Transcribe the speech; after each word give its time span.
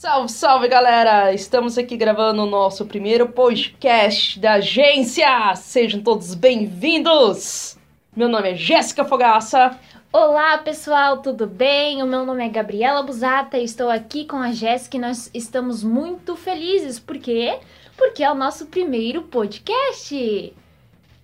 Salve, 0.00 0.32
salve 0.32 0.66
galera! 0.66 1.30
Estamos 1.34 1.76
aqui 1.76 1.94
gravando 1.94 2.42
o 2.42 2.46
nosso 2.46 2.86
primeiro 2.86 3.28
podcast 3.28 4.40
da 4.40 4.54
agência! 4.54 5.54
Sejam 5.56 6.00
todos 6.00 6.34
bem-vindos! 6.34 7.76
Meu 8.16 8.26
nome 8.26 8.52
é 8.52 8.54
Jéssica 8.54 9.04
Fogaça. 9.04 9.78
Olá 10.10 10.56
pessoal, 10.56 11.18
tudo 11.18 11.46
bem? 11.46 12.02
O 12.02 12.06
meu 12.06 12.24
nome 12.24 12.42
é 12.42 12.48
Gabriela 12.48 13.02
Busata 13.02 13.58
e 13.58 13.64
estou 13.64 13.90
aqui 13.90 14.24
com 14.24 14.38
a 14.38 14.52
Jéssica 14.52 14.96
e 14.96 15.00
nós 15.00 15.30
estamos 15.34 15.84
muito 15.84 16.34
felizes. 16.34 16.98
Por 16.98 17.18
quê? 17.18 17.58
Porque 17.94 18.24
é 18.24 18.32
o 18.32 18.34
nosso 18.34 18.68
primeiro 18.68 19.24
podcast! 19.24 20.54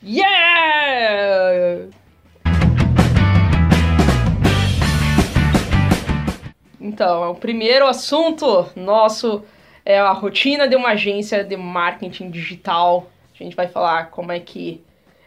Yeah! 0.03 1.89
Então, 6.87 7.33
o 7.33 7.35
primeiro 7.35 7.85
assunto 7.85 8.71
nosso 8.77 9.43
é 9.85 9.99
a 9.99 10.13
rotina 10.13 10.69
de 10.69 10.77
uma 10.77 10.91
agência 10.91 11.43
de 11.43 11.57
marketing 11.57 12.31
digital. 12.31 13.11
A 13.35 13.43
gente 13.43 13.57
vai 13.57 13.67
falar 13.67 14.11
como 14.11 14.31
é 14.31 14.39
que 14.39 14.81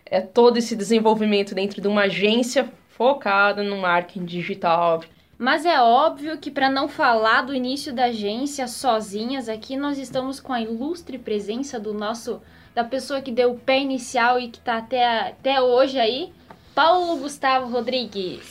é 0.06 0.22
todo 0.22 0.56
esse 0.56 0.74
desenvolvimento 0.74 1.54
dentro 1.54 1.82
de 1.82 1.88
uma 1.88 2.04
agência 2.04 2.72
focada 2.88 3.62
no 3.62 3.78
marketing 3.78 4.24
digital. 4.24 5.04
Mas 5.38 5.66
é 5.66 5.82
óbvio 5.82 6.38
que 6.38 6.50
para 6.50 6.70
não 6.70 6.88
falar 6.88 7.42
do 7.42 7.54
início 7.54 7.94
da 7.94 8.06
agência 8.06 8.66
sozinhas 8.66 9.50
aqui, 9.50 9.76
nós 9.76 9.98
estamos 9.98 10.40
com 10.40 10.54
a 10.54 10.62
ilustre 10.62 11.18
presença 11.18 11.78
do 11.78 11.94
nosso 11.94 12.42
da 12.74 12.86
pessoa 12.86 13.22
que 13.22 13.32
deu 13.32 13.52
o 13.52 13.60
pé 13.60 13.80
inicial 13.80 14.40
e 14.40 14.48
que 14.48 14.60
está 14.60 14.78
até, 14.78 15.30
até 15.30 15.62
hoje 15.62 16.00
aí, 16.00 16.32
Paulo 16.74 17.18
Gustavo 17.18 17.70
Rodrigues. 17.70 18.48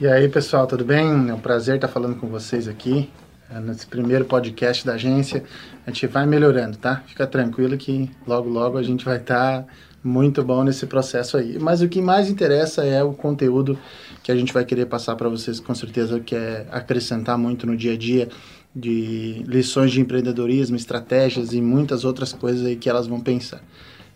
E 0.00 0.08
aí, 0.08 0.28
pessoal, 0.28 0.66
tudo 0.66 0.84
bem? 0.84 1.28
É 1.28 1.32
um 1.32 1.38
prazer 1.38 1.76
estar 1.76 1.86
falando 1.86 2.16
com 2.16 2.26
vocês 2.26 2.66
aqui. 2.66 3.08
É, 3.48 3.60
nesse 3.60 3.86
primeiro 3.86 4.24
podcast 4.24 4.84
da 4.84 4.94
agência, 4.94 5.44
a 5.86 5.90
gente 5.92 6.08
vai 6.08 6.26
melhorando, 6.26 6.76
tá? 6.76 7.04
Fica 7.06 7.24
tranquilo 7.28 7.78
que 7.78 8.10
logo, 8.26 8.48
logo 8.48 8.76
a 8.76 8.82
gente 8.82 9.04
vai 9.04 9.18
estar 9.18 9.64
muito 10.02 10.42
bom 10.42 10.64
nesse 10.64 10.84
processo 10.86 11.36
aí. 11.36 11.60
Mas 11.60 11.80
o 11.80 11.88
que 11.88 12.02
mais 12.02 12.28
interessa 12.28 12.84
é 12.84 13.04
o 13.04 13.12
conteúdo 13.12 13.78
que 14.20 14.32
a 14.32 14.36
gente 14.36 14.52
vai 14.52 14.64
querer 14.64 14.86
passar 14.86 15.14
para 15.14 15.28
vocês, 15.28 15.60
com 15.60 15.76
certeza, 15.76 16.18
que 16.18 16.34
é 16.34 16.66
acrescentar 16.72 17.38
muito 17.38 17.64
no 17.64 17.76
dia 17.76 17.92
a 17.92 17.96
dia 17.96 18.28
de 18.74 19.44
lições 19.46 19.92
de 19.92 20.00
empreendedorismo, 20.00 20.74
estratégias 20.74 21.52
e 21.52 21.60
muitas 21.62 22.04
outras 22.04 22.32
coisas 22.32 22.66
aí 22.66 22.74
que 22.74 22.90
elas 22.90 23.06
vão 23.06 23.20
pensar. 23.20 23.62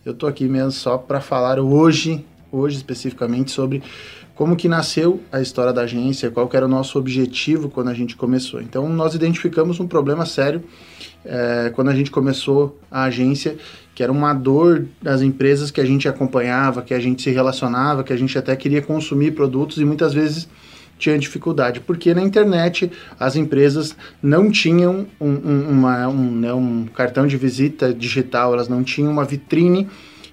Eu 0.04 0.12
tô 0.12 0.26
aqui 0.26 0.48
mesmo 0.48 0.72
só 0.72 0.98
para 0.98 1.20
falar 1.20 1.60
hoje, 1.60 2.26
hoje 2.50 2.76
especificamente 2.78 3.52
sobre 3.52 3.80
como 4.38 4.54
que 4.54 4.68
nasceu 4.68 5.20
a 5.32 5.40
história 5.40 5.72
da 5.72 5.82
agência, 5.82 6.30
qual 6.30 6.48
era 6.52 6.64
o 6.64 6.68
nosso 6.68 6.96
objetivo 6.96 7.68
quando 7.68 7.88
a 7.88 7.92
gente 7.92 8.14
começou. 8.14 8.62
Então, 8.62 8.88
nós 8.88 9.12
identificamos 9.12 9.80
um 9.80 9.88
problema 9.88 10.24
sério 10.24 10.62
é, 11.24 11.72
quando 11.74 11.88
a 11.88 11.92
gente 11.92 12.08
começou 12.08 12.78
a 12.88 13.02
agência, 13.02 13.56
que 13.96 14.00
era 14.00 14.12
uma 14.12 14.32
dor 14.32 14.86
das 15.02 15.22
empresas 15.22 15.72
que 15.72 15.80
a 15.80 15.84
gente 15.84 16.06
acompanhava, 16.06 16.82
que 16.82 16.94
a 16.94 17.00
gente 17.00 17.20
se 17.20 17.30
relacionava, 17.30 18.04
que 18.04 18.12
a 18.12 18.16
gente 18.16 18.38
até 18.38 18.54
queria 18.54 18.80
consumir 18.80 19.32
produtos 19.32 19.78
e 19.78 19.84
muitas 19.84 20.14
vezes 20.14 20.48
tinha 20.96 21.18
dificuldade, 21.18 21.80
porque 21.80 22.14
na 22.14 22.22
internet 22.22 22.92
as 23.18 23.34
empresas 23.34 23.96
não 24.22 24.52
tinham 24.52 25.04
um, 25.20 25.30
um, 25.30 25.68
uma, 25.68 26.06
um, 26.06 26.30
né, 26.30 26.52
um 26.52 26.86
cartão 26.86 27.26
de 27.26 27.36
visita 27.36 27.92
digital, 27.92 28.52
elas 28.52 28.68
não 28.68 28.84
tinham 28.84 29.10
uma 29.10 29.24
vitrine 29.24 29.88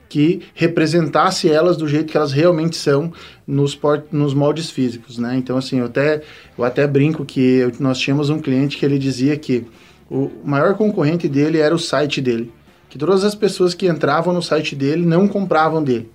que 0.08 0.42
representasse 0.54 1.50
elas 1.50 1.78
do 1.78 1.88
jeito 1.88 2.12
que 2.12 2.18
elas 2.18 2.32
realmente 2.32 2.76
são 2.78 3.12
nos, 3.48 3.78
nos 4.12 4.34
moldes 4.34 4.70
físicos, 4.70 5.18
né? 5.18 5.36
Então, 5.38 5.58
assim, 5.58 5.80
eu 5.80 5.86
até, 5.86 6.22
eu 6.58 6.64
até 6.64 6.88
brinco 6.88 7.24
que 7.24 7.40
eu, 7.40 7.72
nós 7.80 8.00
tínhamos 8.00 8.30
um 8.30 8.40
cliente 8.40 8.78
que 8.78 8.86
ele 8.86 8.98
dizia 8.98 9.38
que 9.38 9.66
o 10.10 10.32
maior 10.44 10.76
concorrente 10.76 11.28
dele 11.28 11.60
era 11.60 11.74
o 11.74 11.80
site 11.80 12.22
dele, 12.22 12.52
que 12.90 12.98
todas 12.98 13.24
as 13.24 13.36
pessoas 13.36 13.74
que 13.74 13.88
entravam 13.88 14.34
no 14.34 14.42
site 14.42 14.76
dele 14.76 15.06
não 15.06 15.28
compravam 15.28 15.84
dele, 15.84 16.10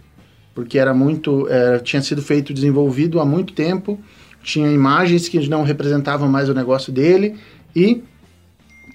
porque 0.55 0.79
era 0.79 0.95
muito, 0.95 1.47
é, 1.49 1.79
tinha 1.79 2.03
sido 2.03 2.23
feito, 2.23 2.53
desenvolvido 2.53 3.21
há 3.21 3.25
muito 3.25 3.53
tempo, 3.53 3.99
tinha 4.43 4.71
imagens 4.71 5.29
que 5.29 5.49
não 5.49 5.63
representavam 5.63 6.29
mais 6.29 6.49
o 6.49 6.55
negócio 6.55 6.93
dele 6.93 7.37
e 7.77 8.03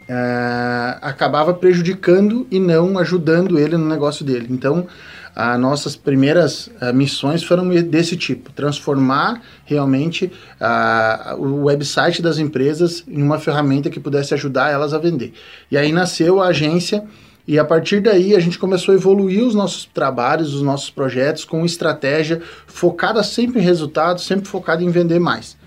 é, 0.08 0.98
acabava 1.02 1.54
prejudicando 1.54 2.48
e 2.52 2.60
não 2.60 2.98
ajudando 2.98 3.60
ele 3.60 3.78
no 3.78 3.88
negócio 3.88 4.26
dele. 4.26 4.48
Então, 4.50 4.88
as 5.36 5.60
nossas 5.60 5.96
primeiras 5.98 6.68
uh, 6.68 6.94
missões 6.94 7.44
foram 7.44 7.68
desse 7.84 8.16
tipo, 8.16 8.52
transformar 8.54 9.42
realmente 9.66 10.32
uh, 10.62 11.36
o 11.36 11.66
website 11.66 12.22
das 12.22 12.38
empresas 12.38 13.04
em 13.06 13.22
uma 13.22 13.38
ferramenta 13.38 13.90
que 13.90 14.00
pudesse 14.00 14.34
ajudar 14.34 14.72
elas 14.72 14.94
a 14.94 14.98
vender. 14.98 15.34
E 15.70 15.78
aí 15.78 15.92
nasceu 15.92 16.42
a 16.42 16.48
agência 16.48 17.04
e 17.46 17.60
a 17.60 17.66
partir 17.66 18.00
daí 18.00 18.34
a 18.34 18.40
gente 18.40 18.58
começou 18.58 18.94
a 18.94 18.96
evoluir 18.96 19.44
os 19.44 19.54
nossos 19.54 19.86
trabalhos, 19.86 20.54
os 20.54 20.62
nossos 20.62 20.90
projetos 20.90 21.44
com 21.44 21.66
estratégia 21.66 22.42
focada 22.66 23.22
sempre 23.22 23.60
em 23.60 23.64
resultados, 23.64 24.26
sempre 24.26 24.48
focada 24.48 24.82
em 24.84 24.90
vender 24.90 25.20
mais. 25.20 25.58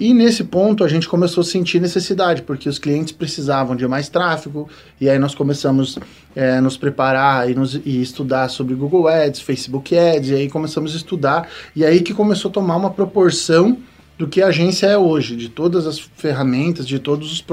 E 0.00 0.14
nesse 0.14 0.44
ponto 0.44 0.84
a 0.84 0.88
gente 0.88 1.08
começou 1.08 1.40
a 1.40 1.44
sentir 1.44 1.80
necessidade, 1.80 2.42
porque 2.42 2.68
os 2.68 2.78
clientes 2.78 3.12
precisavam 3.12 3.74
de 3.74 3.86
mais 3.88 4.08
tráfego, 4.08 4.68
e 5.00 5.10
aí 5.10 5.18
nós 5.18 5.34
começamos 5.34 5.98
a 6.36 6.40
é, 6.40 6.60
nos 6.60 6.76
preparar 6.76 7.50
e, 7.50 7.54
nos, 7.54 7.74
e 7.74 8.00
estudar 8.00 8.48
sobre 8.48 8.74
Google 8.76 9.08
Ads, 9.08 9.40
Facebook 9.40 9.96
Ads, 9.98 10.30
e 10.30 10.34
aí 10.34 10.48
começamos 10.48 10.94
a 10.94 10.96
estudar, 10.96 11.48
e 11.74 11.84
aí 11.84 12.00
que 12.00 12.14
começou 12.14 12.48
a 12.48 12.54
tomar 12.54 12.76
uma 12.76 12.90
proporção 12.90 13.76
do 14.16 14.28
que 14.28 14.40
a 14.40 14.48
agência 14.48 14.86
é 14.86 14.96
hoje, 14.96 15.34
de 15.34 15.48
todas 15.48 15.86
as 15.86 15.98
ferramentas, 15.98 16.86
de 16.86 17.00
todos 17.00 17.32
os, 17.32 17.44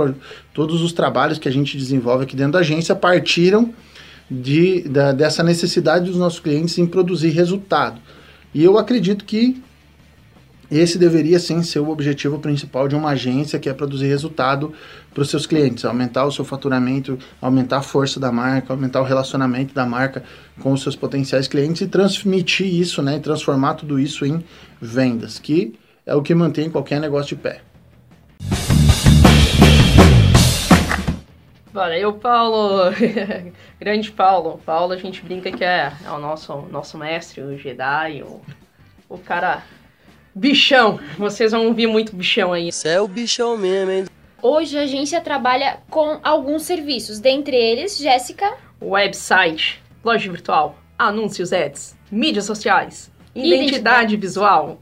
todos 0.53 0.81
os 0.81 0.93
trabalhos 0.93 1.39
que 1.39 1.47
a 1.47 1.51
gente 1.51 1.75
desenvolve 1.77 2.25
aqui 2.25 2.35
dentro 2.35 2.53
da 2.53 2.59
agência 2.59 2.95
partiram 2.95 3.73
de, 4.29 4.81
da, 4.89 5.11
dessa 5.11 5.43
necessidade 5.43 6.05
dos 6.05 6.17
nossos 6.17 6.39
clientes 6.39 6.77
em 6.77 6.85
produzir 6.85 7.29
resultado. 7.29 7.99
E 8.53 8.63
eu 8.63 8.77
acredito 8.77 9.25
que 9.25 9.61
esse 10.77 10.97
deveria 10.97 11.39
sim 11.39 11.61
ser 11.63 11.79
o 11.79 11.89
objetivo 11.89 12.39
principal 12.39 12.87
de 12.87 12.95
uma 12.95 13.11
agência 13.11 13.59
que 13.59 13.69
é 13.69 13.73
produzir 13.73 14.07
resultado 14.07 14.73
para 15.13 15.21
os 15.21 15.29
seus 15.29 15.45
clientes, 15.45 15.85
aumentar 15.85 16.25
o 16.25 16.31
seu 16.31 16.43
faturamento, 16.43 17.17
aumentar 17.41 17.77
a 17.77 17.81
força 17.81 18.19
da 18.19 18.31
marca, 18.31 18.73
aumentar 18.73 19.01
o 19.01 19.03
relacionamento 19.03 19.73
da 19.73 19.85
marca 19.85 20.23
com 20.59 20.73
os 20.73 20.81
seus 20.81 20.95
potenciais 20.95 21.47
clientes 21.47 21.81
e 21.81 21.87
transmitir 21.87 22.67
isso, 22.67 23.01
né, 23.01 23.17
e 23.17 23.19
transformar 23.19 23.75
tudo 23.75 23.99
isso 23.99 24.25
em 24.25 24.43
vendas, 24.81 25.39
que 25.39 25.73
é 26.05 26.15
o 26.15 26.21
que 26.21 26.33
mantém 26.35 26.69
qualquer 26.69 26.99
negócio 26.99 27.35
de 27.35 27.41
pé. 27.41 27.61
Valeu, 31.75 32.13
Paulo! 32.13 32.91
Grande 33.77 34.09
Paulo. 34.09 34.61
Paulo, 34.65 34.93
a 34.93 34.97
gente 34.97 35.21
brinca 35.21 35.51
que 35.51 35.63
é, 35.63 35.91
é 36.05 36.09
o 36.09 36.17
nosso, 36.17 36.61
nosso 36.71 36.97
mestre, 36.97 37.41
o 37.41 37.57
Jedi, 37.57 38.23
o, 38.23 38.41
o 39.09 39.17
cara 39.17 39.61
Bichão. 40.35 40.99
Vocês 41.17 41.53
vão 41.53 41.67
ouvir 41.67 41.87
muito 41.87 42.13
bichão 42.13 42.51
aí. 42.51 42.69
Você 42.69 42.89
é 42.89 42.99
o 43.01 43.07
bichão 43.07 43.57
mesmo, 43.57 43.91
hein? 43.91 44.05
Hoje 44.41 44.77
a 44.77 44.81
agência 44.81 45.21
trabalha 45.21 45.79
com 45.89 46.19
alguns 46.21 46.63
serviços, 46.63 47.19
dentre 47.19 47.55
eles, 47.55 47.97
Jéssica. 47.97 48.53
Website, 48.81 49.81
loja 50.03 50.29
virtual, 50.29 50.77
anúncios 50.99 51.53
ads, 51.53 51.95
mídias 52.11 52.45
sociais, 52.45 53.09
identidade, 53.33 53.63
identidade. 53.63 54.17
visual. 54.17 54.81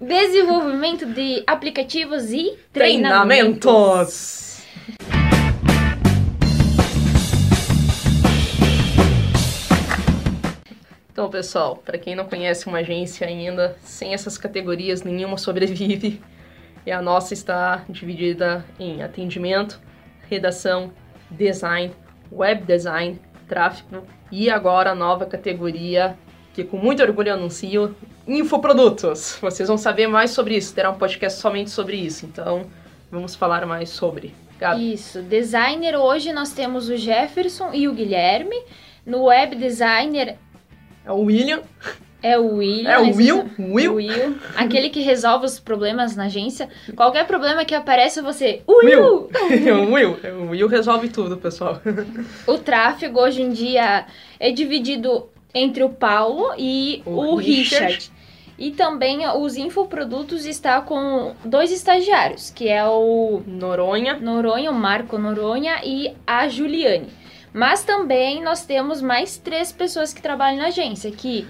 Desenvolvimento 0.00 1.06
de 1.06 1.44
aplicativos 1.46 2.32
e 2.32 2.58
treinamentos. 2.72 3.60
treinamentos. 3.60 4.51
Então, 11.12 11.28
pessoal, 11.28 11.76
para 11.76 11.98
quem 11.98 12.16
não 12.16 12.24
conhece 12.24 12.66
uma 12.66 12.78
agência 12.78 13.26
ainda, 13.26 13.76
sem 13.82 14.14
essas 14.14 14.38
categorias 14.38 15.02
nenhuma 15.02 15.36
sobrevive. 15.36 16.22
E 16.86 16.90
a 16.90 17.02
nossa 17.02 17.34
está 17.34 17.84
dividida 17.88 18.64
em 18.80 19.02
atendimento, 19.02 19.78
redação, 20.28 20.90
design, 21.30 21.92
web 22.32 22.64
design, 22.64 23.20
tráfego 23.46 24.04
e 24.32 24.48
agora 24.48 24.90
a 24.90 24.94
nova 24.94 25.26
categoria 25.26 26.16
que 26.54 26.64
com 26.64 26.76
muito 26.76 27.02
orgulho 27.02 27.32
anuncio, 27.32 27.94
infoprodutos. 28.26 29.38
Vocês 29.40 29.68
vão 29.68 29.78
saber 29.78 30.06
mais 30.06 30.30
sobre 30.30 30.56
isso, 30.56 30.74
terá 30.74 30.90
um 30.90 30.98
podcast 30.98 31.40
somente 31.40 31.70
sobre 31.70 31.96
isso. 31.96 32.26
Então, 32.26 32.66
vamos 33.10 33.34
falar 33.34 33.64
mais 33.66 33.90
sobre. 33.90 34.34
Gabi. 34.58 34.94
Isso, 34.94 35.22
designer 35.22 35.96
hoje 35.96 36.32
nós 36.32 36.52
temos 36.52 36.88
o 36.88 36.96
Jefferson 36.96 37.72
e 37.72 37.88
o 37.88 37.92
Guilherme. 37.92 38.56
No 39.04 39.24
web 39.24 39.56
designer 39.56 40.36
é 41.04 41.12
o 41.12 41.20
William. 41.20 41.62
É 42.22 42.38
o 42.38 42.54
Will. 42.56 42.88
É 42.88 42.98
o 42.98 43.16
Will? 43.16 43.50
Will? 43.58 43.94
Will. 43.96 44.36
Aquele 44.56 44.90
que 44.90 45.00
resolve 45.00 45.44
os 45.44 45.58
problemas 45.58 46.14
na 46.14 46.26
agência. 46.26 46.68
Qualquer 46.94 47.26
problema 47.26 47.64
que 47.64 47.74
apareça, 47.74 48.22
você. 48.22 48.62
O 48.64 48.84
Will! 48.84 49.28
o 49.88 49.92
Will. 49.92 50.16
O 50.40 50.50
Will 50.50 50.68
resolve 50.68 51.08
tudo, 51.08 51.36
pessoal. 51.36 51.80
O 52.46 52.58
tráfego 52.58 53.20
hoje 53.20 53.42
em 53.42 53.50
dia 53.50 54.06
é 54.38 54.52
dividido 54.52 55.28
entre 55.52 55.82
o 55.82 55.88
Paulo 55.88 56.54
e 56.56 57.02
O 57.04 57.10
o, 57.10 57.36
Richard. 57.36 57.86
Richard. 57.86 58.12
E 58.56 58.70
também 58.70 59.26
os 59.28 59.56
infoprodutos 59.56 60.46
está 60.46 60.80
com 60.80 61.34
dois 61.44 61.72
estagiários, 61.72 62.50
que 62.50 62.68
é 62.68 62.84
o 62.86 63.42
Noronha. 63.44 64.18
Noronha, 64.20 64.70
o 64.70 64.74
Marco 64.74 65.18
Noronha 65.18 65.80
e 65.82 66.14
a 66.24 66.48
Juliane. 66.48 67.08
Mas 67.52 67.84
também 67.84 68.42
nós 68.42 68.64
temos 68.64 69.02
mais 69.02 69.36
três 69.36 69.70
pessoas 69.70 70.12
que 70.12 70.22
trabalham 70.22 70.58
na 70.58 70.68
agência, 70.68 71.10
que 71.10 71.46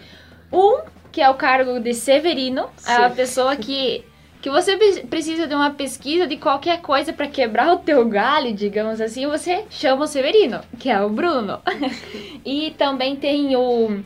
um 0.53 0.81
que 1.13 1.21
é 1.21 1.29
o 1.29 1.35
cargo 1.35 1.79
de 1.79 1.93
Severino, 1.93 2.69
a 2.87 3.09
Sim. 3.11 3.15
pessoa 3.17 3.57
que 3.57 4.05
que 4.41 4.51
você 4.51 4.77
pre- 4.77 5.07
precisa 5.07 5.47
de 5.47 5.55
uma 5.55 5.71
pesquisa 5.71 6.27
de 6.27 6.37
qualquer 6.37 6.81
coisa 6.81 7.13
para 7.13 7.29
quebrar 7.29 7.73
o 7.73 7.77
teu 7.79 8.05
galho, 8.09 8.53
digamos 8.53 9.01
assim, 9.01 9.25
você 9.29 9.65
chama 9.71 10.03
o 10.03 10.07
Severino, 10.09 10.61
que 10.81 10.91
é 10.91 11.01
o 11.01 11.09
Bruno. 11.09 11.61
e 12.45 12.73
também 12.73 13.15
tem 13.15 13.55
o, 13.55 14.03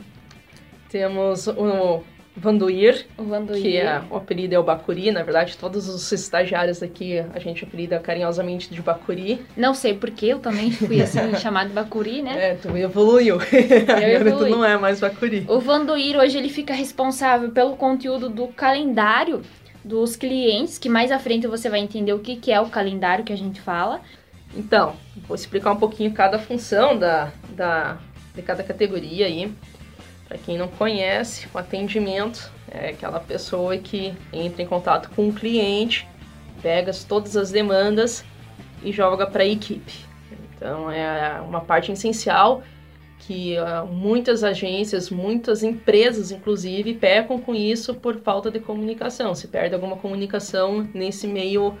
Temos 0.89 1.47
o 1.47 2.03
Vanduir, 2.39 3.07
Vanduir. 3.17 3.61
que 3.61 3.77
é, 3.77 3.99
o 4.11 4.15
apelido 4.15 4.53
é 4.53 4.59
o 4.59 4.63
Bacuri. 4.63 5.11
Na 5.11 5.23
verdade, 5.23 5.57
todos 5.57 5.89
os 5.89 6.11
estagiários 6.11 6.83
aqui 6.83 7.17
a 7.33 7.39
gente 7.39 7.63
apelida 7.63 7.97
carinhosamente 7.97 8.69
de 8.69 8.79
Bacuri. 8.79 9.43
Não 9.57 9.73
sei 9.73 9.95
porquê, 9.95 10.27
eu 10.27 10.39
também 10.39 10.69
fui 10.69 11.01
assim 11.01 11.33
chamado 11.41 11.73
Bacuri, 11.73 12.21
né? 12.21 12.51
É, 12.51 12.55
tu 12.55 12.77
evoluiu. 12.77 13.37
Agora 13.41 14.31
tu 14.37 14.49
não 14.49 14.63
é 14.63 14.77
mais 14.77 14.99
Bacuri. 14.99 15.45
O 15.47 15.59
Vandoir 15.59 16.15
hoje 16.15 16.37
ele 16.37 16.49
fica 16.49 16.75
responsável 16.75 17.49
pelo 17.49 17.75
conteúdo 17.75 18.29
do 18.29 18.47
calendário 18.49 19.41
dos 19.83 20.15
clientes, 20.15 20.77
que 20.77 20.89
mais 20.89 21.11
à 21.11 21.17
frente 21.17 21.47
você 21.47 21.69
vai 21.69 21.79
entender 21.79 22.13
o 22.13 22.19
que, 22.19 22.35
que 22.35 22.51
é 22.51 22.61
o 22.61 22.69
calendário 22.69 23.25
que 23.25 23.33
a 23.33 23.37
gente 23.37 23.59
fala. 23.59 24.01
Então, 24.55 24.95
vou 25.27 25.35
explicar 25.35 25.71
um 25.71 25.77
pouquinho 25.77 26.11
cada 26.13 26.37
função 26.37 26.97
da, 26.97 27.31
da, 27.49 27.97
de 28.35 28.41
cada 28.43 28.63
categoria 28.63 29.25
aí. 29.25 29.51
Para 30.27 30.37
quem 30.37 30.57
não 30.57 30.67
conhece, 30.67 31.47
o 31.53 31.57
atendimento 31.57 32.51
é 32.69 32.89
aquela 32.89 33.19
pessoa 33.19 33.77
que 33.77 34.13
entra 34.33 34.61
em 34.61 34.65
contato 34.67 35.09
com 35.15 35.29
o 35.29 35.33
cliente, 35.33 36.07
pega 36.61 36.89
as- 36.91 37.03
todas 37.03 37.37
as 37.37 37.49
demandas 37.51 38.25
e 38.83 38.91
joga 38.91 39.25
para 39.25 39.43
a 39.43 39.45
equipe. 39.45 39.93
Então, 40.55 40.91
é 40.91 41.39
uma 41.41 41.61
parte 41.61 41.91
essencial 41.91 42.61
que 43.19 43.57
ah, 43.57 43.85
muitas 43.85 44.43
agências, 44.43 45.09
muitas 45.09 45.63
empresas, 45.63 46.31
inclusive, 46.31 46.93
pecam 46.93 47.39
com 47.39 47.53
isso 47.55 47.93
por 47.93 48.17
falta 48.17 48.51
de 48.51 48.59
comunicação. 48.59 49.33
Se 49.33 49.47
perde 49.47 49.75
alguma 49.75 49.95
comunicação 49.97 50.87
nesse 50.93 51.27
meio 51.27 51.77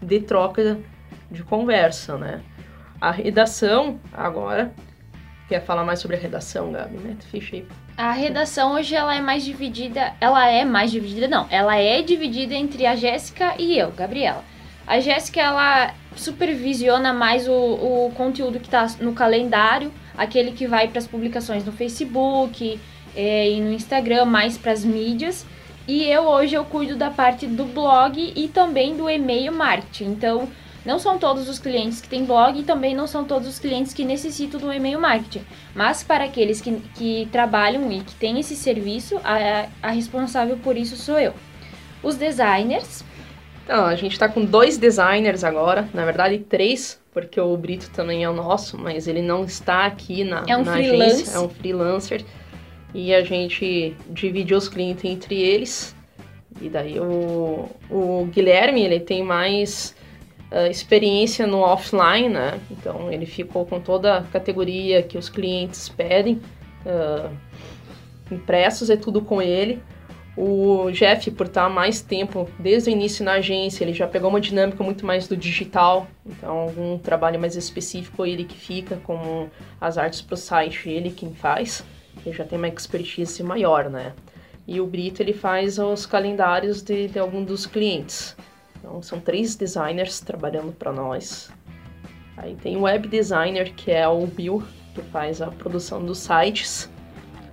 de 0.00 0.20
troca 0.20 0.78
de 1.30 1.42
conversa, 1.42 2.16
né? 2.16 2.42
A 3.00 3.10
redação, 3.10 4.00
agora, 4.12 4.72
quer 5.48 5.64
falar 5.64 5.84
mais 5.84 6.00
sobre 6.00 6.16
a 6.16 6.20
redação, 6.20 6.72
Gabi, 6.72 6.96
né? 6.98 7.16
Ficha 7.30 7.56
aí. 7.56 7.66
A 7.98 8.12
redação 8.12 8.74
hoje 8.74 8.94
ela 8.94 9.12
é 9.12 9.20
mais 9.20 9.44
dividida, 9.44 10.14
ela 10.20 10.48
é 10.48 10.64
mais 10.64 10.92
dividida, 10.92 11.26
não, 11.26 11.48
ela 11.50 11.74
é 11.74 12.00
dividida 12.00 12.54
entre 12.54 12.86
a 12.86 12.94
Jéssica 12.94 13.56
e 13.58 13.76
eu, 13.76 13.90
Gabriela. 13.90 14.44
A 14.86 15.00
Jéssica 15.00 15.40
ela 15.40 15.92
supervisiona 16.14 17.12
mais 17.12 17.48
o, 17.48 17.52
o 17.52 18.12
conteúdo 18.14 18.60
que 18.60 18.68
está 18.68 18.86
no 19.00 19.14
calendário, 19.14 19.92
aquele 20.16 20.52
que 20.52 20.64
vai 20.64 20.86
para 20.86 21.00
as 21.00 21.08
publicações 21.08 21.64
no 21.64 21.72
Facebook 21.72 22.78
é, 23.16 23.50
e 23.50 23.60
no 23.60 23.72
Instagram, 23.72 24.26
mais 24.26 24.56
para 24.56 24.70
as 24.70 24.84
mídias. 24.84 25.44
E 25.88 26.04
eu 26.04 26.22
hoje 26.22 26.54
eu 26.54 26.64
cuido 26.64 26.94
da 26.94 27.10
parte 27.10 27.48
do 27.48 27.64
blog 27.64 28.32
e 28.36 28.46
também 28.46 28.96
do 28.96 29.10
e-mail 29.10 29.52
marketing. 29.52 30.12
Então, 30.12 30.48
não 30.84 30.98
são 30.98 31.18
todos 31.18 31.48
os 31.48 31.58
clientes 31.58 32.00
que 32.00 32.08
têm 32.08 32.24
blog 32.24 32.58
e 32.58 32.62
também 32.62 32.94
não 32.94 33.06
são 33.06 33.24
todos 33.24 33.48
os 33.48 33.58
clientes 33.58 33.92
que 33.92 34.04
necessitam 34.04 34.60
do 34.60 34.72
e-mail 34.72 35.00
marketing. 35.00 35.44
Mas 35.74 36.02
para 36.02 36.24
aqueles 36.24 36.60
que, 36.60 36.72
que 36.94 37.28
trabalham 37.30 37.90
e 37.92 38.00
que 38.00 38.14
têm 38.14 38.38
esse 38.40 38.56
serviço, 38.56 39.18
a, 39.24 39.68
a 39.82 39.90
responsável 39.90 40.56
por 40.58 40.76
isso 40.76 40.96
sou 40.96 41.18
eu. 41.18 41.34
Os 42.02 42.16
designers, 42.16 43.04
Então, 43.64 43.84
a 43.84 43.94
gente 43.96 44.18
tá 44.18 44.28
com 44.28 44.44
dois 44.44 44.78
designers 44.78 45.44
agora, 45.44 45.88
na 45.92 46.04
verdade 46.04 46.38
três, 46.38 46.98
porque 47.12 47.40
o 47.40 47.56
Brito 47.56 47.90
também 47.90 48.24
é 48.24 48.30
o 48.30 48.32
nosso, 48.32 48.78
mas 48.78 49.06
ele 49.06 49.20
não 49.20 49.44
está 49.44 49.84
aqui 49.86 50.24
na, 50.24 50.44
É 50.46 50.56
um 50.56 50.62
na 50.64 50.74
agência, 50.74 51.36
é 51.36 51.40
um 51.40 51.48
freelancer. 51.48 52.24
E 52.94 53.12
a 53.14 53.22
gente 53.22 53.94
divide 54.08 54.54
os 54.54 54.68
clientes 54.68 55.04
entre 55.04 55.34
eles. 55.38 55.94
E 56.60 56.68
daí 56.68 56.98
o, 56.98 57.68
o 57.90 58.24
Guilherme, 58.32 58.82
ele 58.82 59.00
tem 59.00 59.22
mais 59.22 59.94
ah, 60.50 60.68
experiência 60.68 61.46
no 61.46 61.58
offline, 61.58 62.28
né? 62.28 62.58
Então 62.70 63.12
ele 63.12 63.26
ficou 63.26 63.66
com 63.66 63.80
toda 63.80 64.18
a 64.18 64.22
categoria 64.22 65.02
que 65.02 65.18
os 65.18 65.28
clientes 65.28 65.88
pedem. 65.88 66.40
ah, 66.86 67.30
impressos 68.30 68.90
é 68.90 68.96
tudo 68.96 69.22
com 69.22 69.40
ele. 69.40 69.82
O 70.40 70.88
Jeff, 70.92 71.32
por 71.32 71.46
estar 71.46 71.68
mais 71.68 72.00
tempo 72.00 72.48
desde 72.60 72.88
o 72.88 72.92
início 72.92 73.24
na 73.24 73.32
agência, 73.32 73.82
ele 73.82 73.92
já 73.92 74.06
pegou 74.06 74.30
uma 74.30 74.40
dinâmica 74.40 74.84
muito 74.84 75.04
mais 75.04 75.26
do 75.26 75.36
digital. 75.36 76.06
Então, 76.24 76.50
algum 76.58 76.96
trabalho 76.96 77.40
mais 77.40 77.56
específico 77.56 78.24
ele 78.24 78.44
que 78.44 78.56
fica, 78.56 79.00
como 79.02 79.50
as 79.80 79.98
artes 79.98 80.22
para 80.22 80.34
o 80.34 80.36
site, 80.36 80.88
ele 80.88 81.10
quem 81.10 81.34
faz. 81.34 81.84
Ele 82.24 82.36
já 82.36 82.44
tem 82.44 82.56
uma 82.56 82.68
expertise 82.68 83.42
maior, 83.42 83.90
né? 83.90 84.12
E 84.64 84.80
o 84.80 84.86
Brito, 84.86 85.20
ele 85.22 85.32
faz 85.32 85.76
os 85.78 86.06
calendários 86.06 86.82
de, 86.82 87.08
de 87.08 87.18
algum 87.18 87.42
dos 87.42 87.66
clientes. 87.66 88.36
Então, 88.78 89.02
são 89.02 89.20
três 89.20 89.56
designers 89.56 90.20
trabalhando 90.20 90.72
para 90.72 90.92
nós. 90.92 91.50
Aí 92.36 92.54
tem 92.54 92.76
o 92.76 92.82
web 92.82 93.08
designer, 93.08 93.72
que 93.74 93.90
é 93.90 94.06
o 94.06 94.26
Bill, 94.26 94.62
que 94.94 95.02
faz 95.02 95.42
a 95.42 95.48
produção 95.48 96.04
dos 96.04 96.18
sites. 96.18 96.88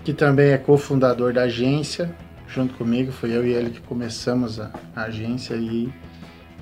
que 0.04 0.14
também 0.14 0.52
é 0.52 0.58
cofundador 0.58 1.34
da 1.34 1.44
agência, 1.44 2.16
junto 2.48 2.76
comigo, 2.76 3.12
foi 3.12 3.32
eu 3.32 3.46
e 3.46 3.54
ele 3.54 3.72
que 3.72 3.82
começamos 3.82 4.60
a, 4.60 4.72
a 4.96 5.04
agência 5.04 5.56
e 5.56 5.92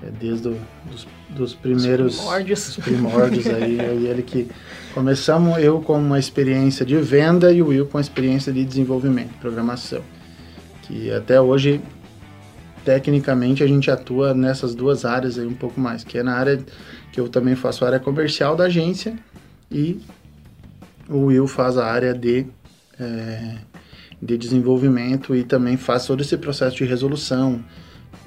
é, 0.01 0.09
desde 0.09 0.47
o, 0.47 0.57
dos, 0.89 1.07
dos 1.29 1.53
primeiros 1.53 2.17
primórdios. 2.17 2.69
os 2.69 2.77
primórdios 2.77 3.47
aí, 3.47 3.77
eu 3.77 3.99
e 3.99 4.07
ele 4.07 4.23
que 4.23 4.49
começamos, 4.93 5.57
eu 5.57 5.81
com 5.81 5.97
uma 5.97 6.17
experiência 6.17 6.85
de 6.85 6.95
venda 6.97 7.51
e 7.51 7.61
o 7.61 7.67
Will 7.67 7.85
com 7.85 7.97
a 7.97 8.01
experiência 8.01 8.53
de 8.53 8.63
desenvolvimento, 8.63 9.33
programação, 9.39 10.01
que 10.83 11.11
até 11.11 11.39
hoje 11.39 11.81
tecnicamente 12.83 13.63
a 13.63 13.67
gente 13.67 13.89
atua 13.89 14.33
nessas 14.33 14.75
duas 14.75 15.05
áreas 15.05 15.37
aí 15.37 15.45
um 15.45 15.53
pouco 15.53 15.79
mais, 15.79 16.03
que 16.03 16.17
é 16.17 16.23
na 16.23 16.35
área 16.35 16.59
que 17.11 17.19
eu 17.19 17.29
também 17.29 17.55
faço 17.55 17.83
a 17.83 17.87
área 17.87 17.99
comercial 17.99 18.55
da 18.55 18.65
agência 18.65 19.17
e 19.71 19.99
o 21.09 21.25
Will 21.25 21.47
faz 21.47 21.77
a 21.77 21.85
área 21.85 22.13
de 22.13 22.45
é, 22.99 23.55
de 24.21 24.37
desenvolvimento 24.37 25.35
e 25.35 25.43
também 25.43 25.75
faz 25.75 26.05
todo 26.05 26.21
esse 26.21 26.37
processo 26.37 26.77
de 26.77 26.85
resolução 26.85 27.63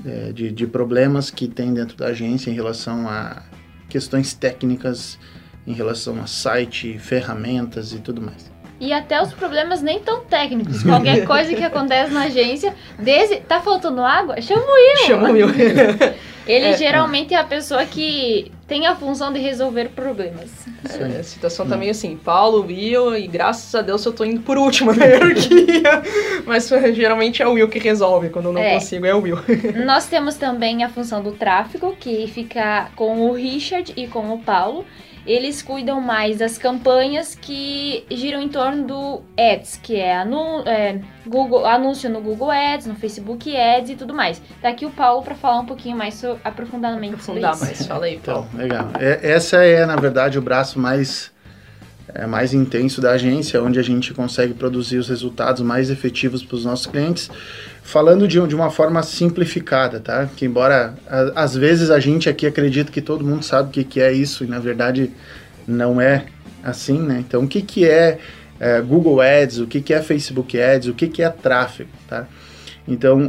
é, 0.05 0.31
de, 0.31 0.53
de 0.53 0.67
problemas 0.67 1.31
que 1.31 1.49
tem 1.49 1.73
dentro 1.73 1.97
da 1.97 2.09
agência 2.09 2.51
em 2.51 2.55
relação 2.55 3.09
a 3.09 3.43
questões 3.89 4.35
técnicas, 4.35 5.19
em 5.67 5.73
relação 5.73 6.21
a 6.21 6.27
site, 6.27 6.99
ferramentas 6.99 7.93
e 7.93 7.99
tudo 7.99 8.21
mais. 8.21 8.56
E 8.81 8.93
até 8.93 9.21
os 9.23 9.33
problemas 9.33 9.83
nem 9.83 9.99
tão 10.01 10.21
técnicos. 10.21 10.83
Qualquer 10.83 11.25
coisa 11.27 11.55
que 11.55 11.65
acontece 11.65 12.13
na 12.13 12.25
agência, 12.25 12.75
desde. 12.99 13.37
Tá 13.37 13.61
faltando 13.61 14.03
água? 14.03 14.41
Chama 14.41 14.63
o 14.63 14.65
Will. 14.75 15.07
Chama 15.07 15.29
o 15.31 15.33
Will. 15.33 15.49
Ele 16.47 16.67
É. 16.67 16.77
geralmente 16.77 17.35
é 17.35 17.39
a 17.39 17.43
pessoa 17.43 17.85
que 17.85 18.53
tem 18.69 18.87
a 18.87 18.95
função 18.95 19.33
de 19.33 19.41
resolver 19.41 19.89
problemas. 19.89 20.49
É, 20.89 21.19
a 21.19 21.23
situação 21.25 21.67
tá 21.67 21.77
meio 21.77 21.91
assim, 21.91 22.17
Paulo, 22.17 22.65
Will, 22.65 23.17
e 23.17 23.27
graças 23.27 23.75
a 23.75 23.83
Deus 23.83 24.05
eu 24.07 24.13
tô 24.13 24.25
indo 24.25 24.41
por 24.43 24.57
último 24.57 24.93
na 24.95 25.05
hierarquia. 25.07 26.03
Mas 26.47 26.69
geralmente 26.95 27.43
é 27.43 27.49
o 27.49 27.55
Will 27.55 27.69
que 27.69 27.81
resolve, 27.81 28.29
quando 28.31 28.47
eu 28.47 28.53
não 28.53 28.61
É. 28.63 28.75
consigo 28.75 29.05
é 29.07 29.13
o 29.13 29.23
Will. 29.23 29.39
Nós 29.85 30.07
temos 30.07 30.37
também 30.37 30.85
a 30.85 30.89
função 30.89 31.21
do 31.21 31.33
tráfego, 31.33 31.97
que 31.99 32.29
fica 32.29 32.91
com 32.95 33.29
o 33.29 33.33
Richard 33.33 33.93
e 33.97 34.07
com 34.07 34.33
o 34.33 34.39
Paulo. 34.39 34.85
Eles 35.27 35.61
cuidam 35.61 36.01
mais 36.01 36.39
das 36.39 36.57
campanhas 36.57 37.35
que 37.35 38.05
giram 38.11 38.41
em 38.41 38.49
torno 38.49 38.87
do 38.87 39.23
Ads, 39.37 39.81
que 39.83 39.97
é, 39.97 40.17
anu 40.17 40.63
é, 40.65 41.01
Google, 41.27 41.67
anúncio 41.67 42.09
no 42.09 42.21
Google 42.21 42.51
Ads, 42.51 42.87
no 42.87 42.95
Facebook 42.95 43.55
Ads 43.57 43.91
e 43.91 43.97
tudo 43.97 44.15
mais. 44.15 44.41
Tá 44.63 44.69
aqui 44.69 44.87
o 44.87 44.91
Paulo 44.91 45.23
para 45.23 45.35
falar 45.35 45.59
um 45.61 45.67
pouquinho 45.67 45.97
mais 45.97 46.15
so- 46.15 46.39
aprofundadamente 46.45 47.23
sobre 47.25 47.45
Aprofundar 47.45 47.55
isso. 47.55 47.65
mais, 47.65 47.87
fala 47.87 48.07
aí, 48.07 48.19
Paulo. 48.25 48.47
Então, 48.53 48.61
legal. 48.61 48.89
É- 49.01 49.33
essa 49.33 49.65
é, 49.65 49.85
na 49.85 49.97
verdade, 49.97 50.39
o 50.39 50.43
braço 50.43 50.79
mais, 50.79 51.33
é, 52.15 52.25
mais 52.27 52.55
intenso 52.55 53.01
da 53.01 53.11
agência, 53.11 53.61
onde 53.61 53.81
a 53.81 53.83
gente 53.83 54.15
consegue 54.15 54.55
produzir 54.55 54.99
os 54.99 55.09
resultados 55.09 55.61
mais 55.63 55.91
efetivos 55.91 56.45
para 56.45 56.55
os 56.57 56.65
nossos 56.65 56.87
clientes, 56.87 57.29
falando 57.87 58.27
de, 58.27 58.45
de 58.49 58.55
uma 58.55 58.69
forma 58.69 59.01
simplificada, 59.03 60.01
tá? 60.01 60.29
Que 60.37 60.45
embora 60.45 60.95
a- 61.09 61.45
às 61.45 61.57
vezes 61.57 61.89
a 61.89 62.01
gente 62.01 62.29
aqui 62.29 62.45
acredita 62.45 62.91
que 62.91 63.01
todo 63.01 63.25
mundo 63.25 63.45
sabe 63.45 63.69
o 63.69 63.73
que, 63.73 63.85
que 63.85 64.01
é 64.01 64.13
isso, 64.13 64.43
e 64.43 64.47
na 64.49 64.59
verdade 64.59 65.13
não 65.67 66.01
é 66.01 66.27
assim, 66.65 66.99
né? 66.99 67.23
Então, 67.27 67.45
o 67.45 67.49
que, 67.49 67.63
que 67.63 67.89
é 67.89 68.19
é 68.59 68.81
Google 68.81 69.21
Ads, 69.21 69.59
o 69.59 69.67
que, 69.67 69.83
que 69.83 69.93
é 69.93 70.01
Facebook 70.03 70.59
Ads, 70.59 70.89
o 70.89 70.95
que, 70.95 71.09
que 71.09 71.23
é 71.23 71.29
tráfego, 71.29 71.91
tá? 72.09 72.27
Então, 72.89 73.21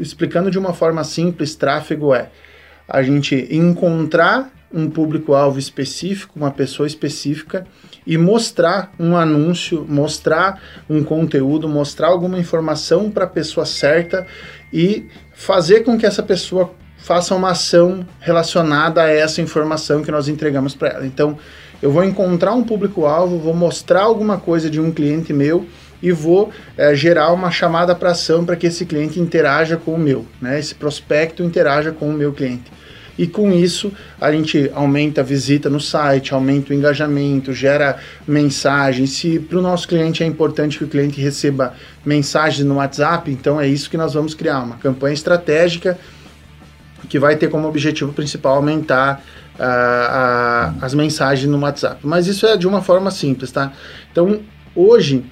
explicando 0.00 0.50
de 0.50 0.58
uma 0.58 0.74
forma 0.74 1.04
simples, 1.04 1.54
tráfego 1.54 2.12
é 2.12 2.28
a 2.88 3.02
gente 3.02 3.46
encontrar 3.50 4.50
um 4.72 4.88
público-alvo 4.88 5.58
específico, 5.58 6.34
uma 6.36 6.50
pessoa 6.50 6.86
específica, 6.86 7.66
e 8.06 8.16
mostrar 8.18 8.92
um 8.98 9.16
anúncio, 9.16 9.86
mostrar 9.88 10.60
um 10.88 11.02
conteúdo, 11.02 11.68
mostrar 11.68 12.08
alguma 12.08 12.38
informação 12.38 13.10
para 13.10 13.24
a 13.24 13.28
pessoa 13.28 13.66
certa 13.66 14.26
e 14.72 15.06
fazer 15.34 15.80
com 15.80 15.98
que 15.98 16.06
essa 16.06 16.22
pessoa 16.22 16.72
faça 16.98 17.34
uma 17.34 17.50
ação 17.50 18.06
relacionada 18.20 19.02
a 19.02 19.08
essa 19.08 19.40
informação 19.40 20.02
que 20.02 20.10
nós 20.10 20.28
entregamos 20.28 20.74
para 20.74 20.88
ela. 20.88 21.06
Então, 21.06 21.38
eu 21.80 21.92
vou 21.92 22.02
encontrar 22.02 22.52
um 22.54 22.64
público-alvo, 22.64 23.38
vou 23.38 23.54
mostrar 23.54 24.02
alguma 24.02 24.36
coisa 24.38 24.68
de 24.68 24.80
um 24.80 24.90
cliente 24.90 25.32
meu 25.32 25.66
e 26.02 26.12
vou 26.12 26.50
é, 26.76 26.94
gerar 26.94 27.32
uma 27.32 27.50
chamada 27.50 27.94
para 27.94 28.10
ação 28.10 28.44
para 28.44 28.56
que 28.56 28.66
esse 28.66 28.84
cliente 28.84 29.20
interaja 29.20 29.76
com 29.76 29.94
o 29.94 29.98
meu, 29.98 30.26
né? 30.40 30.58
Esse 30.58 30.74
prospecto 30.74 31.42
interaja 31.42 31.92
com 31.92 32.08
o 32.08 32.12
meu 32.12 32.32
cliente. 32.32 32.70
E 33.18 33.26
com 33.26 33.52
isso 33.52 33.92
a 34.20 34.30
gente 34.30 34.70
aumenta 34.72 35.20
a 35.20 35.24
visita 35.24 35.68
no 35.68 35.80
site, 35.80 36.32
aumenta 36.32 36.72
o 36.72 36.76
engajamento, 36.76 37.52
gera 37.52 37.98
mensagens. 38.26 39.10
Se 39.10 39.40
para 39.40 39.58
o 39.58 39.62
nosso 39.62 39.88
cliente 39.88 40.22
é 40.22 40.26
importante 40.26 40.78
que 40.78 40.84
o 40.84 40.88
cliente 40.88 41.20
receba 41.20 41.74
mensagens 42.04 42.64
no 42.64 42.76
WhatsApp, 42.76 43.30
então 43.30 43.60
é 43.60 43.66
isso 43.66 43.90
que 43.90 43.96
nós 43.96 44.14
vamos 44.14 44.34
criar, 44.34 44.60
uma 44.60 44.76
campanha 44.76 45.14
estratégica 45.14 45.98
que 47.08 47.18
vai 47.18 47.36
ter 47.36 47.48
como 47.48 47.66
objetivo 47.66 48.12
principal 48.12 48.56
aumentar 48.56 49.22
uh, 49.58 49.62
uh, 49.62 50.84
as 50.84 50.94
mensagens 50.94 51.50
no 51.50 51.58
WhatsApp. 51.58 52.00
Mas 52.06 52.26
isso 52.26 52.46
é 52.46 52.56
de 52.56 52.68
uma 52.68 52.82
forma 52.82 53.10
simples, 53.10 53.50
tá? 53.50 53.72
Então 54.12 54.40
hoje 54.74 55.24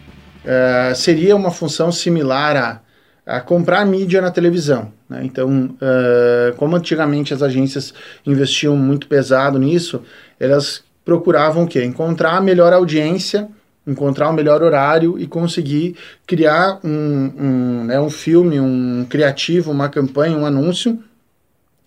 uh, 0.44 0.94
seria 0.94 1.36
uma 1.36 1.50
função 1.50 1.92
similar 1.92 2.56
a 2.56 2.85
a 3.26 3.40
comprar 3.40 3.84
mídia 3.84 4.22
na 4.22 4.30
televisão. 4.30 4.92
Né? 5.08 5.22
Então, 5.24 5.76
uh, 5.82 6.54
como 6.56 6.76
antigamente 6.76 7.34
as 7.34 7.42
agências 7.42 7.92
investiam 8.24 8.76
muito 8.76 9.08
pesado 9.08 9.58
nisso, 9.58 10.02
elas 10.38 10.84
procuravam 11.04 11.64
o 11.64 11.66
quê? 11.66 11.84
Encontrar 11.84 12.36
a 12.36 12.40
melhor 12.40 12.72
audiência, 12.72 13.48
encontrar 13.84 14.30
o 14.30 14.32
melhor 14.32 14.62
horário 14.62 15.18
e 15.18 15.26
conseguir 15.26 15.96
criar 16.26 16.78
um, 16.84 17.32
um, 17.38 17.84
né, 17.84 18.00
um 18.00 18.10
filme, 18.10 18.60
um 18.60 19.04
criativo, 19.08 19.72
uma 19.72 19.88
campanha, 19.88 20.36
um 20.36 20.46
anúncio 20.46 20.98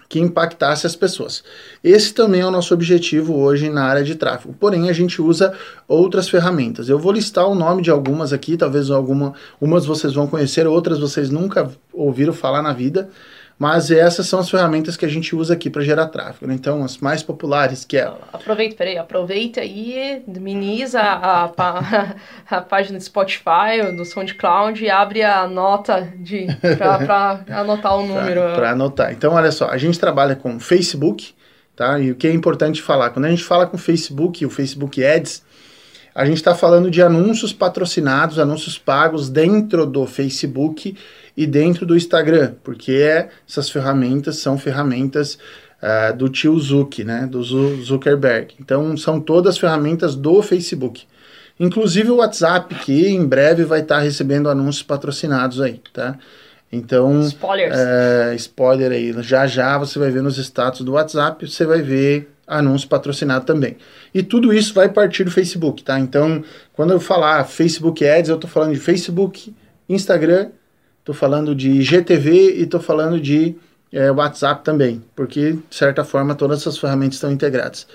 que 0.10 0.20
impactasse 0.20 0.88
as 0.88 0.96
pessoas. 0.96 1.44
Esse 1.84 2.12
também 2.16 2.42
é 2.42 2.46
o 2.46 2.50
nosso 2.50 2.74
objetivo 2.74 3.38
hoje 3.38 3.70
na 3.70 3.84
área 3.84 4.04
de 4.04 4.16
tráfego. 4.16 4.56
Porém, 4.60 4.90
a 4.90 4.94
gente 4.94 5.22
usa 5.22 5.54
outras 5.88 6.28
ferramentas. 6.28 6.90
Eu 6.90 6.98
vou 6.98 7.12
listar 7.12 7.48
o 7.48 7.54
nome 7.54 7.84
de 7.84 7.92
algumas 7.92 8.34
aqui, 8.34 8.58
talvez 8.58 8.90
alguma, 8.90 9.36
umas 9.62 9.86
vocês 9.86 10.12
vão 10.12 10.26
conhecer, 10.26 10.66
outras 10.66 11.00
vocês 11.00 11.30
nunca 11.30 11.70
ouviram 11.94 12.34
falar 12.34 12.64
na 12.64 12.74
vida. 12.74 13.08
Mas 13.60 13.92
essas 13.92 14.26
são 14.26 14.40
as 14.40 14.50
ferramentas 14.50 14.96
que 14.96 15.04
a 15.04 15.10
gente 15.10 15.36
usa 15.36 15.54
aqui 15.54 15.70
para 15.70 15.82
gerar 15.82 16.08
tráfego. 16.08 16.48
Né? 16.48 16.54
Então, 16.54 16.82
as 16.82 16.98
mais 17.00 17.22
populares 17.22 17.84
que 17.84 17.98
é. 17.98 18.10
Aproveita, 18.32 18.74
peraí, 18.78 18.98
aproveita 18.98 19.60
aí, 19.60 20.24
minimiza 20.26 21.02
a, 21.02 21.52
a, 21.58 22.16
a, 22.58 22.62
página 22.62 22.98
do 22.98 23.04
Spotify, 23.04 23.92
do 23.98 24.06
SoundCloud 24.06 24.82
e 24.82 24.90
abre 24.90 25.24
a 25.24 25.46
nota 25.46 26.08
de 26.16 26.48
para 26.78 27.44
anotar 27.52 27.98
o 27.98 28.08
número. 28.08 28.40
Para 28.56 28.72
anotar. 28.72 29.12
Então, 29.12 29.34
olha 29.34 29.52
só, 29.52 29.68
a 29.68 29.78
gente 29.78 30.00
trabalha 30.00 30.38
com 30.38 30.58
Facebook, 30.58 31.34
tá? 31.76 32.00
E 32.00 32.12
o 32.12 32.16
que 32.16 32.28
é 32.28 32.32
importante 32.32 32.82
falar, 32.82 33.10
quando 33.10 33.26
a 33.26 33.30
gente 33.30 33.44
fala 33.44 33.68
com 33.68 33.78
Facebook, 33.78 34.46
o 34.46 34.50
Facebook 34.50 35.04
Ads, 35.04 35.44
a 36.16 36.26
gente 36.26 36.38
está 36.38 36.56
falando 36.56 36.90
de 36.90 37.02
anúncios 37.02 37.54
patrocinados, 37.54 38.40
anúncios 38.40 38.78
pagos 38.78 39.30
dentro 39.30 39.86
do 39.86 40.06
Facebook 40.06 40.96
e 41.40 41.48
dentro 41.48 41.86
do 41.86 41.96
Instagram, 41.96 42.56
porque 42.66 42.92
é, 42.92 43.30
essas 43.48 43.70
ferramentas 43.70 44.40
são 44.40 44.58
ferramentas 44.58 45.40
uh, 45.82 46.14
do 46.18 46.28
tio 46.28 46.60
Zuck, 46.60 47.02
né, 47.06 47.26
do 47.32 47.42
Zuckerberg. 47.42 48.56
Então, 48.60 48.98
são 48.98 49.22
todas 49.22 49.58
ferramentas 49.58 50.18
do 50.18 50.44
Facebook. 50.44 51.06
Inclusive 51.58 52.12
o 52.12 52.18
WhatsApp, 52.18 52.76
que 52.84 53.08
em 53.08 53.26
breve 53.26 53.64
vai 53.64 53.80
estar 53.80 54.00
tá 54.00 54.02
recebendo 54.02 54.50
anúncios 54.50 54.84
patrocinados 54.84 55.62
aí, 55.62 55.82
tá? 55.94 56.20
Então, 56.70 57.22
Spoilers. 57.22 57.74
É, 57.74 58.36
spoiler 58.36 58.92
aí, 58.92 59.16
já 59.24 59.48
já 59.48 59.78
você 59.78 59.98
vai 59.98 60.12
ver 60.12 60.22
nos 60.22 60.38
status 60.38 60.82
do 60.82 60.92
WhatsApp, 60.92 61.50
você 61.50 61.66
vai 61.66 61.82
ver 61.82 62.34
anúncio 62.46 62.90
patrocinado 62.90 63.46
também. 63.46 63.78
E 64.14 64.22
tudo 64.22 64.54
isso 64.54 64.74
vai 64.74 64.90
partir 64.90 65.24
do 65.24 65.32
Facebook, 65.32 65.86
tá? 65.86 65.98
Então, 65.98 66.44
quando 66.74 66.92
eu 66.92 67.00
falar 67.00 67.46
Facebook 67.46 68.06
Ads, 68.06 68.30
eu 68.30 68.36
estou 68.36 68.50
falando 68.50 68.74
de 68.74 68.80
Facebook, 68.80 69.56
Instagram, 69.88 70.50
estou 71.00 71.16
falando 71.16 71.56
de 71.56 71.82
GTV 71.82 72.58
e 72.58 72.64
estou 72.64 72.80
falando 72.80 73.20
de 73.20 73.56
é, 73.92 74.12
WhatsApp 74.12 74.64
também, 74.64 75.04
porque, 75.16 75.54
de 75.54 75.76
certa 75.76 76.04
forma, 76.04 76.36
todas 76.36 76.62
essas 76.62 76.78
ferramentas 76.78 77.16
estão 77.16 77.32
integradas. 77.32 77.88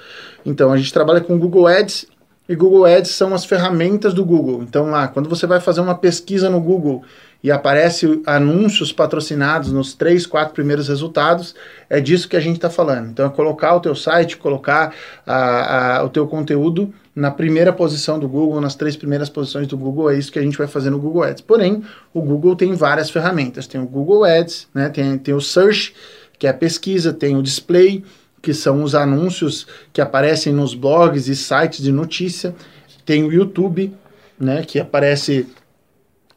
Então, 0.45 0.73
a 0.73 0.77
gente 0.77 0.93
trabalha 0.93 1.21
com 1.21 1.39
Google 1.39 1.67
Ads 1.67 2.07
e 2.49 2.55
Google 2.55 2.85
Ads 2.85 3.11
são 3.11 3.35
as 3.35 3.45
ferramentas 3.45 4.13
do 4.13 4.25
Google. 4.25 4.63
Então, 4.63 4.91
lá, 4.91 5.09
quando 5.09 5.29
você 5.29 5.47
vai 5.47 5.61
fazer 5.61 5.81
uma 5.81 5.95
pesquisa 5.95 6.51
no 6.51 6.61
Google 6.61 7.03
e 7.45 7.51
aparece 7.51 8.23
anúncios 8.25 8.91
patrocinados 8.91 9.71
nos 9.71 9.93
três, 9.93 10.25
quatro 10.27 10.55
primeiros 10.55 10.89
resultados, 10.89 11.55
é 11.91 12.01
disso 12.01 12.27
que 12.27 12.39
a 12.39 12.41
gente 12.41 12.57
está 12.57 12.71
falando. 12.71 13.11
Então 13.11 13.27
é 13.27 13.29
colocar 13.29 13.75
o 13.75 13.81
teu 13.81 13.95
site, 13.95 14.39
colocar 14.39 14.95
a, 15.27 15.99
a, 15.99 16.05
o 16.05 16.09
teu 16.09 16.27
conteúdo 16.27 16.91
na 17.15 17.31
primeira 17.31 17.73
posição 17.73 18.19
do 18.19 18.29
Google, 18.29 18.61
nas 18.61 18.75
três 18.75 18.97
primeiras 18.97 19.29
posições 19.29 19.67
do 19.69 19.77
Google, 19.77 20.11
é 20.11 20.19
isso 20.19 20.33
que 20.33 20.39
a 20.39 20.43
gente 20.43 20.59
vai 20.59 20.67
fazer 20.67 20.91
no 20.91 20.99
Google 20.99 21.23
Ads. 21.23 21.43
Porém, 21.43 21.83
o 22.13 22.21
Google 22.21 22.57
tem 22.57 22.75
várias 22.75 23.09
ferramentas. 23.09 23.67
Tem 23.67 23.81
o 23.81 23.87
Google 23.87 24.25
Ads, 24.25 24.67
né? 24.75 24.89
tem, 24.89 25.17
tem 25.19 25.33
o 25.35 25.41
Search, 25.41 25.95
que 26.39 26.47
é 26.47 26.51
a 26.51 26.55
pesquisa, 26.55 27.13
tem 27.13 27.37
o 27.37 27.43
Display, 27.43 28.05
que 28.43 28.53
são 28.53 28.83
os 28.83 28.95
anúncios 28.95 29.67
que 29.93 30.01
aparecem 30.01 30.53
nos 30.53 30.75
blogs 30.75 31.29
e 31.29 31.35
sites 31.35 31.83
de 31.83 31.91
notícia, 31.91 32.55
tem 33.05 33.25
o 33.25 33.33
YouTube, 33.33 33.93
né, 34.39 34.63
que 34.63 34.79
aparece 34.79 35.47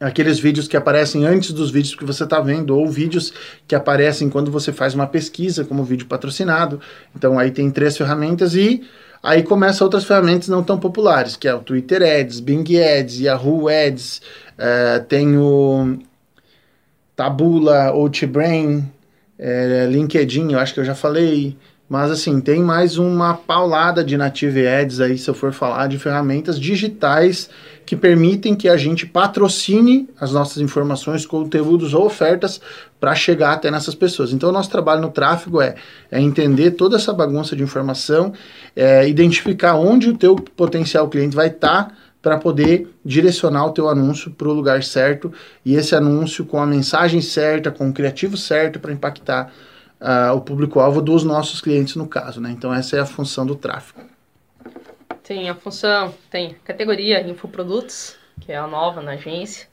aqueles 0.00 0.38
vídeos 0.38 0.68
que 0.68 0.76
aparecem 0.76 1.26
antes 1.26 1.52
dos 1.52 1.70
vídeos 1.70 1.94
que 1.94 2.04
você 2.04 2.24
está 2.24 2.40
vendo, 2.40 2.76
ou 2.76 2.88
vídeos 2.88 3.32
que 3.66 3.74
aparecem 3.74 4.30
quando 4.30 4.50
você 4.50 4.72
faz 4.72 4.94
uma 4.94 5.06
pesquisa, 5.06 5.64
como 5.64 5.84
vídeo 5.84 6.06
patrocinado. 6.06 6.80
Então 7.14 7.38
aí 7.38 7.50
tem 7.50 7.70
três 7.70 7.96
ferramentas 7.96 8.54
e 8.54 8.82
aí 9.22 9.42
começa 9.42 9.84
outras 9.84 10.04
ferramentas 10.04 10.48
não 10.48 10.62
tão 10.62 10.78
populares, 10.78 11.36
que 11.36 11.48
é 11.48 11.54
o 11.54 11.60
Twitter 11.60 12.02
Ads, 12.02 12.40
Bing 12.40 12.64
Ads, 12.80 13.20
Yahoo 13.20 13.68
Ads, 13.68 14.20
uh, 14.58 15.04
tem 15.04 15.36
o 15.36 15.98
Tabula, 17.16 17.88
Outbrain, 17.88 18.84
é, 19.38 19.86
LinkedIn, 19.90 20.52
eu 20.52 20.58
acho 20.58 20.74
que 20.74 20.80
eu 20.80 20.84
já 20.84 20.94
falei. 20.94 21.56
Mas 21.88 22.10
assim, 22.10 22.40
tem 22.40 22.62
mais 22.62 22.98
uma 22.98 23.34
paulada 23.34 24.04
de 24.04 24.16
native 24.16 24.66
ads 24.66 25.00
aí, 25.00 25.16
se 25.16 25.28
eu 25.28 25.34
for 25.34 25.52
falar, 25.52 25.86
de 25.86 25.98
ferramentas 25.98 26.60
digitais 26.60 27.48
que 27.88 27.96
permitem 27.96 28.54
que 28.54 28.68
a 28.68 28.76
gente 28.76 29.06
patrocine 29.06 30.10
as 30.20 30.30
nossas 30.30 30.58
informações, 30.58 31.24
conteúdos 31.24 31.94
ou 31.94 32.04
ofertas 32.04 32.60
para 33.00 33.14
chegar 33.14 33.54
até 33.54 33.70
nessas 33.70 33.94
pessoas. 33.94 34.30
Então, 34.30 34.50
o 34.50 34.52
nosso 34.52 34.68
trabalho 34.68 35.00
no 35.00 35.08
tráfego 35.08 35.62
é, 35.62 35.74
é 36.10 36.20
entender 36.20 36.72
toda 36.72 36.96
essa 36.96 37.14
bagunça 37.14 37.56
de 37.56 37.62
informação, 37.62 38.34
é, 38.76 39.08
identificar 39.08 39.74
onde 39.76 40.10
o 40.10 40.16
teu 40.18 40.36
potencial 40.36 41.08
cliente 41.08 41.34
vai 41.34 41.46
estar 41.46 41.84
tá, 41.84 41.94
para 42.20 42.36
poder 42.36 42.94
direcionar 43.02 43.64
o 43.64 43.70
teu 43.70 43.88
anúncio 43.88 44.30
para 44.32 44.48
o 44.48 44.52
lugar 44.52 44.84
certo 44.84 45.32
e 45.64 45.74
esse 45.74 45.94
anúncio 45.94 46.44
com 46.44 46.60
a 46.60 46.66
mensagem 46.66 47.22
certa, 47.22 47.70
com 47.70 47.88
o 47.88 47.92
criativo 47.92 48.36
certo 48.36 48.78
para 48.78 48.92
impactar 48.92 49.50
uh, 49.98 50.34
o 50.34 50.42
público-alvo 50.42 51.00
dos 51.00 51.24
nossos 51.24 51.62
clientes 51.62 51.96
no 51.96 52.06
caso, 52.06 52.38
né? 52.38 52.50
Então 52.50 52.74
essa 52.74 52.96
é 52.96 53.00
a 53.00 53.06
função 53.06 53.46
do 53.46 53.54
tráfego. 53.54 54.17
Tem 55.28 55.50
a 55.50 55.54
função, 55.54 56.14
tem 56.30 56.54
categoria 56.64 57.20
infoprodutos, 57.20 58.16
que 58.40 58.50
é 58.50 58.56
a 58.56 58.66
nova 58.66 59.02
na 59.02 59.10
agência. 59.12 59.68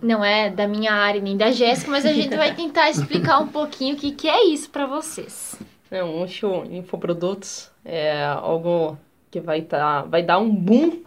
Não 0.00 0.24
é 0.24 0.48
da 0.48 0.66
minha 0.66 0.90
área 0.90 1.20
nem 1.20 1.36
da 1.36 1.50
Jéssica, 1.50 1.90
mas 1.90 2.06
a 2.06 2.14
gente 2.14 2.34
vai 2.34 2.54
tentar 2.56 2.88
explicar 2.88 3.40
um 3.40 3.48
pouquinho 3.48 3.94
o 3.94 3.98
que, 3.98 4.12
que 4.12 4.26
é 4.26 4.46
isso 4.46 4.70
para 4.70 4.86
vocês. 4.86 5.60
É, 5.90 6.02
um 6.02 6.24
infoprodutos 6.70 7.70
é 7.84 8.24
algo 8.24 8.96
que 9.30 9.38
vai, 9.38 9.60
tá, 9.60 10.00
vai 10.00 10.22
dar 10.22 10.38
um 10.38 10.48
boom 10.50 11.02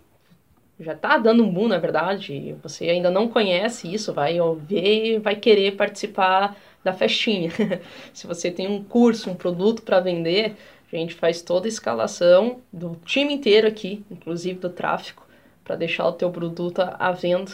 já 0.79 0.93
está 0.93 1.17
dando 1.17 1.43
um 1.43 1.51
boom, 1.51 1.67
na 1.67 1.77
verdade, 1.77 2.55
você 2.63 2.86
ainda 2.86 3.12
não 3.12 3.27
conhece 3.27 3.93
isso, 3.93 4.13
vai 4.13 4.38
ver 4.62 5.15
e 5.15 5.19
vai 5.19 5.36
querer 5.36 5.75
participar 5.75 6.55
da 6.81 6.93
festinha. 6.93 7.51
Se 8.13 8.25
você 8.25 8.50
tem 8.50 8.67
um 8.67 8.81
curso, 8.81 9.29
um 9.29 9.36
produto 9.36 9.81
para 9.81 10.00
vender, 10.00 10.55
a 10.96 11.00
gente 11.00 11.15
faz 11.15 11.41
toda 11.41 11.67
a 11.67 11.69
escalação 11.69 12.60
do 12.74 12.98
time 13.05 13.34
inteiro 13.34 13.67
aqui, 13.67 14.03
inclusive 14.10 14.60
do 14.60 14.69
tráfego, 14.69 15.24
para 15.63 15.75
deixar 15.75 16.08
o 16.08 16.13
teu 16.13 16.31
produto 16.31 16.79
à 16.79 17.12
venda 17.12 17.51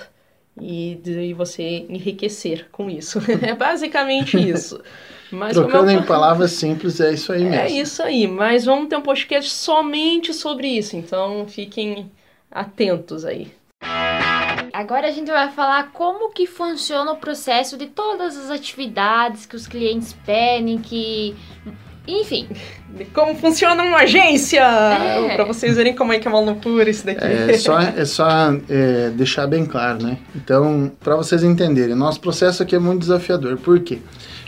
e 0.59 0.97
de 1.03 1.33
você 1.33 1.85
enriquecer 1.89 2.67
com 2.71 2.89
isso. 2.89 3.19
é 3.43 3.53
basicamente 3.53 4.37
isso. 4.39 4.81
Mas 5.31 5.53
Trocando 5.53 5.91
eu... 5.91 5.99
em 5.99 6.03
palavras 6.03 6.51
simples, 6.51 6.99
é 7.01 7.13
isso 7.13 7.33
aí 7.33 7.41
é 7.41 7.49
mesmo. 7.49 7.63
É 7.63 7.69
isso 7.71 8.03
aí, 8.03 8.27
mas 8.27 8.63
vamos 8.63 8.87
ter 8.87 8.95
um 8.95 9.01
podcast 9.01 9.51
somente 9.51 10.33
sobre 10.33 10.67
isso, 10.67 10.95
então 10.95 11.45
fiquem 11.47 12.09
atentos 12.49 13.25
aí. 13.25 13.51
agora 14.71 15.07
a 15.07 15.11
gente 15.11 15.29
vai 15.29 15.51
falar 15.51 15.91
como 15.91 16.31
que 16.31 16.45
funciona 16.45 17.11
o 17.11 17.17
processo 17.17 17.75
de 17.75 17.87
todas 17.87 18.37
as 18.37 18.49
atividades 18.49 19.45
que 19.45 19.55
os 19.55 19.67
clientes 19.67 20.13
pedem, 20.25 20.77
que 20.77 21.35
enfim. 22.07 22.47
Como 23.13 23.35
funciona 23.35 23.83
uma 23.83 23.99
agência! 23.99 24.61
É. 24.61 25.35
Pra 25.35 25.43
vocês 25.43 25.75
verem 25.75 25.95
como 25.95 26.13
é 26.13 26.19
que 26.19 26.27
é 26.27 26.31
uma 26.31 26.39
loucura 26.39 26.89
isso 26.89 27.05
daqui. 27.05 27.23
É 27.23 27.57
só, 27.57 27.79
é 27.79 28.05
só 28.05 28.27
é, 28.69 29.09
deixar 29.09 29.47
bem 29.47 29.65
claro, 29.65 30.03
né? 30.03 30.17
Então, 30.35 30.91
para 31.01 31.15
vocês 31.15 31.43
entenderem, 31.43 31.95
nosso 31.95 32.21
processo 32.21 32.63
aqui 32.63 32.75
é 32.75 32.79
muito 32.79 33.01
desafiador. 33.01 33.57
Por 33.57 33.79
quê? 33.81 33.99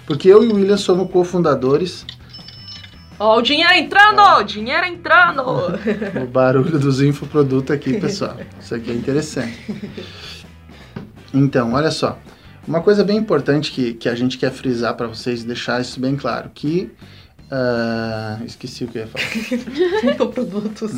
Porque 0.05 0.29
eu 0.29 0.43
e 0.43 0.47
o 0.47 0.55
William 0.55 0.77
somos 0.77 1.11
cofundadores. 1.11 2.05
Ó, 3.19 3.35
oh, 3.35 3.39
o 3.39 3.41
dinheiro 3.41 3.73
entrando! 3.73 4.21
O 4.39 4.43
dinheiro 4.43 4.85
entrando! 4.85 5.41
o 6.23 6.27
barulho 6.27 6.79
dos 6.79 7.01
infoprodutos 7.01 7.75
aqui, 7.75 7.99
pessoal. 7.99 8.37
Isso 8.59 8.75
aqui 8.75 8.91
é 8.91 8.93
interessante. 8.93 9.57
Então, 11.33 11.73
olha 11.73 11.91
só. 11.91 12.17
Uma 12.67 12.81
coisa 12.81 13.03
bem 13.03 13.17
importante 13.17 13.71
que, 13.71 13.93
que 13.93 14.09
a 14.09 14.15
gente 14.15 14.37
quer 14.37 14.51
frisar 14.51 14.93
para 14.95 15.07
vocês, 15.07 15.43
deixar 15.43 15.81
isso 15.81 15.99
bem 15.99 16.15
claro, 16.15 16.51
que 16.53 16.91
Uh, 17.49 18.43
esqueci 18.43 18.83
o 18.83 18.89
que 18.89 18.97
eu 18.97 19.03
ia 19.03 19.07
falar. 19.07 19.23
Infoprodutos. 20.11 20.91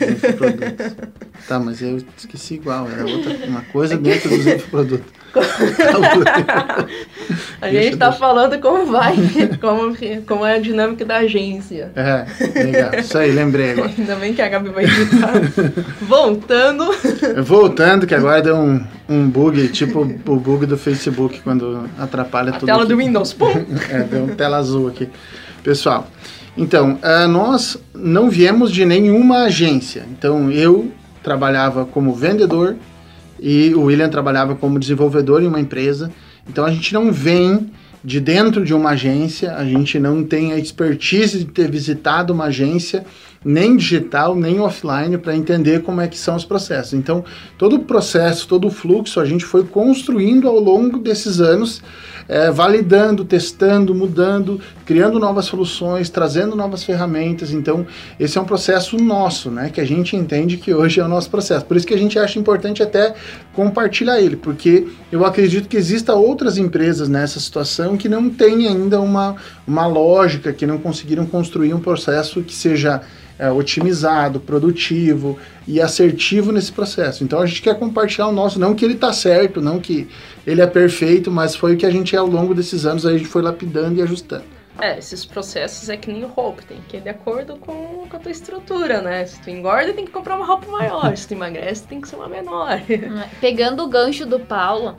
infoprodutos. 0.00 0.96
Tá, 1.46 1.60
mas 1.60 1.80
eu 1.80 1.98
esqueci 2.16 2.54
igual, 2.54 2.90
era 2.90 3.06
outra 3.06 3.32
uma 3.46 3.62
coisa 3.62 3.96
dentro 3.96 4.28
dos 4.28 4.44
infoprodutos. 4.44 5.24
a 7.60 7.68
gente 7.70 7.96
tá 7.96 8.12
falando 8.12 8.60
como 8.60 8.86
vai, 8.86 9.16
como, 9.60 9.96
como 10.26 10.46
é 10.46 10.56
a 10.56 10.58
dinâmica 10.58 11.04
da 11.04 11.18
agência. 11.18 11.92
É, 11.94 12.26
legal. 12.60 12.94
Isso 12.94 13.16
aí, 13.18 13.30
lembrei 13.32 13.72
agora. 13.72 13.92
Ainda 13.96 14.16
bem 14.16 14.34
que 14.34 14.42
a 14.42 14.48
Gabi 14.48 14.70
vai 14.70 14.84
editar. 14.84 15.32
Voltando. 16.02 16.84
Voltando, 17.42 18.06
que 18.06 18.14
agora 18.14 18.42
deu 18.42 18.56
um, 18.56 18.84
um 19.08 19.28
bug, 19.28 19.68
tipo 19.68 20.00
o 20.00 20.36
bug 20.36 20.66
do 20.66 20.76
Facebook, 20.76 21.40
quando 21.40 21.88
atrapalha 21.98 22.50
a 22.50 22.54
tudo. 22.54 22.66
Tela 22.66 22.82
aqui. 22.82 22.92
do 22.92 22.98
Windows, 22.98 23.32
pum! 23.32 23.64
É, 23.90 24.02
deu 24.04 24.24
uma 24.24 24.34
tela 24.34 24.58
azul 24.58 24.88
aqui. 24.88 25.08
Pessoal, 25.64 26.06
então, 26.58 26.98
uh, 27.02 27.26
nós 27.26 27.78
não 27.94 28.28
viemos 28.28 28.70
de 28.70 28.84
nenhuma 28.84 29.44
agência. 29.44 30.06
Então, 30.12 30.50
eu 30.50 30.92
trabalhava 31.22 31.86
como 31.86 32.12
vendedor 32.12 32.76
e 33.40 33.74
o 33.74 33.84
William 33.84 34.10
trabalhava 34.10 34.54
como 34.54 34.78
desenvolvedor 34.78 35.42
em 35.42 35.46
uma 35.46 35.58
empresa. 35.58 36.12
Então, 36.46 36.66
a 36.66 36.70
gente 36.70 36.92
não 36.92 37.10
vem 37.10 37.70
de 38.04 38.20
dentro 38.20 38.62
de 38.62 38.74
uma 38.74 38.90
agência, 38.90 39.56
a 39.56 39.64
gente 39.64 39.98
não 39.98 40.22
tem 40.22 40.52
a 40.52 40.58
expertise 40.58 41.38
de 41.38 41.46
ter 41.46 41.70
visitado 41.70 42.34
uma 42.34 42.44
agência, 42.44 43.06
nem 43.44 43.76
digital, 43.76 44.34
nem 44.34 44.60
offline, 44.60 45.18
para 45.18 45.36
entender 45.36 45.82
como 45.82 46.00
é 46.00 46.08
que 46.08 46.16
são 46.16 46.36
os 46.36 46.44
processos. 46.44 46.94
Então, 46.94 47.24
todo 47.58 47.76
o 47.76 47.80
processo, 47.80 48.48
todo 48.48 48.68
o 48.68 48.70
fluxo, 48.70 49.20
a 49.20 49.24
gente 49.24 49.44
foi 49.44 49.64
construindo 49.64 50.48
ao 50.48 50.58
longo 50.58 50.98
desses 50.98 51.40
anos 51.40 51.82
é, 52.28 52.50
validando, 52.50 53.24
testando, 53.24 53.94
mudando, 53.94 54.60
criando 54.84 55.18
novas 55.18 55.44
soluções, 55.46 56.08
trazendo 56.08 56.56
novas 56.56 56.82
ferramentas. 56.82 57.50
Então, 57.50 57.86
esse 58.18 58.38
é 58.38 58.40
um 58.40 58.44
processo 58.44 58.96
nosso, 58.96 59.50
né? 59.50 59.70
Que 59.72 59.80
a 59.80 59.84
gente 59.84 60.16
entende 60.16 60.56
que 60.56 60.72
hoje 60.72 61.00
é 61.00 61.04
o 61.04 61.08
nosso 61.08 61.30
processo. 61.30 61.64
Por 61.64 61.76
isso 61.76 61.86
que 61.86 61.94
a 61.94 61.98
gente 61.98 62.18
acha 62.18 62.38
importante 62.38 62.82
até 62.82 63.14
compartilhar 63.52 64.20
ele, 64.20 64.36
porque 64.36 64.86
eu 65.12 65.24
acredito 65.24 65.68
que 65.68 65.76
exista 65.76 66.14
outras 66.14 66.58
empresas 66.58 67.08
nessa 67.08 67.38
situação 67.38 67.96
que 67.96 68.08
não 68.08 68.30
têm 68.30 68.66
ainda 68.66 69.00
uma, 69.00 69.36
uma 69.66 69.86
lógica, 69.86 70.52
que 70.52 70.66
não 70.66 70.78
conseguiram 70.78 71.26
construir 71.26 71.74
um 71.74 71.80
processo 71.80 72.42
que 72.42 72.54
seja 72.54 73.02
é, 73.38 73.50
otimizado, 73.50 74.40
produtivo 74.40 75.38
e 75.66 75.80
assertivo 75.80 76.52
nesse 76.52 76.72
processo. 76.72 77.24
Então 77.24 77.40
a 77.40 77.46
gente 77.46 77.62
quer 77.62 77.78
compartilhar 77.78 78.28
o 78.28 78.32
nosso, 78.32 78.58
não 78.58 78.74
que 78.74 78.84
ele 78.84 78.94
está 78.94 79.12
certo, 79.12 79.60
não 79.60 79.80
que 79.80 80.08
ele 80.46 80.60
é 80.60 80.66
perfeito, 80.66 81.30
mas 81.30 81.54
foi 81.54 81.74
o 81.74 81.76
que 81.76 81.86
a 81.86 81.90
gente 81.90 82.16
ao 82.16 82.26
longo 82.26 82.54
desses 82.54 82.86
anos 82.86 83.06
a 83.06 83.12
gente 83.12 83.26
foi 83.26 83.42
lapidando 83.42 83.98
e 83.98 84.02
ajustando. 84.02 84.44
É, 84.80 84.98
esses 84.98 85.24
processos 85.24 85.88
é 85.88 85.96
que 85.96 86.10
nem 86.10 86.24
roupa, 86.24 86.62
tem 86.66 86.78
que 86.88 86.96
ir 86.96 87.00
de 87.00 87.08
acordo 87.08 87.56
com, 87.56 88.06
com 88.08 88.16
a 88.16 88.18
tua 88.18 88.32
estrutura, 88.32 89.00
né? 89.00 89.24
Se 89.24 89.40
tu 89.40 89.48
engorda, 89.48 89.92
tem 89.92 90.04
que 90.04 90.10
comprar 90.10 90.36
uma 90.36 90.44
roupa 90.44 90.66
maior, 90.66 91.16
se 91.16 91.28
tu 91.28 91.34
emagrece, 91.34 91.86
tem 91.86 92.00
que 92.00 92.08
ser 92.08 92.16
uma 92.16 92.28
menor. 92.28 92.80
Pegando 93.40 93.84
o 93.84 93.88
gancho 93.88 94.26
do 94.26 94.40
Paulo, 94.40 94.96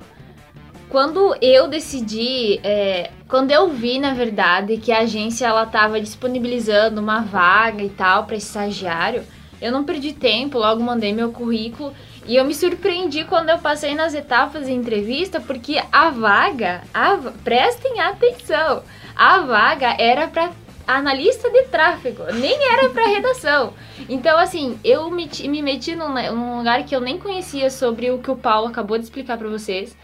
quando 0.89 1.35
eu 1.41 1.67
decidi, 1.67 2.59
é, 2.63 3.11
quando 3.27 3.51
eu 3.51 3.69
vi, 3.69 3.99
na 3.99 4.13
verdade, 4.13 4.77
que 4.77 4.91
a 4.91 4.99
agência 4.99 5.47
ela 5.47 5.63
estava 5.63 5.99
disponibilizando 5.99 7.01
uma 7.01 7.21
vaga 7.21 7.83
e 7.83 7.89
tal 7.89 8.25
para 8.25 8.35
estagiário, 8.35 9.23
eu 9.61 9.71
não 9.71 9.83
perdi 9.83 10.13
tempo, 10.13 10.59
logo 10.59 10.81
mandei 10.83 11.11
meu 11.13 11.31
currículo 11.31 11.93
e 12.27 12.35
eu 12.35 12.45
me 12.45 12.53
surpreendi 12.53 13.23
quando 13.23 13.49
eu 13.49 13.57
passei 13.59 13.95
nas 13.95 14.13
etapas 14.13 14.65
de 14.65 14.73
entrevista, 14.73 15.39
porque 15.39 15.81
a 15.91 16.09
vaga, 16.09 16.81
a, 16.93 17.17
prestem 17.43 17.99
atenção, 17.99 18.83
a 19.15 19.39
vaga 19.39 19.95
era 19.99 20.27
para 20.27 20.51
analista 20.87 21.49
de 21.49 21.63
tráfego, 21.63 22.23
nem 22.33 22.71
era 22.71 22.89
para 22.89 23.07
redação. 23.07 23.73
Então, 24.07 24.37
assim, 24.37 24.79
eu 24.83 25.09
me, 25.09 25.29
me 25.47 25.61
meti 25.61 25.95
num, 25.95 26.13
num 26.13 26.57
lugar 26.57 26.83
que 26.83 26.95
eu 26.95 27.01
nem 27.01 27.17
conhecia 27.17 27.69
sobre 27.71 28.11
o 28.11 28.19
que 28.19 28.29
o 28.29 28.35
Paulo 28.35 28.67
acabou 28.67 28.97
de 28.97 29.05
explicar 29.05 29.37
para 29.37 29.49
vocês 29.49 29.95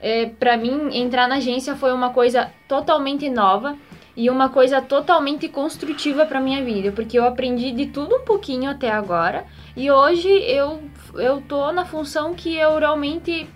é, 0.00 0.26
para 0.26 0.56
mim, 0.56 0.96
entrar 0.96 1.28
na 1.28 1.36
agência 1.36 1.74
foi 1.74 1.92
uma 1.92 2.10
coisa 2.10 2.50
totalmente 2.68 3.28
nova 3.30 3.76
e 4.16 4.30
uma 4.30 4.48
coisa 4.48 4.80
totalmente 4.80 5.48
construtiva 5.48 6.24
para 6.24 6.40
minha 6.40 6.62
vida, 6.64 6.90
porque 6.90 7.18
eu 7.18 7.24
aprendi 7.24 7.70
de 7.72 7.86
tudo 7.86 8.16
um 8.16 8.24
pouquinho 8.24 8.70
até 8.70 8.90
agora 8.90 9.44
e 9.76 9.90
hoje 9.90 10.28
eu 10.28 10.82
eu 11.14 11.40
tô 11.40 11.72
na 11.72 11.84
função 11.84 12.34
que 12.34 12.54
eu 12.54 12.78
realmente 12.78 13.48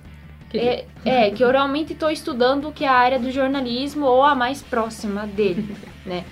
é, 0.52 0.84
é, 1.04 1.30
que 1.30 1.42
eu 1.42 1.50
realmente 1.50 1.92
estou 1.92 2.10
estudando 2.10 2.72
que 2.72 2.84
é 2.84 2.88
a 2.88 2.92
área 2.92 3.18
do 3.18 3.30
jornalismo 3.30 4.06
ou 4.06 4.22
a 4.22 4.34
mais 4.34 4.62
próxima 4.62 5.26
dele, 5.26 5.74
né? 6.04 6.24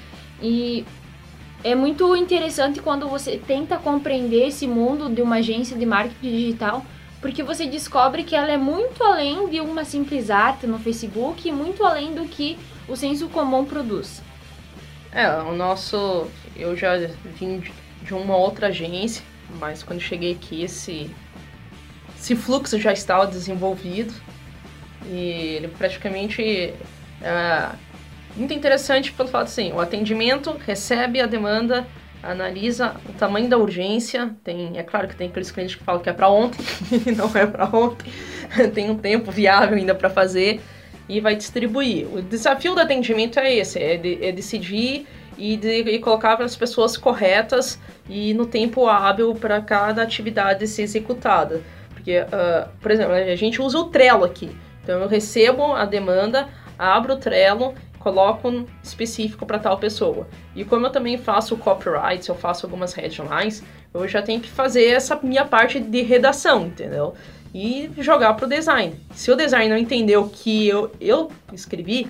E 0.43 0.85
é 1.65 1.75
muito 1.75 2.15
interessante 2.15 2.81
quando 2.81 3.09
você 3.09 3.39
tenta 3.39 3.79
compreender 3.79 4.49
esse 4.49 4.67
mundo 4.67 5.09
de 5.09 5.23
uma 5.23 5.37
agência 5.37 5.77
de 5.77 5.85
marketing 5.85 6.31
digital, 6.31 6.85
porque 7.21 7.43
você 7.43 7.67
descobre 7.67 8.23
que 8.23 8.35
ela 8.35 8.51
é 8.51 8.57
muito 8.57 9.03
além 9.03 9.49
de 9.49 9.61
uma 9.61 9.85
simples 9.85 10.31
arte 10.31 10.67
no 10.67 10.79
Facebook 10.79 11.49
e 11.49 11.53
muito 11.53 11.85
além 11.85 12.15
do 12.15 12.25
que 12.27 12.59
o 12.87 12.97
senso 12.97 13.29
comum 13.29 13.65
produz. 13.65 14.23
É, 15.13 15.29
o 15.41 15.53
nosso. 15.53 16.29
Eu 16.55 16.77
já 16.77 16.97
vim 17.39 17.63
de 18.03 18.15
uma 18.15 18.37
outra 18.37 18.69
agência, 18.69 19.23
mas 19.59 19.83
quando 19.83 20.01
cheguei 20.01 20.33
aqui, 20.33 20.63
esse, 20.63 21.11
esse 22.19 22.37
fluxo 22.37 22.79
já 22.79 22.93
estava 22.93 23.27
desenvolvido 23.27 24.15
e 25.07 25.57
ele 25.57 25.69
praticamente. 25.69 26.75
É, 27.21 27.69
muito 28.37 28.55
interessante 28.55 29.11
pelo 29.11 29.29
fato 29.29 29.47
assim, 29.47 29.73
o 29.73 29.81
atendimento 29.81 30.57
recebe 30.65 31.21
a 31.21 31.27
demanda 31.27 31.85
analisa 32.23 32.95
o 33.09 33.13
tamanho 33.13 33.49
da 33.49 33.57
urgência. 33.57 34.35
Tem, 34.43 34.77
é 34.77 34.83
claro 34.83 35.09
que 35.09 35.17
tem 35.17 35.29
aqueles 35.29 35.51
clientes 35.51 35.77
que 35.77 35.85
falam 35.85 36.01
que 36.01 36.11
é 36.11 36.13
para 36.13 36.29
ontem, 36.29 36.65
não 37.17 37.31
é 37.35 37.47
para 37.47 37.65
ontem. 37.67 38.11
tem 38.75 38.91
um 38.91 38.97
tempo 38.97 39.31
viável 39.31 39.77
ainda 39.77 39.95
para 39.95 40.11
fazer 40.11 40.61
e 41.09 41.21
vai 41.21 41.35
distribuir. 41.35 42.07
O 42.13 42.21
desafio 42.21 42.75
do 42.75 42.81
atendimento 42.81 43.39
é 43.39 43.55
esse, 43.55 43.79
é, 43.79 43.97
de, 43.97 44.25
é 44.25 44.31
decidir 44.31 45.07
e, 45.39 45.57
de, 45.57 45.81
e 45.83 45.99
colocar 45.99 46.41
as 46.43 46.57
pessoas 46.57 46.97
corretas 46.97 47.79
e 48.09 48.35
no 48.35 48.47
tempo 48.47 48.87
hábil 48.87 49.35
para 49.35 49.61
cada 49.61 50.03
atividade 50.03 50.67
ser 50.67 50.83
executada. 50.83 51.63
Porque, 51.95 52.21
uh, 52.21 52.69
por 52.81 52.91
exemplo, 52.91 53.13
a 53.13 53.37
gente 53.37 53.61
usa 53.63 53.79
o 53.79 53.85
Trello 53.85 54.25
aqui. 54.25 54.55
Então 54.83 55.01
eu 55.01 55.09
recebo 55.09 55.75
a 55.75 55.85
demanda, 55.85 56.49
abro 56.79 57.15
o 57.15 57.17
Trello 57.17 57.75
coloco 57.99 58.49
um 58.49 58.67
específico 58.83 59.45
para 59.45 59.59
tal 59.59 59.79
pessoa. 59.79 60.29
E 60.55 60.65
como 60.65 60.87
eu 60.87 60.91
também 60.91 61.19
faço 61.19 61.57
copyright, 61.57 62.29
eu 62.29 62.35
faço 62.35 62.67
algumas 62.67 62.95
headlines, 62.95 63.63
eu 63.93 64.07
já 64.07 64.23
tenho 64.23 64.41
que 64.41 64.49
fazer 64.49 64.87
essa 64.87 65.19
minha 65.23 65.45
parte 65.45 65.81
de 65.81 66.03
redação, 66.03 66.67
entendeu? 66.67 67.15
E 67.55 67.91
jogar 67.99 68.35
pro 68.35 68.47
design. 68.47 68.95
Se 69.13 69.31
o 69.31 69.37
design 69.37 69.69
não 69.69 69.79
entendeu 69.79 70.23
o 70.23 70.29
que 70.29 70.69
eu, 70.69 70.93
eu 71.01 71.31
escrevi, 71.53 72.09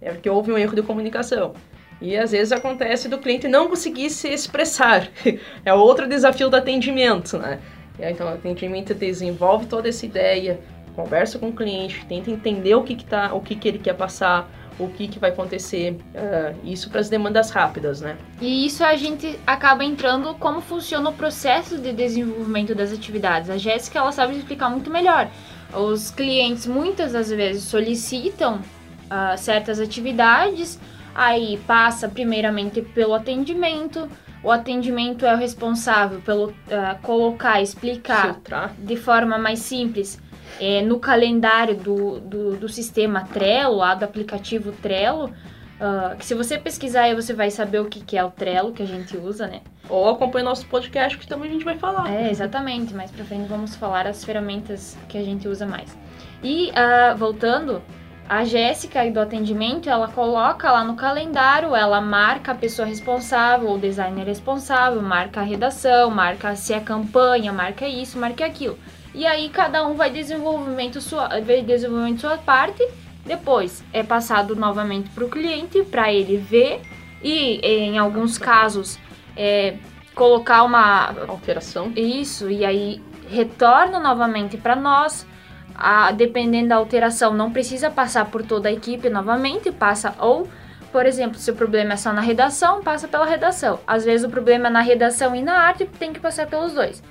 é 0.00 0.10
porque 0.10 0.28
houve 0.28 0.50
um 0.50 0.58
erro 0.58 0.74
de 0.74 0.82
comunicação. 0.82 1.54
E 2.00 2.16
às 2.16 2.32
vezes 2.32 2.50
acontece 2.50 3.08
do 3.08 3.18
cliente 3.18 3.46
não 3.46 3.68
conseguir 3.68 4.08
se 4.08 4.28
expressar. 4.28 5.08
é 5.64 5.74
outro 5.74 6.08
desafio 6.08 6.48
do 6.48 6.56
atendimento, 6.56 7.36
né? 7.36 7.60
Então, 7.98 8.26
o 8.28 8.30
atendimento 8.30 8.94
desenvolve 8.94 9.66
toda 9.66 9.88
essa 9.88 10.06
ideia, 10.06 10.58
conversa 10.96 11.38
com 11.38 11.48
o 11.48 11.52
cliente, 11.52 12.06
tenta 12.06 12.30
entender 12.30 12.74
o 12.74 12.82
que, 12.82 12.94
que, 12.94 13.04
tá, 13.04 13.34
o 13.34 13.40
que, 13.40 13.54
que 13.54 13.68
ele 13.68 13.78
quer 13.78 13.94
passar, 13.94 14.48
o 14.80 14.88
que, 14.88 15.06
que 15.06 15.18
vai 15.18 15.30
acontecer, 15.30 15.92
uh, 16.14 16.56
isso 16.64 16.88
para 16.90 17.00
as 17.00 17.08
demandas 17.08 17.50
rápidas, 17.50 18.00
né? 18.00 18.16
E 18.40 18.66
isso 18.66 18.82
a 18.82 18.96
gente 18.96 19.38
acaba 19.46 19.84
entrando 19.84 20.34
como 20.34 20.60
funciona 20.60 21.10
o 21.10 21.12
processo 21.12 21.78
de 21.78 21.92
desenvolvimento 21.92 22.74
das 22.74 22.92
atividades. 22.92 23.50
A 23.50 23.58
Jéssica, 23.58 23.98
ela 23.98 24.10
sabe 24.10 24.36
explicar 24.36 24.70
muito 24.70 24.90
melhor. 24.90 25.28
Os 25.74 26.10
clientes 26.10 26.66
muitas 26.66 27.12
das 27.12 27.30
vezes 27.30 27.64
solicitam 27.64 28.56
uh, 28.56 29.36
certas 29.36 29.78
atividades, 29.78 30.80
aí 31.14 31.60
passa 31.66 32.08
primeiramente 32.08 32.80
pelo 32.80 33.14
atendimento, 33.14 34.08
o 34.42 34.50
atendimento 34.50 35.26
é 35.26 35.34
o 35.34 35.36
responsável 35.36 36.20
pelo 36.22 36.48
uh, 36.48 36.54
colocar, 37.02 37.60
explicar 37.60 38.34
Filtrar. 38.34 38.74
de 38.78 38.96
forma 38.96 39.36
mais 39.36 39.58
simples 39.58 40.18
é, 40.58 40.82
no 40.82 40.98
calendário 40.98 41.76
do, 41.76 42.20
do, 42.20 42.56
do, 42.56 42.68
sistema 42.68 43.24
Trello, 43.32 43.76
lá 43.76 43.94
do 43.94 44.04
aplicativo 44.04 44.72
Trello, 44.72 45.26
uh, 45.26 46.16
que 46.16 46.24
se 46.24 46.34
você 46.34 46.58
pesquisar 46.58 47.02
aí 47.02 47.14
você 47.14 47.32
vai 47.32 47.50
saber 47.50 47.80
o 47.80 47.86
que, 47.86 48.00
que 48.00 48.16
é 48.16 48.24
o 48.24 48.30
Trello 48.30 48.72
que 48.72 48.82
a 48.82 48.86
gente 48.86 49.16
usa, 49.16 49.46
né? 49.46 49.60
Ou 49.88 50.08
acompanhe 50.08 50.44
nosso 50.44 50.66
podcast 50.66 51.18
que 51.18 51.26
também 51.26 51.50
a 51.50 51.52
gente 51.52 51.64
vai 51.64 51.76
falar. 51.76 52.12
É, 52.12 52.30
exatamente. 52.30 52.94
Mais 52.94 53.10
pra 53.10 53.24
frente 53.24 53.48
vamos 53.48 53.74
falar 53.74 54.06
as 54.06 54.24
ferramentas 54.24 54.96
que 55.08 55.18
a 55.18 55.22
gente 55.22 55.48
usa 55.48 55.66
mais. 55.66 55.96
E, 56.42 56.70
uh, 56.70 57.16
voltando, 57.16 57.82
a 58.30 58.44
Jéssica 58.44 59.10
do 59.10 59.18
atendimento, 59.18 59.90
ela 59.90 60.06
coloca 60.06 60.70
lá 60.70 60.84
no 60.84 60.94
calendário, 60.94 61.74
ela 61.74 62.00
marca 62.00 62.52
a 62.52 62.54
pessoa 62.54 62.86
responsável, 62.86 63.68
o 63.70 63.76
designer 63.76 64.24
responsável, 64.24 65.02
marca 65.02 65.40
a 65.40 65.42
redação, 65.42 66.10
marca 66.10 66.54
se 66.54 66.72
é 66.72 66.78
campanha, 66.78 67.52
marca 67.52 67.88
isso, 67.88 68.16
marca 68.16 68.46
aquilo. 68.46 68.78
E 69.14 69.26
aí 69.26 69.48
cada 69.48 69.86
um 69.86 69.94
vai 69.94 70.10
desenvolvimento 70.10 71.00
sua, 71.00 71.28
vai 71.40 71.62
desenvolvendo 71.62 72.20
sua 72.20 72.38
parte. 72.38 72.86
Depois 73.24 73.84
é 73.92 74.02
passado 74.02 74.56
novamente 74.56 75.10
para 75.10 75.24
o 75.24 75.28
cliente 75.28 75.82
para 75.82 76.12
ele 76.12 76.36
ver 76.36 76.80
e 77.22 77.60
em 77.62 77.98
alguns 77.98 78.38
casos 78.38 78.98
é, 79.36 79.76
colocar 80.14 80.62
uma 80.62 81.14
alteração. 81.28 81.92
Isso 81.94 82.50
e 82.50 82.64
aí 82.64 83.02
retorna 83.28 84.00
novamente 84.00 84.56
para 84.56 84.74
nós 84.74 85.26
a, 85.74 86.12
dependendo 86.12 86.68
da 86.68 86.76
alteração, 86.76 87.32
não 87.32 87.50
precisa 87.50 87.90
passar 87.90 88.26
por 88.26 88.44
toda 88.44 88.68
a 88.68 88.72
equipe 88.72 89.08
novamente, 89.08 89.72
passa 89.72 90.14
ou, 90.18 90.46
por 90.92 91.06
exemplo, 91.06 91.38
se 91.38 91.50
o 91.50 91.54
problema 91.54 91.94
é 91.94 91.96
só 91.96 92.12
na 92.12 92.20
redação, 92.20 92.82
passa 92.82 93.08
pela 93.08 93.24
redação. 93.24 93.78
Às 93.86 94.04
vezes 94.04 94.26
o 94.26 94.30
problema 94.30 94.66
é 94.66 94.70
na 94.70 94.80
redação 94.80 95.34
e 95.34 95.40
na 95.40 95.54
arte, 95.54 95.86
tem 95.86 96.12
que 96.12 96.20
passar 96.20 96.46
pelos 96.46 96.74
dois. 96.74 97.02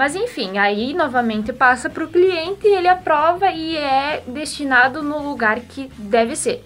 Mas 0.00 0.16
enfim, 0.16 0.56
aí 0.56 0.94
novamente 0.94 1.52
passa 1.52 1.90
para 1.90 2.02
o 2.02 2.08
cliente, 2.08 2.66
ele 2.66 2.88
aprova 2.88 3.50
e 3.50 3.76
é 3.76 4.24
destinado 4.26 5.02
no 5.02 5.18
lugar 5.18 5.60
que 5.60 5.92
deve 5.98 6.34
ser. 6.34 6.64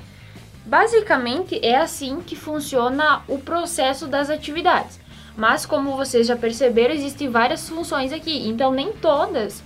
Basicamente 0.64 1.58
é 1.60 1.74
assim 1.76 2.20
que 2.20 2.36
funciona 2.36 3.22
o 3.26 3.40
processo 3.40 4.06
das 4.06 4.30
atividades. 4.30 5.00
Mas 5.36 5.66
como 5.66 5.96
vocês 5.96 6.28
já 6.28 6.36
perceberam, 6.36 6.94
existem 6.94 7.28
várias 7.28 7.68
funções 7.68 8.12
aqui, 8.12 8.46
então 8.48 8.70
nem 8.70 8.92
todas 8.92 9.64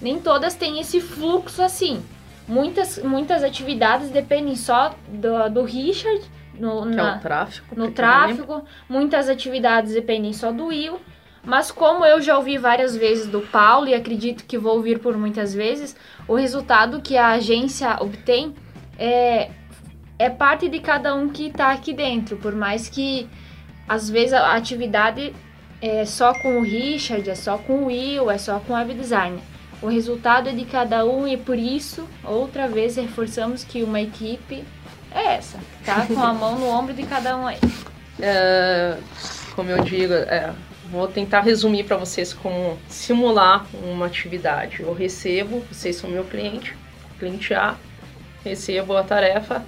nem 0.00 0.18
todas 0.18 0.54
têm 0.54 0.80
esse 0.80 0.98
fluxo 0.98 1.62
assim. 1.62 2.02
Muitas, 2.48 2.96
muitas 3.02 3.44
atividades 3.44 4.08
dependem 4.08 4.56
só 4.56 4.94
do, 5.06 5.50
do 5.50 5.62
Richard, 5.62 6.22
no, 6.58 6.84
que 6.84 6.96
na, 6.96 7.12
é 7.12 7.16
o 7.16 7.20
tráfego. 7.20 7.66
No 7.76 7.90
tráfego. 7.90 8.64
Muitas 8.88 9.28
atividades 9.28 9.92
dependem 9.92 10.32
só 10.32 10.50
do 10.50 10.68
Will. 10.68 10.98
Mas 11.44 11.70
como 11.70 12.04
eu 12.04 12.20
já 12.20 12.36
ouvi 12.36 12.58
várias 12.58 12.94
vezes 12.94 13.26
do 13.26 13.40
Paulo 13.40 13.88
e 13.88 13.94
acredito 13.94 14.44
que 14.44 14.58
vou 14.58 14.76
ouvir 14.76 14.98
por 14.98 15.16
muitas 15.16 15.54
vezes, 15.54 15.96
o 16.28 16.34
resultado 16.34 17.00
que 17.00 17.16
a 17.16 17.28
agência 17.28 17.96
obtém 18.00 18.54
é, 18.98 19.50
é 20.18 20.28
parte 20.28 20.68
de 20.68 20.80
cada 20.80 21.14
um 21.14 21.28
que 21.28 21.46
está 21.46 21.72
aqui 21.72 21.94
dentro. 21.94 22.36
Por 22.36 22.54
mais 22.54 22.88
que 22.88 23.28
às 23.88 24.10
vezes 24.10 24.34
a 24.34 24.54
atividade 24.54 25.34
é 25.80 26.04
só 26.04 26.34
com 26.34 26.58
o 26.58 26.62
Richard, 26.62 27.28
é 27.28 27.34
só 27.34 27.56
com 27.56 27.84
o 27.84 27.86
Will, 27.86 28.30
é 28.30 28.36
só 28.36 28.60
com 28.60 28.74
o 28.74 28.76
web 28.76 28.92
design. 28.94 29.40
O 29.82 29.88
resultado 29.88 30.50
é 30.50 30.52
de 30.52 30.66
cada 30.66 31.06
um 31.06 31.26
e 31.26 31.38
por 31.38 31.58
isso, 31.58 32.06
outra 32.22 32.68
vez, 32.68 32.96
reforçamos 32.96 33.64
que 33.64 33.82
uma 33.82 33.98
equipe 33.98 34.62
é 35.10 35.36
essa, 35.36 35.58
tá? 35.86 36.06
Com 36.06 36.22
a 36.22 36.34
mão 36.34 36.58
no 36.58 36.66
ombro 36.66 36.92
de 36.92 37.04
cada 37.04 37.36
um 37.36 37.46
aí. 37.46 37.58
É, 38.22 38.98
como 39.56 39.70
eu 39.70 39.82
digo, 39.82 40.12
é, 40.12 40.52
vou 40.90 41.06
tentar 41.06 41.40
resumir 41.40 41.84
para 41.84 41.96
vocês 41.96 42.32
como 42.32 42.76
simular 42.88 43.66
uma 43.82 44.06
atividade. 44.06 44.80
Eu 44.80 44.92
recebo, 44.92 45.60
vocês 45.70 45.96
são 45.96 46.10
meu 46.10 46.24
cliente, 46.24 46.76
cliente 47.18 47.54
A, 47.54 47.76
recebo 48.44 48.96
a 48.96 49.02
tarefa. 49.04 49.64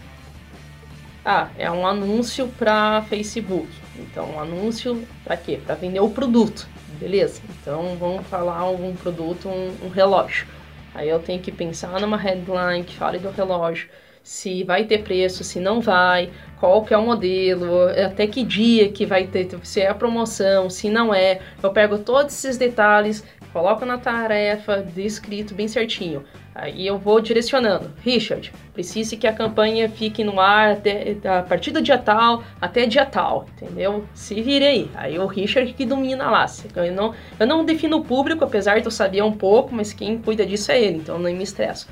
Ah, 1.24 1.48
é 1.56 1.70
um 1.70 1.86
anúncio 1.86 2.48
para 2.58 3.02
Facebook. 3.02 3.68
Então, 3.96 4.32
um 4.32 4.40
anúncio 4.40 5.06
para 5.22 5.36
quê? 5.36 5.60
Para 5.64 5.76
vender 5.76 6.00
o 6.00 6.10
produto. 6.10 6.66
Beleza, 6.98 7.40
então 7.50 7.96
vamos 7.98 8.26
falar 8.26 8.68
um 8.68 8.94
produto, 8.94 9.48
um, 9.48 9.86
um 9.86 9.88
relógio. 9.88 10.46
Aí 10.94 11.08
eu 11.08 11.18
tenho 11.18 11.40
que 11.40 11.50
pensar 11.50 12.00
numa 12.00 12.16
headline 12.16 12.84
que 12.84 12.94
fale 12.96 13.18
do 13.18 13.30
relógio, 13.30 13.88
se 14.22 14.62
vai 14.64 14.84
ter 14.84 15.02
preço, 15.02 15.42
se 15.42 15.58
não 15.58 15.80
vai, 15.80 16.30
qual 16.60 16.84
que 16.84 16.94
é 16.94 16.98
o 16.98 17.02
modelo, 17.02 17.88
até 18.06 18.26
que 18.26 18.44
dia 18.44 18.88
que 18.90 19.04
vai 19.04 19.26
ter, 19.26 19.48
se 19.64 19.80
é 19.80 19.88
a 19.88 19.94
promoção, 19.94 20.70
se 20.70 20.88
não 20.88 21.12
é. 21.12 21.40
Eu 21.62 21.70
pego 21.70 21.98
todos 21.98 22.32
esses 22.34 22.56
detalhes, 22.56 23.24
coloco 23.52 23.84
na 23.84 23.98
tarefa, 23.98 24.78
descrito 24.82 25.54
bem 25.54 25.66
certinho. 25.66 26.24
Aí 26.54 26.86
eu 26.86 26.98
vou 26.98 27.18
direcionando. 27.20 27.90
Richard, 28.02 28.52
precise 28.74 29.16
que 29.16 29.26
a 29.26 29.32
campanha 29.32 29.88
fique 29.88 30.22
no 30.22 30.38
ar 30.38 30.72
até, 30.72 31.16
a 31.24 31.42
partir 31.42 31.70
do 31.70 31.80
dia 31.80 31.96
tal 31.96 32.44
até 32.60 32.84
dia 32.84 33.06
tal, 33.06 33.46
entendeu? 33.56 34.04
Se 34.14 34.40
vire 34.42 34.66
aí. 34.66 34.90
Aí 34.94 35.18
o 35.18 35.26
Richard 35.26 35.72
que 35.72 35.86
domina 35.86 36.30
lá. 36.30 36.44
Eu 36.76 36.92
não, 36.92 37.14
eu 37.40 37.46
não 37.46 37.64
defino 37.64 37.96
o 37.98 38.04
público, 38.04 38.44
apesar 38.44 38.78
de 38.80 38.86
eu 38.86 38.90
saber 38.90 39.22
um 39.22 39.32
pouco, 39.32 39.74
mas 39.74 39.92
quem 39.94 40.18
cuida 40.18 40.44
disso 40.44 40.70
é 40.70 40.80
ele, 40.80 40.98
então 40.98 41.18
não 41.18 41.32
me 41.32 41.42
estresso. 41.42 41.88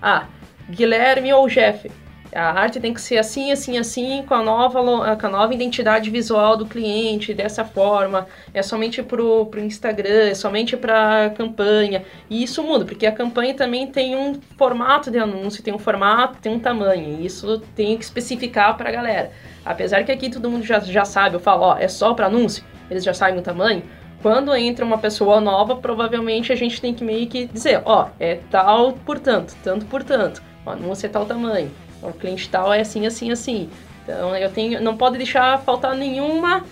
Ah, 0.00 0.28
Guilherme 0.68 1.32
ou 1.32 1.48
Jeff, 1.48 1.90
a 2.34 2.50
arte 2.50 2.80
tem 2.80 2.92
que 2.92 3.00
ser 3.00 3.18
assim, 3.18 3.52
assim, 3.52 3.78
assim, 3.78 4.24
com 4.26 4.34
a 4.34 4.42
nova, 4.42 5.16
com 5.16 5.26
a 5.26 5.30
nova 5.30 5.54
identidade 5.54 6.10
visual 6.10 6.56
do 6.56 6.66
cliente, 6.66 7.32
dessa 7.32 7.64
forma. 7.64 8.26
É 8.52 8.60
somente 8.60 9.02
pro, 9.04 9.46
pro 9.46 9.60
Instagram, 9.60 10.30
é 10.30 10.34
somente 10.34 10.76
para 10.76 11.30
campanha. 11.36 12.02
E 12.28 12.42
isso 12.42 12.60
muda, 12.62 12.84
porque 12.84 13.06
a 13.06 13.12
campanha 13.12 13.54
também 13.54 13.86
tem 13.86 14.16
um 14.16 14.40
formato 14.58 15.12
de 15.12 15.18
anúncio, 15.18 15.62
tem 15.62 15.72
um 15.72 15.78
formato, 15.78 16.38
tem 16.40 16.52
um 16.52 16.58
tamanho. 16.58 17.20
E 17.20 17.26
isso 17.26 17.60
tem 17.76 17.96
que 17.96 18.02
especificar 18.02 18.76
para 18.76 18.88
a 18.88 18.92
galera. 18.92 19.30
Apesar 19.64 20.02
que 20.02 20.10
aqui 20.10 20.28
todo 20.28 20.50
mundo 20.50 20.64
já, 20.64 20.80
já 20.80 21.04
sabe, 21.04 21.36
eu 21.36 21.40
falo, 21.40 21.62
ó, 21.62 21.78
é 21.78 21.86
só 21.86 22.14
para 22.14 22.26
anúncio, 22.26 22.64
eles 22.90 23.04
já 23.04 23.14
sabem 23.14 23.38
o 23.38 23.42
tamanho. 23.42 23.84
Quando 24.20 24.52
entra 24.56 24.84
uma 24.84 24.98
pessoa 24.98 25.40
nova, 25.40 25.76
provavelmente 25.76 26.52
a 26.52 26.56
gente 26.56 26.80
tem 26.80 26.92
que 26.94 27.04
meio 27.04 27.28
que 27.28 27.46
dizer, 27.46 27.82
ó, 27.84 28.08
é 28.18 28.40
tal 28.50 28.94
por 28.94 29.20
tanto, 29.20 29.54
tanto 29.62 29.86
por 29.86 30.02
tanto. 30.02 30.42
Anúncio 30.70 31.06
é 31.06 31.08
tal 31.08 31.26
tamanho 31.26 31.70
o 32.08 32.12
cliente 32.12 32.48
tal 32.48 32.72
é 32.72 32.80
assim, 32.80 33.06
assim, 33.06 33.30
assim. 33.30 33.70
Então 34.02 34.36
eu 34.36 34.50
tenho, 34.50 34.80
não 34.80 34.96
pode 34.96 35.16
deixar 35.16 35.58
faltar 35.62 35.96
nenhuma 35.96 36.64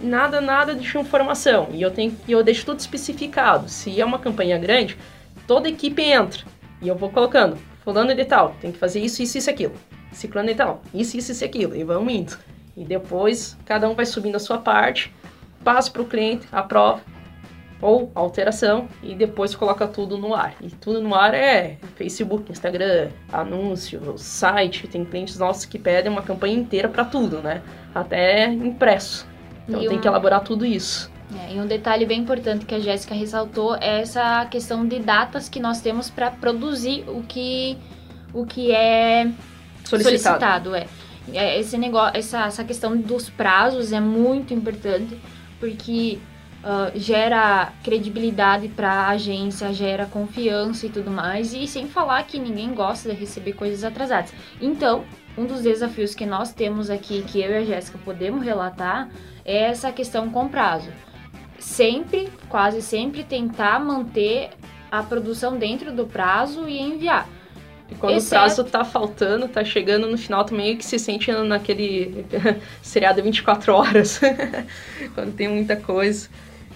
nada, 0.00 0.40
nada 0.40 0.74
de 0.74 0.98
informação. 0.98 1.68
E 1.72 1.82
eu 1.82 1.90
tenho, 1.90 2.16
eu 2.28 2.42
deixo 2.42 2.64
tudo 2.64 2.78
especificado. 2.78 3.68
Se 3.68 4.00
é 4.00 4.04
uma 4.04 4.18
campanha 4.18 4.58
grande, 4.58 4.96
toda 5.46 5.66
a 5.66 5.70
equipe 5.70 6.02
entra 6.02 6.44
e 6.80 6.88
eu 6.88 6.94
vou 6.94 7.10
colocando 7.10 7.58
fulano 7.82 8.14
de 8.14 8.24
tal, 8.24 8.54
tem 8.60 8.72
que 8.72 8.78
fazer 8.78 9.00
isso, 9.00 9.22
isso, 9.22 9.38
isso, 9.38 9.50
aquilo. 9.50 9.74
Ciclano 10.12 10.48
de 10.48 10.54
tal, 10.54 10.80
isso, 10.94 11.16
isso, 11.16 11.32
isso, 11.32 11.44
aquilo. 11.44 11.74
E 11.74 11.82
vamos 11.82 12.12
indo. 12.12 12.38
E 12.76 12.84
depois 12.84 13.56
cada 13.64 13.88
um 13.88 13.94
vai 13.94 14.06
subindo 14.06 14.36
a 14.36 14.40
sua 14.40 14.58
parte, 14.58 15.12
passa 15.62 15.90
para 15.90 16.02
o 16.02 16.06
cliente, 16.06 16.46
aprova, 16.52 17.00
ou 17.80 18.10
alteração 18.14 18.88
e 19.02 19.14
depois 19.14 19.54
coloca 19.54 19.86
tudo 19.86 20.16
no 20.16 20.34
ar. 20.34 20.54
E 20.60 20.70
tudo 20.70 21.02
no 21.02 21.14
ar 21.14 21.34
é 21.34 21.76
Facebook, 21.96 22.50
Instagram, 22.50 23.10
anúncio, 23.32 24.14
site. 24.16 24.86
Tem 24.88 25.04
clientes 25.04 25.38
nossos 25.38 25.64
que 25.64 25.78
pedem 25.78 26.10
uma 26.10 26.22
campanha 26.22 26.54
inteira 26.54 26.88
para 26.88 27.04
tudo, 27.04 27.40
né? 27.40 27.62
Até 27.94 28.46
impresso. 28.46 29.26
Então 29.68 29.82
e 29.82 29.88
tem 29.88 29.98
um... 29.98 30.00
que 30.00 30.08
elaborar 30.08 30.42
tudo 30.42 30.64
isso. 30.64 31.12
É, 31.36 31.54
e 31.54 31.60
um 31.60 31.66
detalhe 31.66 32.06
bem 32.06 32.20
importante 32.20 32.64
que 32.64 32.74
a 32.74 32.80
Jéssica 32.80 33.14
ressaltou 33.14 33.74
é 33.76 34.00
essa 34.00 34.46
questão 34.46 34.86
de 34.86 34.98
datas 34.98 35.48
que 35.48 35.58
nós 35.58 35.80
temos 35.80 36.10
para 36.10 36.30
produzir 36.30 37.04
o 37.08 37.22
que, 37.22 37.76
o 38.32 38.46
que 38.46 38.70
é 38.72 39.30
solicitado. 39.84 40.70
solicitado 40.70 40.74
é. 40.74 40.86
é. 41.32 41.58
Esse 41.58 41.76
negócio, 41.78 42.16
essa, 42.16 42.46
essa 42.46 42.64
questão 42.64 42.96
dos 42.96 43.30
prazos 43.30 43.92
é 43.92 44.00
muito 44.00 44.52
importante, 44.52 45.18
porque 45.58 46.18
uh, 46.64 46.98
gera 46.98 47.72
credibilidade 47.84 48.68
para 48.68 48.90
a 48.90 49.08
agência, 49.10 49.72
gera 49.72 50.06
confiança 50.06 50.86
e 50.86 50.88
tudo 50.88 51.10
mais, 51.10 51.52
e 51.52 51.66
sem 51.68 51.86
falar 51.86 52.24
que 52.24 52.38
ninguém 52.38 52.74
gosta 52.74 53.10
de 53.10 53.14
receber 53.14 53.52
coisas 53.52 53.84
atrasadas. 53.84 54.32
Então, 54.60 55.04
um 55.36 55.44
dos 55.44 55.62
desafios 55.62 56.14
que 56.14 56.24
nós 56.24 56.52
temos 56.52 56.88
aqui, 56.88 57.22
que 57.22 57.40
eu 57.40 57.50
e 57.50 57.56
a 57.56 57.64
Jéssica 57.64 57.98
podemos 58.04 58.42
relatar, 58.42 59.08
é 59.44 59.64
essa 59.64 59.92
questão 59.92 60.30
com 60.30 60.48
prazo. 60.48 60.90
Sempre, 61.58 62.28
quase 62.48 62.80
sempre, 62.80 63.22
tentar 63.22 63.78
manter 63.78 64.50
a 64.90 65.02
produção 65.02 65.58
dentro 65.58 65.92
do 65.92 66.06
prazo 66.06 66.68
e 66.68 66.80
enviar. 66.80 67.28
E 67.90 67.94
quando 67.94 68.16
Exceto... 68.16 68.34
o 68.34 68.38
prazo 68.38 68.64
tá 68.64 68.84
faltando, 68.84 69.48
tá 69.48 69.64
chegando 69.64 70.08
no 70.08 70.16
final 70.16 70.44
também 70.44 70.76
que 70.76 70.84
se 70.84 70.98
sente 70.98 71.30
naquele 71.32 72.24
seriado 72.80 73.22
24 73.22 73.74
horas. 73.74 74.20
quando 75.14 75.34
tem 75.34 75.48
muita 75.48 75.76
coisa. 75.76 76.28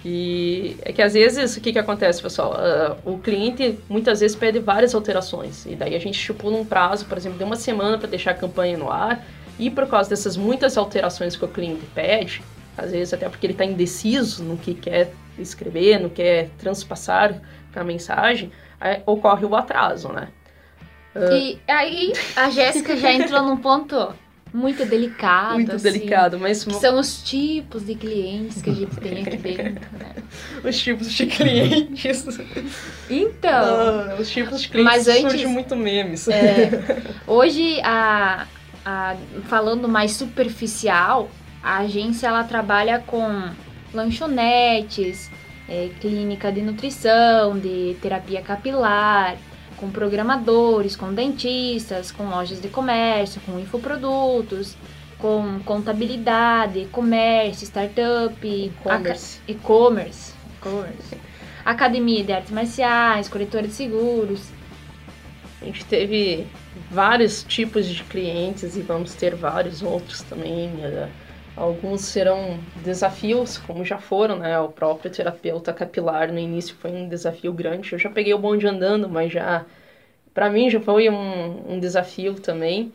E 0.03 0.77
é 0.81 0.93
que 0.93 1.01
às 1.01 1.13
vezes 1.13 1.57
o 1.57 1.61
que, 1.61 1.73
que 1.73 1.79
acontece, 1.79 2.21
pessoal? 2.21 2.53
Uh, 2.53 3.13
o 3.13 3.19
cliente 3.19 3.77
muitas 3.89 4.21
vezes 4.21 4.35
pede 4.35 4.59
várias 4.59 4.95
alterações. 4.95 5.65
E 5.65 5.75
daí 5.75 5.95
a 5.95 5.99
gente 5.99 6.17
estipula 6.17 6.57
um 6.57 6.65
prazo, 6.65 7.05
por 7.05 7.17
exemplo, 7.17 7.37
de 7.37 7.43
uma 7.43 7.55
semana 7.55 7.97
para 7.97 8.07
deixar 8.07 8.31
a 8.31 8.35
campanha 8.35 8.77
no 8.77 8.89
ar. 8.89 9.25
E 9.57 9.69
por 9.69 9.87
causa 9.87 10.09
dessas 10.09 10.37
muitas 10.37 10.77
alterações 10.77 11.35
que 11.35 11.43
o 11.43 11.47
cliente 11.49 11.85
pede, 11.93 12.41
às 12.77 12.91
vezes 12.91 13.13
até 13.13 13.27
porque 13.27 13.45
ele 13.45 13.53
está 13.53 13.65
indeciso 13.65 14.41
no 14.41 14.57
que 14.57 14.73
quer 14.73 15.11
escrever, 15.37 15.99
no 15.99 16.09
que 16.09 16.15
quer 16.15 16.49
transpassar 16.57 17.41
a 17.75 17.83
mensagem, 17.83 18.51
ocorre 19.05 19.45
o 19.45 19.55
atraso, 19.55 20.09
né? 20.13 20.29
E 21.33 21.59
aí 21.67 22.13
a 22.35 22.49
Jéssica 22.49 22.95
já 22.95 23.11
entrou 23.11 23.43
num 23.43 23.57
ponto 23.57 24.13
muito 24.53 24.85
delicado. 24.85 25.53
Muito 25.55 25.75
assim, 25.75 25.83
delicado, 25.91 26.39
mas 26.39 26.63
Que 26.63 26.73
são 26.73 26.99
os 26.99 27.21
tipos 27.23 27.85
de 27.85 27.95
clientes 27.95 28.61
que 28.61 28.69
a 28.69 28.73
gente 28.73 28.95
tem 28.97 29.21
aqui 29.21 29.37
dentro, 29.37 29.97
né? 29.97 30.15
os 30.63 30.79
tipos 30.79 31.11
de 31.11 31.25
clientes. 31.27 32.25
Então, 33.09 33.51
Ah, 33.51 34.17
os 34.19 34.29
tipos 34.29 34.61
de 34.61 34.69
clientes 34.69 34.91
Mas 34.93 35.07
antes- 35.07 35.21
surgem 35.21 35.47
muito 35.47 35.75
memes. 35.75 36.27
é, 36.27 36.69
hoje, 37.27 37.79
a, 37.83 38.47
a- 38.85 39.15
falando 39.47 39.87
mais 39.87 40.11
superficial, 40.13 41.29
a 41.61 41.79
agência 41.79 42.27
ela 42.27 42.43
trabalha 42.43 42.99
com 43.05 43.49
lanchonetes, 43.93 45.29
é, 45.67 45.89
clínica 45.99 46.51
de 46.51 46.61
nutrição, 46.61 47.57
de 47.57 47.95
terapia 48.01 48.41
capilar, 48.41 49.35
com 49.79 49.89
programadores, 49.89 50.95
com 50.95 51.13
dentistas, 51.13 52.11
com 52.11 52.29
lojas 52.29 52.61
de 52.61 52.67
comércio, 52.67 53.39
com 53.45 53.57
infoprodutos, 53.57 54.75
com 55.17 55.59
contabilidade, 55.65 56.87
comércio, 56.91 57.65
startup, 57.65 58.35
E-commerce. 58.45 59.39
e-commerce, 59.47 60.33
academia 61.63 62.23
de 62.23 62.33
artes 62.33 62.51
marciais, 62.51 63.29
corretora 63.29 63.67
de 63.67 63.73
seguros. 63.73 64.41
A 65.61 65.65
gente 65.65 65.85
teve 65.85 66.47
vários 66.89 67.43
tipos 67.43 67.85
de 67.85 68.03
clientes 68.03 68.75
e 68.75 68.81
vamos 68.81 69.13
ter 69.13 69.35
vários 69.35 69.81
outros 69.81 70.21
também. 70.23 70.69
né? 70.69 71.09
Alguns 71.59 72.01
serão 72.01 72.57
desafios, 72.83 73.57
como 73.57 73.83
já 73.83 73.97
foram, 73.99 74.39
né? 74.39 74.57
O 74.59 74.69
próprio 74.69 75.11
terapeuta 75.11 75.73
capilar 75.73 76.31
no 76.31 76.39
início 76.39 76.73
foi 76.75 76.89
um 76.91 77.09
desafio 77.09 77.51
grande. 77.53 77.91
Eu 77.91 77.99
já 77.99 78.09
peguei 78.09 78.33
o 78.33 78.39
bonde 78.39 78.65
andando, 78.65 79.09
mas 79.09 79.31
já 79.33 79.65
para 80.33 80.49
mim 80.49 80.69
já 80.69 80.79
foi 80.79 81.09
um, 81.09 81.73
um 81.73 81.79
desafio 81.79 82.35
também. 82.35 82.93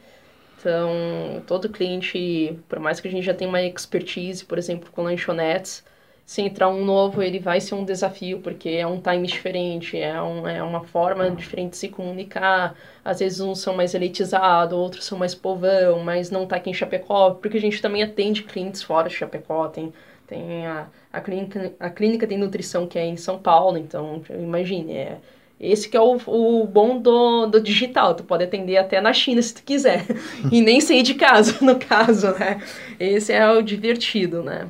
Então, 0.58 1.42
todo 1.46 1.68
cliente, 1.68 2.58
por 2.68 2.80
mais 2.80 3.00
que 3.00 3.08
a 3.08 3.10
gente 3.10 3.24
já 3.24 3.34
tenha 3.34 3.50
uma 3.50 3.62
expertise, 3.62 4.44
por 4.44 4.58
exemplo, 4.58 4.90
com 4.92 5.02
lanchonetes, 5.02 5.84
se 6.26 6.40
entrar 6.40 6.68
um 6.68 6.84
novo, 6.84 7.22
ele 7.22 7.38
vai 7.38 7.60
ser 7.60 7.74
um 7.74 7.84
desafio, 7.84 8.40
porque 8.40 8.70
é 8.70 8.86
um 8.86 9.00
time 9.00 9.26
diferente, 9.26 9.98
é, 9.98 10.20
um, 10.22 10.48
é 10.48 10.62
uma 10.62 10.82
forma 10.82 11.30
diferente 11.30 11.72
de 11.72 11.76
se 11.76 11.88
comunicar. 11.88 12.74
Às 13.04 13.20
vezes 13.20 13.40
uns 13.40 13.60
são 13.60 13.76
mais 13.76 13.94
elitizados, 13.94 14.76
outros 14.76 15.04
são 15.04 15.18
mais 15.18 15.34
povão, 15.34 16.00
mas 16.00 16.30
não 16.30 16.46
tá 16.46 16.56
aqui 16.56 16.70
em 16.70 16.74
Chapecó, 16.74 17.32
porque 17.32 17.58
a 17.58 17.60
gente 17.60 17.80
também 17.82 18.02
atende 18.02 18.42
clientes 18.42 18.82
fora 18.82 19.08
de 19.08 19.14
Chapecó, 19.14 19.68
tem, 19.68 19.92
tem 20.26 20.66
a, 20.66 20.86
a, 21.12 21.20
clínica, 21.20 21.74
a 21.78 21.90
clínica 21.90 22.26
de 22.26 22.36
nutrição 22.38 22.86
que 22.86 22.98
é 22.98 23.04
em 23.04 23.16
São 23.18 23.38
Paulo, 23.38 23.76
então 23.76 24.22
imagine, 24.30 24.94
é, 24.94 25.18
esse 25.60 25.90
que 25.90 25.96
é 25.96 26.00
o, 26.00 26.18
o 26.26 26.66
bom 26.66 26.98
do, 26.98 27.46
do 27.46 27.60
digital, 27.60 28.14
tu 28.14 28.24
pode 28.24 28.44
atender 28.44 28.78
até 28.78 28.98
na 28.98 29.12
China 29.12 29.42
se 29.42 29.54
tu 29.54 29.62
quiser, 29.62 30.06
e 30.50 30.62
nem 30.62 30.80
sair 30.80 31.02
de 31.02 31.14
casa, 31.14 31.58
no 31.64 31.78
caso, 31.78 32.32
né? 32.38 32.62
Esse 32.98 33.32
é 33.32 33.46
o 33.50 33.60
divertido, 33.60 34.42
né? 34.42 34.68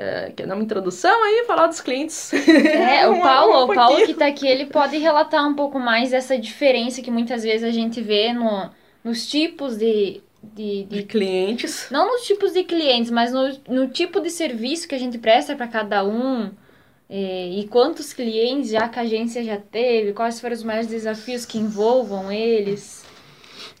É, 0.00 0.30
quer 0.36 0.46
dar 0.46 0.54
uma 0.54 0.62
introdução 0.62 1.24
aí, 1.24 1.44
falar 1.46 1.66
dos 1.66 1.80
clientes? 1.80 2.30
É, 2.70 3.06
o 3.08 3.20
Paulo, 3.20 3.64
um 3.64 3.64
o 3.64 3.72
Paulo 3.72 4.02
que 4.02 4.14
tá 4.14 4.26
aqui, 4.26 4.46
ele 4.46 4.66
pode 4.66 4.96
relatar 4.98 5.46
um 5.48 5.54
pouco 5.54 5.78
mais 5.78 6.10
dessa 6.10 6.38
diferença 6.38 7.02
que 7.02 7.10
muitas 7.10 7.42
vezes 7.42 7.64
a 7.64 7.70
gente 7.70 8.00
vê 8.02 8.32
no, 8.32 8.70
nos 9.02 9.26
tipos 9.28 9.76
de, 9.78 10.22
de, 10.42 10.84
de 10.84 11.02
de- 11.02 11.04
clientes. 11.04 11.88
Não 11.90 12.06
nos 12.12 12.26
tipos 12.26 12.52
de 12.52 12.64
clientes, 12.64 13.10
mas 13.10 13.32
no, 13.32 13.48
no 13.68 13.88
tipo 13.88 14.20
de 14.20 14.30
serviço 14.30 14.86
que 14.88 14.94
a 14.94 14.98
gente 14.98 15.18
presta 15.18 15.56
para 15.56 15.68
cada 15.68 16.04
um. 16.04 16.52
é, 17.08 17.48
E 17.50 17.68
quantos 17.68 18.12
clientes 18.12 18.70
já 18.70 18.88
que 18.88 18.98
a 18.98 19.02
agência 19.02 19.42
já 19.44 19.58
teve, 19.58 20.12
quais 20.12 20.40
foram 20.40 20.54
os 20.54 20.62
maiores 20.64 20.88
desafios 20.88 21.46
que 21.46 21.58
envolvam 21.58 22.30
eles. 22.32 23.07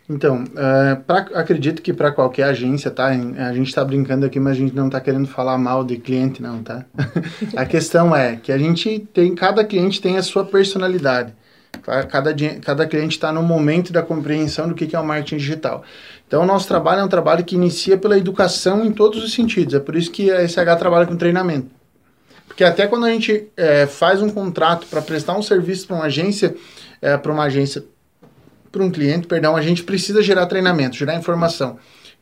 Então, 0.08 0.44
é, 0.56 0.94
pra- 0.94 1.28
acredito 1.34 1.82
que 1.82 1.92
para 1.92 2.10
qualquer 2.10 2.44
agência, 2.44 2.90
tá? 2.90 3.06
A 3.08 3.52
gente 3.52 3.68
está 3.68 3.84
brincando 3.84 4.24
aqui, 4.24 4.40
mas 4.40 4.52
a 4.52 4.60
gente 4.60 4.74
não 4.74 4.86
está 4.86 5.00
querendo 5.00 5.28
falar 5.28 5.58
mal 5.58 5.84
de 5.84 5.96
cliente, 5.98 6.40
não, 6.42 6.62
tá? 6.62 6.84
a 7.56 7.66
questão 7.66 8.14
é 8.16 8.36
que 8.36 8.50
a 8.50 8.58
gente 8.58 9.06
tem, 9.12 9.34
cada 9.34 9.64
cliente 9.64 10.00
tem 10.00 10.16
a 10.16 10.22
sua 10.22 10.44
personalidade. 10.44 11.34
Cada, 12.10 12.34
cada 12.62 12.86
cliente 12.86 13.16
está 13.16 13.32
no 13.32 13.42
momento 13.42 13.92
da 13.92 14.02
compreensão 14.02 14.68
do 14.68 14.74
que 14.74 14.86
que 14.86 14.96
é 14.96 15.00
o 15.00 15.04
marketing 15.04 15.36
digital. 15.36 15.84
Então, 16.26 16.42
o 16.42 16.46
nosso 16.46 16.66
trabalho 16.66 17.00
é 17.00 17.04
um 17.04 17.08
trabalho 17.08 17.44
que 17.44 17.54
inicia 17.54 17.96
pela 17.96 18.18
educação 18.18 18.84
em 18.84 18.92
todos 18.92 19.22
os 19.22 19.32
sentidos. 19.32 19.74
É 19.74 19.80
por 19.80 19.94
isso 19.94 20.10
que 20.10 20.30
a 20.30 20.46
SH 20.46 20.76
trabalha 20.78 21.06
com 21.06 21.16
treinamento. 21.16 21.68
Porque 22.46 22.64
até 22.64 22.86
quando 22.86 23.06
a 23.06 23.10
gente 23.10 23.48
é, 23.56 23.86
faz 23.86 24.20
um 24.20 24.30
contrato 24.30 24.86
para 24.86 25.00
prestar 25.00 25.36
um 25.38 25.42
serviço 25.42 25.86
para 25.86 25.96
uma 25.96 26.06
agência, 26.06 26.56
é, 27.00 27.16
para 27.16 27.30
uma 27.30 27.44
agência 27.44 27.84
para 28.70 28.82
um 28.82 28.90
cliente, 28.90 29.26
perdão, 29.26 29.56
a 29.56 29.62
gente 29.62 29.82
precisa 29.82 30.22
gerar 30.22 30.46
treinamento, 30.46 30.96
gerar 30.96 31.14
informação. 31.14 31.78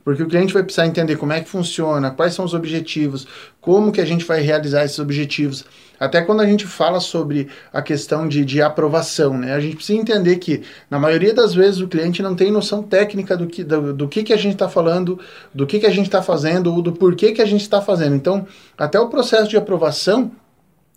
Porque 0.06 0.22
o 0.22 0.28
cliente 0.28 0.54
vai 0.54 0.62
precisar 0.62 0.86
entender 0.86 1.16
como 1.16 1.32
é 1.32 1.40
que 1.40 1.48
funciona, 1.48 2.12
quais 2.12 2.32
são 2.32 2.44
os 2.44 2.54
objetivos, 2.54 3.26
como 3.60 3.90
que 3.90 4.00
a 4.00 4.04
gente 4.04 4.24
vai 4.24 4.40
realizar 4.40 4.84
esses 4.84 5.00
objetivos. 5.00 5.64
Até 5.98 6.22
quando 6.22 6.42
a 6.42 6.46
gente 6.46 6.64
fala 6.64 7.00
sobre 7.00 7.48
a 7.72 7.82
questão 7.82 8.28
de, 8.28 8.44
de 8.44 8.62
aprovação, 8.62 9.36
né? 9.36 9.52
A 9.52 9.58
gente 9.58 9.74
precisa 9.74 9.98
entender 9.98 10.36
que, 10.36 10.62
na 10.88 10.96
maioria 10.96 11.34
das 11.34 11.54
vezes, 11.54 11.80
o 11.80 11.88
cliente 11.88 12.22
não 12.22 12.36
tem 12.36 12.52
noção 12.52 12.84
técnica 12.84 13.36
do 13.36 13.48
que, 13.48 13.64
do, 13.64 13.92
do 13.92 14.06
que, 14.06 14.22
que 14.22 14.32
a 14.32 14.36
gente 14.36 14.52
está 14.52 14.68
falando, 14.68 15.18
do 15.52 15.66
que, 15.66 15.80
que 15.80 15.86
a 15.86 15.90
gente 15.90 16.06
está 16.06 16.22
fazendo, 16.22 16.72
ou 16.72 16.80
do 16.80 16.92
porquê 16.92 17.32
que 17.32 17.42
a 17.42 17.46
gente 17.46 17.62
está 17.62 17.82
fazendo. 17.82 18.14
Então, 18.14 18.46
até 18.78 19.00
o 19.00 19.08
processo 19.08 19.48
de 19.48 19.56
aprovação, 19.56 20.30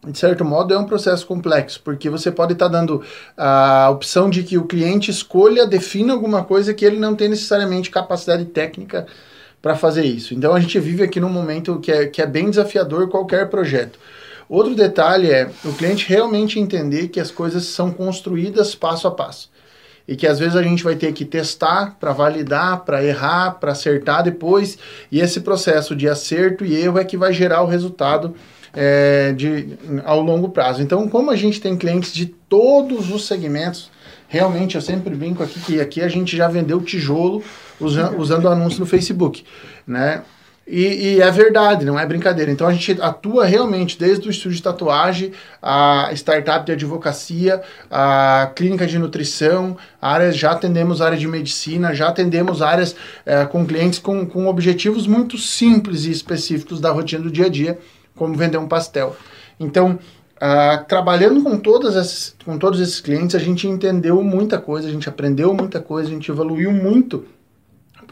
de 0.07 0.17
certo 0.17 0.45
modo, 0.45 0.73
é 0.73 0.77
um 0.77 0.85
processo 0.85 1.25
complexo, 1.27 1.81
porque 1.83 2.09
você 2.09 2.31
pode 2.31 2.53
estar 2.53 2.69
dando 2.69 3.03
a 3.38 3.89
opção 3.91 4.29
de 4.29 4.43
que 4.43 4.57
o 4.57 4.63
cliente 4.63 5.12
escolha, 5.12 5.67
defina 5.67 6.13
alguma 6.13 6.43
coisa 6.43 6.73
que 6.73 6.85
ele 6.85 6.97
não 6.97 7.15
tem 7.15 7.27
necessariamente 7.27 7.91
capacidade 7.91 8.45
técnica 8.45 9.05
para 9.62 9.75
fazer 9.75 10.05
isso. 10.05 10.33
Então 10.33 10.53
a 10.53 10.59
gente 10.59 10.79
vive 10.79 11.03
aqui 11.03 11.19
num 11.19 11.29
momento 11.29 11.79
que 11.79 11.91
é, 11.91 12.05
que 12.05 12.21
é 12.21 12.25
bem 12.25 12.49
desafiador 12.49 13.09
qualquer 13.09 13.49
projeto. 13.49 13.99
Outro 14.47 14.73
detalhe 14.73 15.29
é 15.29 15.51
o 15.65 15.73
cliente 15.73 16.07
realmente 16.07 16.59
entender 16.59 17.09
que 17.09 17.19
as 17.19 17.29
coisas 17.29 17.65
são 17.65 17.91
construídas 17.91 18.73
passo 18.73 19.07
a 19.07 19.12
passo. 19.12 19.51
E 20.07 20.15
que 20.15 20.25
às 20.25 20.39
vezes 20.39 20.55
a 20.55 20.63
gente 20.63 20.83
vai 20.83 20.95
ter 20.95 21.13
que 21.13 21.23
testar 21.23 21.97
para 21.99 22.13
validar, 22.13 22.83
para 22.83 23.03
errar, 23.03 23.59
para 23.59 23.73
acertar 23.73 24.23
depois. 24.23 24.77
E 25.12 25.19
esse 25.19 25.41
processo 25.41 25.95
de 25.95 26.09
acerto 26.09 26.65
e 26.65 26.75
erro 26.75 26.97
é 26.97 27.03
que 27.03 27.15
vai 27.15 27.31
gerar 27.31 27.62
o 27.62 27.67
resultado 27.67 28.33
é, 28.73 29.34
de, 29.34 29.77
ao 30.05 30.21
longo 30.21 30.49
prazo. 30.49 30.82
Então, 30.82 31.08
como 31.08 31.32
a 31.32 31.36
gente 31.36 31.62
tem 31.62 31.77
clientes 31.77 32.13
de 32.13 32.25
todos 32.25 33.12
os 33.12 33.25
segmentos, 33.27 33.89
realmente 34.27 34.75
eu 34.75 34.82
sempre 34.82 35.15
brinco 35.15 35.43
aqui 35.43 35.60
que 35.60 35.82
aqui 35.82 36.01
a 36.01 36.08
gente 36.08 36.36
já 36.36 36.47
vendeu 36.47 36.82
tijolo 36.82 37.43
usa, 37.79 38.12
usando 38.15 38.47
anúncio 38.47 38.79
no 38.79 38.86
Facebook, 38.86 39.43
né? 39.86 40.21
E, 40.71 41.15
e, 41.15 41.21
é 41.21 41.32
verdade, 41.32 41.84
não 41.84 41.97
é 41.97 42.05
brincadeira. 42.05 42.51
Então 42.51 42.67
a 42.67 42.71
gente 42.71 43.01
atua 43.01 43.43
realmente 43.43 43.97
desde 43.97 44.27
o 44.27 44.29
estúdio 44.29 44.58
de 44.58 44.62
tatuagem, 44.62 45.32
a 45.60 46.12
startup 46.13 46.63
de 46.63 46.73
advocacia, 46.73 47.60
a 47.89 48.51
clínica 48.55 48.86
de 48.86 48.99
nutrição, 48.99 49.75
áreas, 49.99 50.38
já 50.38 50.51
atendemos 50.51 51.01
área 51.01 51.17
de 51.17 51.27
medicina, 51.27 51.95
já 51.95 52.10
atendemos 52.10 52.62
áreas 52.62 52.95
é, 53.25 53.45
com 53.45 53.65
clientes 53.65 53.97
com, 53.97 54.23
com 54.27 54.45
objetivos 54.45 55.08
muito 55.08 55.39
simples 55.39 56.05
e 56.05 56.12
específicos 56.12 56.79
da 56.79 56.91
rotina 56.91 57.23
do 57.23 57.32
dia 57.32 57.47
a 57.47 57.49
dia, 57.49 57.79
como 58.19 58.36
vender 58.36 58.60
um 58.60 58.67
pastel. 58.67 59.15
Então, 59.60 59.97
uh, 60.36 60.86
trabalhando 60.88 61.41
com, 61.41 61.58
todas 61.58 61.95
essas, 61.95 62.36
com 62.45 62.60
todos 62.60 62.79
esses 62.79 62.99
clientes, 62.99 63.36
a 63.36 63.39
gente 63.39 63.67
entendeu 63.67 64.21
muita 64.21 64.60
coisa, 64.60 64.88
a 64.88 64.91
gente 64.91 65.10
aprendeu 65.10 65.53
muita 65.53 65.79
coisa, 65.79 66.10
a 66.10 66.12
gente 66.12 66.29
evoluiu 66.29 66.71
muito 66.71 67.25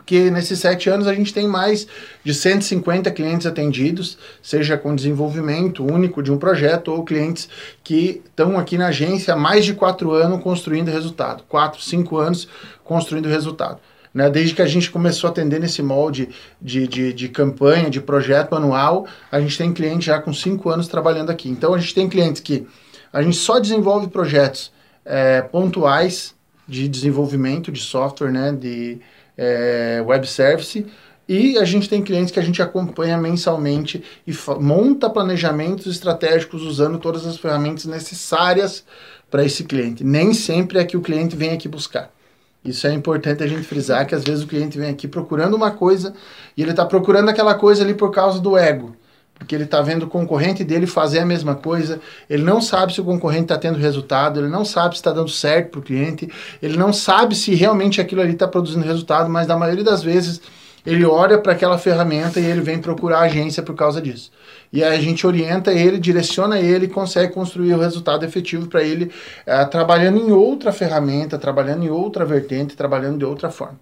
porque 0.08 0.32
nesses 0.32 0.60
sete 0.60 0.90
anos 0.90 1.06
a 1.06 1.14
gente 1.14 1.34
tem 1.34 1.50
mais 1.50 1.86
de 2.24 2.34
150 2.34 3.12
clientes 3.12 3.46
atendidos, 3.46 4.18
seja 4.42 4.78
com 4.78 4.96
desenvolvimento 4.96 5.84
único 5.84 6.24
de 6.24 6.32
um 6.32 6.38
projeto 6.38 6.94
ou 6.94 7.04
clientes 7.04 7.50
que 7.84 8.22
estão 8.26 8.58
aqui 8.58 8.78
na 8.78 8.88
agência 8.88 9.34
há 9.34 9.38
mais 9.38 9.66
de 9.66 9.74
quatro 9.74 10.14
anos 10.14 10.42
construindo 10.42 10.88
resultado, 10.88 11.44
quatro, 11.50 11.82
cinco 11.82 12.16
anos 12.20 12.48
construindo 12.86 13.28
resultado. 13.28 13.80
Né? 14.18 14.32
Desde 14.32 14.56
que 14.56 14.64
a 14.64 14.66
gente 14.66 14.90
começou 14.90 15.28
a 15.28 15.32
atender 15.32 15.60
nesse 15.60 15.84
molde 15.84 16.30
de, 16.60 16.88
de, 16.88 17.14
de 17.14 17.30
campanha, 17.30 17.88
de 17.88 18.02
projeto 18.02 18.56
anual, 18.56 19.06
a 19.32 19.40
gente 19.40 19.56
tem 19.56 19.72
cliente 19.72 20.08
já 20.08 20.20
com 20.20 20.34
cinco 20.34 20.72
anos 20.72 20.88
trabalhando 20.88 21.30
aqui. 21.30 21.48
Então 21.48 21.72
a 21.72 21.78
gente 21.78 21.94
tem 21.94 22.10
clientes 22.10 22.42
que 22.42 22.66
a 23.14 23.22
gente 23.22 23.38
só 23.38 23.60
desenvolve 23.60 24.08
projetos 24.08 24.72
é, 25.06 25.44
pontuais 25.44 26.34
de 26.68 26.88
desenvolvimento 26.88 27.72
de 27.72 27.80
software, 27.80 28.32
né? 28.32 28.52
de 28.52 28.98
é, 29.38 30.04
web 30.04 30.26
service 30.26 30.84
e 31.30 31.56
a 31.60 31.64
gente 31.64 31.88
tem 31.88 32.02
clientes 32.02 32.32
que 32.32 32.40
a 32.40 32.44
gente 32.44 32.60
acompanha 32.60 33.20
mensalmente 33.20 34.04
e 34.26 34.34
monta 34.60 35.12
planejamentos 35.12 35.86
estratégicos 35.86 36.64
usando 36.64 36.98
todas 36.98 37.24
as 37.24 37.38
ferramentas 37.38 37.86
necessárias 37.86 38.84
para 39.30 39.46
esse 39.46 39.64
cliente. 39.64 40.04
Nem 40.04 40.34
sempre 40.34 40.80
é 40.80 40.84
que 40.84 40.98
o 40.98 41.02
cliente 41.02 41.36
vem 41.36 41.52
aqui 41.52 41.68
buscar. 41.68 42.17
Isso 42.64 42.86
é 42.88 42.94
importante 42.94 43.44
a 43.44 43.48
gente 43.48 43.64
frisar 43.64 44.06
que 44.06 44.14
às 44.14 44.24
vezes 44.24 44.44
o 44.44 44.48
cliente 44.48 44.78
vem 44.78 44.90
aqui 44.90 45.08
procurando 45.08 45.56
uma 45.56 45.72
coisa 45.72 46.14
e 46.56 46.62
ele 46.62 46.72
está 46.72 46.86
procurando 46.86 47.30
aquela 47.30 47.56
coisa 47.56 47.84
ali 47.84 47.94
por 47.94 48.12
causa 48.12 48.40
do 48.40 48.58
ego, 48.58 48.96
porque 49.36 49.56
ele 49.56 49.64
está 49.64 49.82
vendo 49.82 50.04
o 50.04 50.08
concorrente 50.08 50.64
dele 50.64 50.86
fazer 50.86 51.20
a 51.20 51.26
mesma 51.26 51.56
coisa, 51.56 52.02
ele 52.30 52.44
não 52.44 52.60
sabe 52.60 52.94
se 52.94 53.00
o 53.00 53.06
concorrente 53.06 53.44
está 53.44 53.58
tendo 53.58 53.78
resultado, 53.78 54.40
ele 54.40 54.50
não 54.50 54.66
sabe 54.66 54.96
se 54.96 55.00
está 55.00 55.14
dando 55.14 55.30
certo 55.30 55.72
para 55.72 55.80
o 55.80 55.84
cliente, 55.84 56.30
ele 56.62 56.76
não 56.78 56.92
sabe 56.92 57.36
se 57.36 57.54
realmente 57.56 58.02
aquilo 58.02 58.22
ali 58.22 58.34
está 58.34 58.48
produzindo 58.48 58.86
resultado, 58.86 59.30
mas 59.30 59.48
na 59.48 59.56
maioria 59.56 59.84
das 59.84 60.04
vezes 60.04 60.42
ele 60.88 61.04
olha 61.04 61.38
para 61.38 61.52
aquela 61.52 61.78
ferramenta 61.78 62.40
e 62.40 62.46
ele 62.46 62.62
vem 62.62 62.80
procurar 62.80 63.18
a 63.20 63.24
agência 63.24 63.62
por 63.62 63.76
causa 63.76 64.02
disso. 64.02 64.32
E 64.72 64.82
aí 64.82 64.98
a 64.98 65.02
gente 65.02 65.28
orienta 65.28 65.74
ele, 65.74 66.00
direciona 66.00 66.62
ele 66.62 66.88
consegue 66.88 67.34
construir 67.34 67.74
o 67.74 67.78
resultado 67.78 68.24
efetivo 68.24 68.68
para 68.68 68.82
ele, 68.82 69.12
é, 69.46 69.66
trabalhando 69.66 70.18
em 70.18 70.32
outra 70.32 70.72
ferramenta, 70.72 71.38
trabalhando 71.38 71.84
em 71.84 71.90
outra 71.90 72.24
vertente, 72.24 72.78
trabalhando 72.78 73.18
de 73.18 73.26
outra 73.26 73.52
forma. 73.52 73.78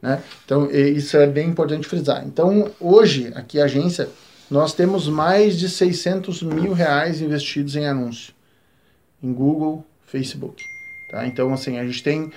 Né? 0.00 0.22
Então, 0.46 0.70
isso 0.70 1.18
é 1.18 1.26
bem 1.26 1.46
importante 1.46 1.86
frisar. 1.86 2.24
Então, 2.26 2.70
hoje, 2.80 3.30
aqui 3.34 3.60
a 3.60 3.64
agência, 3.64 4.08
nós 4.50 4.72
temos 4.72 5.08
mais 5.08 5.58
de 5.58 5.68
600 5.68 6.42
mil 6.42 6.72
reais 6.72 7.20
investidos 7.20 7.76
em 7.76 7.86
anúncio, 7.86 8.32
em 9.22 9.30
Google, 9.30 9.84
Facebook. 10.06 10.64
Tá? 11.10 11.26
Então, 11.26 11.52
assim, 11.52 11.78
a 11.78 11.84
gente 11.84 12.02
tem 12.02 12.32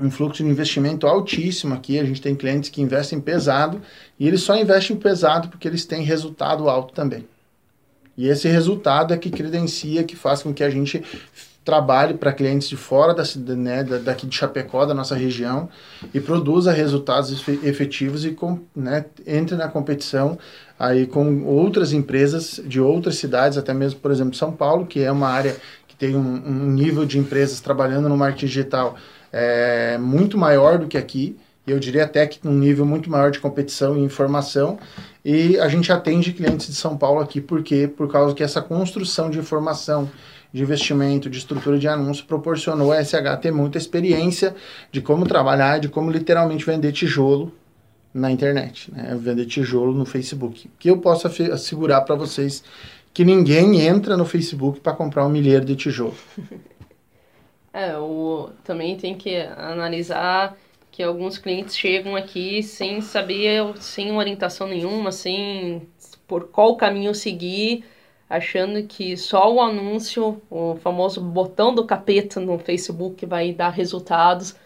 um 0.00 0.10
fluxo 0.10 0.42
de 0.42 0.48
investimento 0.48 1.06
altíssimo 1.06 1.74
aqui. 1.74 1.98
A 1.98 2.04
gente 2.04 2.20
tem 2.20 2.34
clientes 2.34 2.70
que 2.70 2.80
investem 2.80 3.20
pesado 3.20 3.80
e 4.18 4.26
eles 4.26 4.42
só 4.42 4.56
investem 4.56 4.96
pesado 4.96 5.48
porque 5.48 5.66
eles 5.66 5.84
têm 5.84 6.02
resultado 6.02 6.68
alto 6.68 6.92
também. 6.92 7.26
E 8.16 8.28
esse 8.28 8.48
resultado 8.48 9.14
é 9.14 9.16
que 9.16 9.30
credencia, 9.30 10.02
que 10.02 10.16
faz 10.16 10.42
com 10.42 10.52
que 10.52 10.64
a 10.64 10.70
gente 10.70 11.04
trabalhe 11.64 12.14
para 12.14 12.32
clientes 12.32 12.66
de 12.66 12.76
fora 12.78 13.14
da, 13.14 13.22
né, 13.54 13.84
daqui 13.84 14.26
de 14.26 14.34
Chapecó, 14.34 14.86
da 14.86 14.94
nossa 14.94 15.14
região, 15.14 15.68
e 16.14 16.18
produza 16.18 16.72
resultados 16.72 17.46
efetivos 17.62 18.24
e 18.24 18.30
com, 18.30 18.58
né, 18.74 19.04
entre 19.26 19.54
na 19.54 19.68
competição 19.68 20.38
aí 20.78 21.06
com 21.06 21.44
outras 21.44 21.92
empresas 21.92 22.58
de 22.64 22.80
outras 22.80 23.16
cidades, 23.16 23.58
até 23.58 23.74
mesmo, 23.74 24.00
por 24.00 24.10
exemplo, 24.10 24.34
São 24.34 24.50
Paulo, 24.50 24.86
que 24.86 25.00
é 25.00 25.12
uma 25.12 25.28
área 25.28 25.56
que 25.86 25.94
tem 25.94 26.16
um, 26.16 26.42
um 26.46 26.70
nível 26.70 27.04
de 27.04 27.18
empresas 27.18 27.60
trabalhando 27.60 28.08
no 28.08 28.16
marketing 28.16 28.46
digital 28.46 28.96
é, 29.32 29.98
muito 29.98 30.36
maior 30.38 30.78
do 30.78 30.86
que 30.86 30.96
aqui, 30.96 31.36
eu 31.66 31.78
diria 31.78 32.04
até 32.04 32.26
que 32.26 32.46
um 32.46 32.52
nível 32.52 32.86
muito 32.86 33.10
maior 33.10 33.30
de 33.30 33.38
competição 33.38 33.96
e 33.96 34.00
informação, 34.00 34.78
e 35.24 35.58
a 35.58 35.68
gente 35.68 35.92
atende 35.92 36.32
clientes 36.32 36.66
de 36.66 36.74
São 36.74 36.96
Paulo 36.96 37.20
aqui, 37.20 37.40
por 37.40 37.62
quê? 37.62 37.86
Por 37.88 38.10
causa 38.10 38.34
que 38.34 38.42
essa 38.42 38.62
construção 38.62 39.28
de 39.28 39.38
informação, 39.38 40.10
de 40.52 40.62
investimento, 40.62 41.28
de 41.28 41.38
estrutura 41.38 41.78
de 41.78 41.86
anúncio 41.86 42.24
proporcionou 42.24 42.92
a 42.92 43.04
SH 43.04 43.36
ter 43.42 43.52
muita 43.52 43.76
experiência 43.76 44.54
de 44.90 45.00
como 45.02 45.26
trabalhar, 45.26 45.78
de 45.78 45.88
como 45.88 46.10
literalmente 46.10 46.64
vender 46.64 46.92
tijolo 46.92 47.52
na 48.14 48.30
internet, 48.30 48.90
né? 48.90 49.16
vender 49.20 49.44
tijolo 49.44 49.92
no 49.92 50.06
Facebook. 50.06 50.70
Que 50.78 50.88
eu 50.88 50.98
posso 50.98 51.26
assegurar 51.26 52.02
para 52.04 52.14
vocês 52.14 52.64
que 53.12 53.24
ninguém 53.24 53.82
entra 53.82 54.16
no 54.16 54.24
Facebook 54.24 54.80
para 54.80 54.94
comprar 54.94 55.26
um 55.26 55.28
milheiro 55.28 55.64
de 55.64 55.76
tijolo. 55.76 56.14
É, 57.78 57.96
o, 57.96 58.50
também 58.64 58.96
tem 58.96 59.14
que 59.14 59.36
analisar 59.56 60.58
que 60.90 61.00
alguns 61.00 61.38
clientes 61.38 61.76
chegam 61.76 62.16
aqui 62.16 62.60
sem 62.60 63.00
saber, 63.00 63.62
sem 63.76 64.10
orientação 64.10 64.66
nenhuma, 64.66 65.12
sem 65.12 65.88
por 66.26 66.48
qual 66.48 66.76
caminho 66.76 67.14
seguir, 67.14 67.84
achando 68.28 68.82
que 68.82 69.16
só 69.16 69.54
o 69.54 69.60
anúncio, 69.60 70.42
o 70.50 70.74
famoso 70.82 71.20
botão 71.20 71.72
do 71.72 71.86
capeta 71.86 72.40
no 72.40 72.58
Facebook 72.58 73.24
vai 73.24 73.52
dar 73.52 73.70
resultados. 73.70 74.56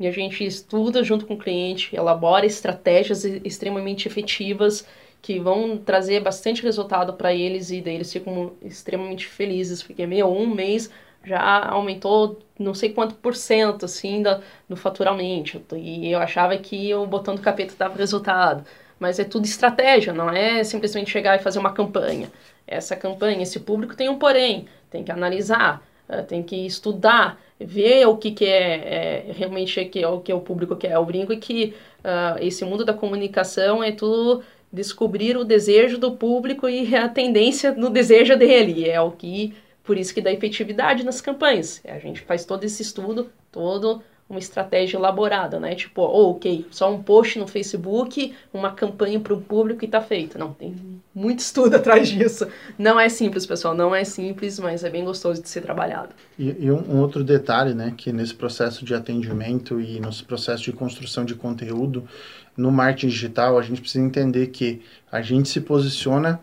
E 0.00 0.06
a 0.06 0.10
gente 0.10 0.42
estuda 0.42 1.04
junto 1.04 1.26
com 1.26 1.34
o 1.34 1.38
cliente, 1.38 1.94
elabora 1.94 2.46
estratégias 2.46 3.22
extremamente 3.26 4.08
efetivas 4.08 4.86
que 5.20 5.38
vão 5.38 5.76
trazer 5.76 6.20
bastante 6.20 6.62
resultado 6.62 7.12
para 7.12 7.34
eles 7.34 7.70
e 7.70 7.82
daí 7.82 7.96
eles 7.96 8.10
ficam 8.10 8.54
extremamente 8.62 9.26
felizes, 9.26 9.82
porque 9.82 10.06
meio 10.06 10.26
um 10.26 10.46
mês 10.46 10.90
já 11.24 11.68
aumentou 11.68 12.38
não 12.58 12.74
sei 12.74 12.90
quanto 12.92 13.14
por 13.16 13.34
cento, 13.34 13.84
assim, 13.84 14.22
da, 14.22 14.40
do 14.68 14.76
faturamento. 14.76 15.62
E 15.76 16.10
eu 16.10 16.18
achava 16.18 16.56
que 16.56 16.94
o 16.94 17.06
botão 17.06 17.34
do 17.34 17.40
capeta 17.40 17.74
dava 17.78 17.96
resultado. 17.96 18.64
Mas 18.98 19.18
é 19.18 19.24
tudo 19.24 19.44
estratégia, 19.44 20.12
não 20.12 20.30
é 20.30 20.62
simplesmente 20.62 21.10
chegar 21.10 21.36
e 21.36 21.42
fazer 21.42 21.58
uma 21.58 21.72
campanha. 21.72 22.30
Essa 22.66 22.94
campanha, 22.94 23.42
esse 23.42 23.60
público 23.60 23.96
tem 23.96 24.08
um 24.08 24.18
porém, 24.18 24.66
tem 24.90 25.02
que 25.02 25.10
analisar, 25.10 25.82
eh, 26.08 26.22
tem 26.22 26.42
que 26.42 26.54
estudar, 26.64 27.38
ver 27.58 28.06
o 28.06 28.16
que, 28.16 28.30
que 28.30 28.44
é, 28.44 29.26
é 29.28 29.32
realmente 29.32 29.84
que 29.86 30.00
é 30.00 30.08
o 30.08 30.20
que 30.20 30.32
o 30.32 30.40
público 30.40 30.76
quer. 30.76 30.92
Eu 30.92 31.04
brinco 31.04 31.36
que 31.36 31.74
uh, 32.04 32.38
esse 32.40 32.64
mundo 32.64 32.84
da 32.84 32.94
comunicação 32.94 33.82
é 33.82 33.92
tudo 33.92 34.42
descobrir 34.72 35.36
o 35.36 35.44
desejo 35.44 35.98
do 35.98 36.12
público 36.12 36.68
e 36.68 36.94
a 36.96 37.08
tendência 37.08 37.72
no 37.72 37.90
desejo 37.90 38.36
dele. 38.36 38.88
É 38.88 39.00
o 39.00 39.10
que 39.10 39.54
por 39.82 39.98
isso 39.98 40.14
que 40.14 40.20
dá 40.20 40.32
efetividade 40.32 41.04
nas 41.04 41.20
campanhas. 41.20 41.80
A 41.84 41.98
gente 41.98 42.20
faz 42.20 42.44
todo 42.44 42.64
esse 42.64 42.82
estudo, 42.82 43.30
todo 43.50 44.02
uma 44.32 44.38
estratégia 44.38 44.96
elaborada, 44.96 45.60
né? 45.60 45.74
Tipo, 45.74 46.02
oh, 46.02 46.30
ok, 46.30 46.66
só 46.70 46.92
um 46.92 47.02
post 47.02 47.38
no 47.38 47.46
Facebook, 47.46 48.34
uma 48.52 48.72
campanha 48.72 49.20
para 49.20 49.34
o 49.34 49.40
público 49.40 49.84
e 49.84 49.88
tá 49.88 50.00
feito. 50.00 50.38
Não, 50.38 50.54
tem 50.54 50.74
muito 51.14 51.40
estudo 51.40 51.76
atrás 51.76 52.08
disso. 52.08 52.48
Não 52.78 52.98
é 52.98 53.10
simples, 53.10 53.44
pessoal, 53.44 53.74
não 53.74 53.94
é 53.94 54.04
simples, 54.04 54.58
mas 54.58 54.84
é 54.84 54.90
bem 54.90 55.04
gostoso 55.04 55.42
de 55.42 55.48
ser 55.48 55.60
trabalhado. 55.60 56.14
E, 56.38 56.64
e 56.64 56.70
um, 56.70 56.94
um, 56.94 57.00
outro 57.00 57.22
detalhe, 57.22 57.74
né, 57.74 57.92
que 57.94 58.10
nesse 58.10 58.34
processo 58.34 58.84
de 58.84 58.94
atendimento 58.94 59.78
e 59.78 60.00
no 60.00 60.10
processo 60.24 60.64
de 60.64 60.72
construção 60.72 61.26
de 61.26 61.34
conteúdo, 61.34 62.08
no 62.56 62.72
marketing 62.72 63.08
digital, 63.08 63.58
a 63.58 63.62
gente 63.62 63.82
precisa 63.82 64.04
entender 64.04 64.46
que 64.46 64.80
a 65.10 65.20
gente 65.20 65.48
se 65.50 65.60
posiciona 65.60 66.40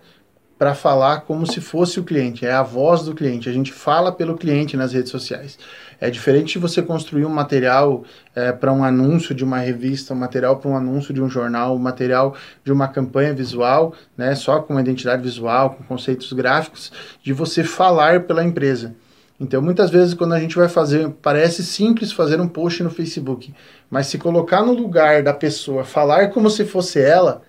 para 0.60 0.76
falar 0.76 1.22
como 1.22 1.48
se 1.48 1.62
fosse 1.62 2.02
o 2.02 2.04
cliente, 2.04 2.45
é 2.45 2.52
a 2.52 2.62
voz 2.62 3.04
do 3.04 3.15
cliente. 3.15 3.48
A 3.48 3.54
gente 3.54 3.72
fala 3.72 4.12
pelo 4.12 4.38
cliente 4.38 4.76
nas 4.76 4.91
redes 4.91 5.10
sociais. 5.10 5.58
É 6.02 6.10
diferente 6.10 6.54
de 6.54 6.60
você 6.60 6.82
construir 6.82 7.24
um 7.24 7.30
material 7.30 8.04
é, 8.36 8.52
para 8.52 8.74
um 8.74 8.84
anúncio 8.84 9.34
de 9.34 9.41
uma 9.41 9.60
revista, 9.60 10.13
um 10.13 10.17
material 10.17 10.58
para 10.58 10.69
um 10.69 10.76
anúncio 10.76 11.13
de 11.13 11.22
um 11.22 11.30
jornal, 11.30 11.78
um 11.78 11.80
material 11.80 12.36
de 12.62 12.74
uma 12.74 12.89
campanha 12.89 13.34
visual, 13.34 13.93
né, 14.17 14.36
só 14.36 14.60
com 14.60 14.78
identidade 14.78 15.24
visual, 15.24 15.69
com 15.76 15.84
conceitos 15.86 16.34
gráficos, 16.34 16.91
de 17.24 17.32
você 17.32 17.63
falar 17.63 18.24
pela 18.24 18.43
empresa. 18.43 18.93
Então, 19.39 19.62
muitas 19.62 19.89
vezes, 19.89 20.13
quando 20.13 20.34
a 20.34 20.39
gente 20.41 20.58
vai 20.58 20.67
fazer, 20.67 21.10
parece 21.22 21.63
simples 21.63 22.12
fazer 22.12 22.41
um 22.41 22.50
post 22.50 22.84
no 22.84 22.89
Facebook, 22.89 23.54
mas 23.89 24.08
se 24.08 24.17
colocar 24.17 24.62
no 24.62 24.74
lugar 24.74 25.24
da 25.24 25.34
pessoa, 25.34 25.86
falar 25.86 26.32
como 26.32 26.50
se 26.50 26.65
fosse 26.65 27.00
ela, 27.00 27.43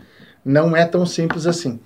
não 0.44 0.76
é 0.76 0.86
tão 0.86 1.04
simples 1.04 1.44
assim. 1.44 1.80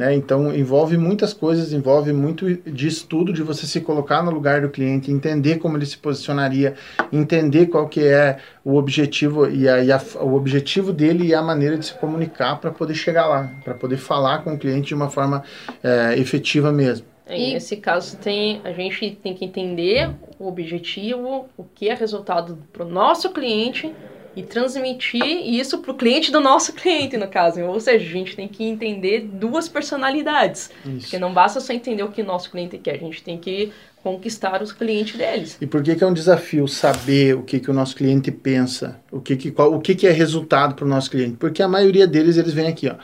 Né? 0.00 0.14
Então 0.14 0.50
envolve 0.54 0.96
muitas 0.96 1.34
coisas, 1.34 1.74
envolve 1.74 2.10
muito 2.10 2.46
de 2.54 2.88
estudo, 2.88 3.34
de 3.34 3.42
você 3.42 3.66
se 3.66 3.82
colocar 3.82 4.22
no 4.22 4.30
lugar 4.30 4.62
do 4.62 4.70
cliente, 4.70 5.12
entender 5.12 5.58
como 5.58 5.76
ele 5.76 5.84
se 5.84 5.98
posicionaria, 5.98 6.72
entender 7.12 7.66
qual 7.66 7.86
que 7.86 8.02
é 8.02 8.38
o 8.64 8.76
objetivo 8.76 9.46
e, 9.46 9.68
a, 9.68 9.84
e 9.84 9.92
a, 9.92 10.00
o 10.22 10.32
objetivo 10.32 10.90
dele 10.90 11.26
e 11.26 11.34
a 11.34 11.42
maneira 11.42 11.76
de 11.76 11.84
se 11.84 11.92
comunicar 11.92 12.58
para 12.62 12.70
poder 12.70 12.94
chegar 12.94 13.26
lá, 13.26 13.52
para 13.62 13.74
poder 13.74 13.98
falar 13.98 14.42
com 14.42 14.54
o 14.54 14.58
cliente 14.58 14.88
de 14.88 14.94
uma 14.94 15.10
forma 15.10 15.44
é, 15.84 16.18
efetiva 16.18 16.72
mesmo. 16.72 17.04
Em 17.28 17.52
esse 17.52 17.76
caso 17.76 18.16
tem 18.16 18.62
a 18.64 18.72
gente 18.72 19.18
tem 19.22 19.34
que 19.34 19.44
entender 19.44 20.10
o 20.38 20.48
objetivo, 20.48 21.46
o 21.58 21.64
que 21.74 21.90
é 21.90 21.94
resultado 21.94 22.58
para 22.72 22.86
o 22.86 22.88
nosso 22.88 23.28
cliente 23.34 23.92
e 24.34 24.42
transmitir 24.42 25.24
isso 25.24 25.78
para 25.78 25.90
o 25.90 25.94
cliente 25.94 26.30
do 26.30 26.40
nosso 26.40 26.72
cliente, 26.72 27.16
no 27.16 27.28
caso. 27.28 27.60
Ou 27.62 27.80
seja, 27.80 28.04
a 28.04 28.12
gente 28.12 28.36
tem 28.36 28.46
que 28.46 28.64
entender 28.64 29.20
duas 29.20 29.68
personalidades. 29.68 30.70
Isso. 30.84 31.00
Porque 31.00 31.18
não 31.18 31.32
basta 31.32 31.60
só 31.60 31.72
entender 31.72 32.02
o 32.02 32.10
que 32.10 32.22
o 32.22 32.24
nosso 32.24 32.50
cliente 32.50 32.78
quer, 32.78 32.94
a 32.94 32.98
gente 32.98 33.22
tem 33.22 33.38
que 33.38 33.72
conquistar 34.02 34.62
os 34.62 34.72
clientes 34.72 35.16
deles. 35.16 35.58
E 35.60 35.66
por 35.66 35.82
que, 35.82 35.94
que 35.94 36.02
é 36.02 36.06
um 36.06 36.14
desafio 36.14 36.66
saber 36.66 37.36
o 37.36 37.42
que, 37.42 37.60
que 37.60 37.70
o 37.70 37.74
nosso 37.74 37.94
cliente 37.94 38.30
pensa, 38.30 38.98
o 39.10 39.20
que, 39.20 39.36
que, 39.36 39.50
qual, 39.50 39.74
o 39.74 39.80
que, 39.80 39.94
que 39.94 40.06
é 40.06 40.10
resultado 40.10 40.74
para 40.74 40.84
o 40.84 40.88
nosso 40.88 41.10
cliente? 41.10 41.36
Porque 41.36 41.62
a 41.62 41.68
maioria 41.68 42.06
deles, 42.06 42.36
eles 42.36 42.52
vêm 42.52 42.68
aqui, 42.68 42.88
ó. 42.88 42.94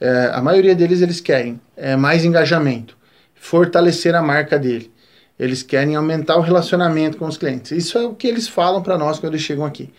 É, 0.00 0.30
a 0.32 0.42
maioria 0.42 0.74
deles, 0.74 1.00
eles 1.00 1.20
querem 1.20 1.60
é, 1.76 1.96
mais 1.96 2.24
engajamento, 2.24 2.96
fortalecer 3.34 4.14
a 4.14 4.22
marca 4.22 4.58
dele. 4.58 4.92
Eles 5.38 5.62
querem 5.62 5.96
aumentar 5.96 6.36
o 6.36 6.40
relacionamento 6.40 7.16
com 7.16 7.26
os 7.26 7.36
clientes. 7.36 7.72
Isso 7.72 7.98
é 7.98 8.06
o 8.06 8.14
que 8.14 8.26
eles 8.26 8.46
falam 8.46 8.82
para 8.82 8.96
nós 8.96 9.18
quando 9.18 9.32
eles 9.32 9.44
chegam 9.44 9.64
aqui. 9.64 9.90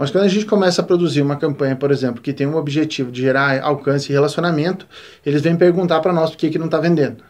Mas 0.00 0.10
quando 0.10 0.24
a 0.24 0.28
gente 0.28 0.46
começa 0.46 0.80
a 0.80 0.84
produzir 0.84 1.20
uma 1.20 1.36
campanha, 1.36 1.76
por 1.76 1.90
exemplo, 1.90 2.22
que 2.22 2.32
tem 2.32 2.46
um 2.46 2.56
objetivo 2.56 3.12
de 3.12 3.20
gerar 3.20 3.60
alcance 3.60 4.10
e 4.10 4.14
relacionamento, 4.14 4.86
eles 5.26 5.42
vêm 5.42 5.54
perguntar 5.54 6.00
para 6.00 6.10
nós 6.10 6.30
por 6.30 6.38
que, 6.38 6.48
que 6.48 6.58
não 6.58 6.64
está 6.64 6.80
vendendo. 6.80 7.22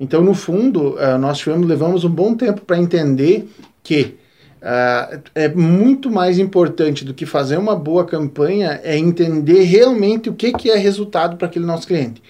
Então, 0.00 0.20
no 0.20 0.34
fundo, 0.34 0.96
uh, 0.96 1.16
nós 1.16 1.38
tivemos, 1.38 1.64
levamos 1.64 2.02
um 2.02 2.10
bom 2.10 2.34
tempo 2.34 2.62
para 2.62 2.76
entender 2.76 3.48
que 3.84 4.16
uh, 4.60 5.22
é 5.32 5.48
muito 5.48 6.10
mais 6.10 6.40
importante 6.40 7.04
do 7.04 7.14
que 7.14 7.24
fazer 7.24 7.56
uma 7.56 7.76
boa 7.76 8.04
campanha 8.04 8.80
é 8.82 8.98
entender 8.98 9.62
realmente 9.62 10.28
o 10.28 10.34
que, 10.34 10.50
que 10.54 10.68
é 10.68 10.76
resultado 10.76 11.36
para 11.36 11.46
aquele 11.46 11.66
nosso 11.66 11.86
cliente 11.86 12.20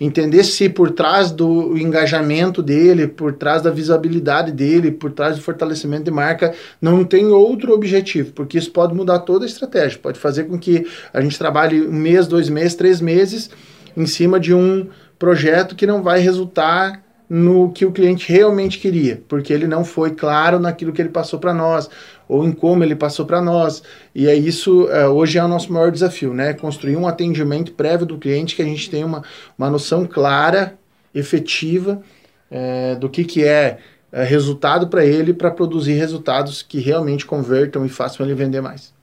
entender 0.00 0.44
se 0.44 0.68
por 0.68 0.90
trás 0.92 1.30
do 1.30 1.76
engajamento 1.76 2.62
dele, 2.62 3.06
por 3.06 3.34
trás 3.34 3.60
da 3.60 3.70
visibilidade 3.70 4.50
dele, 4.50 4.90
por 4.90 5.12
trás 5.12 5.36
do 5.36 5.42
fortalecimento 5.42 6.04
de 6.04 6.10
marca, 6.10 6.54
não 6.80 7.04
tem 7.04 7.26
outro 7.26 7.74
objetivo, 7.74 8.32
porque 8.32 8.56
isso 8.56 8.70
pode 8.70 8.94
mudar 8.94 9.18
toda 9.20 9.44
a 9.44 9.48
estratégia, 9.48 9.98
pode 10.02 10.18
fazer 10.18 10.44
com 10.44 10.58
que 10.58 10.86
a 11.12 11.20
gente 11.20 11.38
trabalhe 11.38 11.86
um 11.86 11.92
mês, 11.92 12.26
dois 12.26 12.48
meses, 12.48 12.74
três 12.74 13.00
meses 13.00 13.50
em 13.96 14.06
cima 14.06 14.40
de 14.40 14.54
um 14.54 14.88
projeto 15.18 15.76
que 15.76 15.86
não 15.86 16.02
vai 16.02 16.20
resultar 16.20 17.02
no 17.28 17.70
que 17.70 17.86
o 17.86 17.92
cliente 17.92 18.32
realmente 18.32 18.78
queria, 18.78 19.22
porque 19.28 19.52
ele 19.52 19.68
não 19.68 19.84
foi 19.84 20.10
claro 20.10 20.58
naquilo 20.58 20.92
que 20.92 21.00
ele 21.00 21.10
passou 21.10 21.38
para 21.38 21.54
nós, 21.54 21.88
ou 22.30 22.44
em 22.44 22.52
como 22.52 22.84
ele 22.84 22.94
passou 22.94 23.26
para 23.26 23.42
nós. 23.42 23.82
E 24.14 24.28
é 24.28 24.34
isso, 24.34 24.84
uh, 24.84 25.08
hoje 25.08 25.36
é 25.36 25.44
o 25.44 25.48
nosso 25.48 25.72
maior 25.72 25.90
desafio, 25.90 26.32
né? 26.32 26.54
Construir 26.54 26.96
um 26.96 27.08
atendimento 27.08 27.72
prévio 27.72 28.06
do 28.06 28.18
cliente 28.18 28.54
que 28.54 28.62
a 28.62 28.64
gente 28.64 28.88
tenha 28.88 29.04
uma, 29.04 29.24
uma 29.58 29.68
noção 29.68 30.06
clara, 30.06 30.78
efetiva, 31.12 32.00
é, 32.48 32.94
do 32.94 33.08
que, 33.08 33.24
que 33.24 33.44
é, 33.44 33.78
é 34.12 34.22
resultado 34.22 34.86
para 34.86 35.04
ele, 35.04 35.34
para 35.34 35.50
produzir 35.50 35.94
resultados 35.94 36.62
que 36.62 36.78
realmente 36.78 37.26
convertam 37.26 37.84
e 37.84 37.88
façam 37.88 38.24
ele 38.24 38.34
vender 38.34 38.60
mais. 38.60 38.94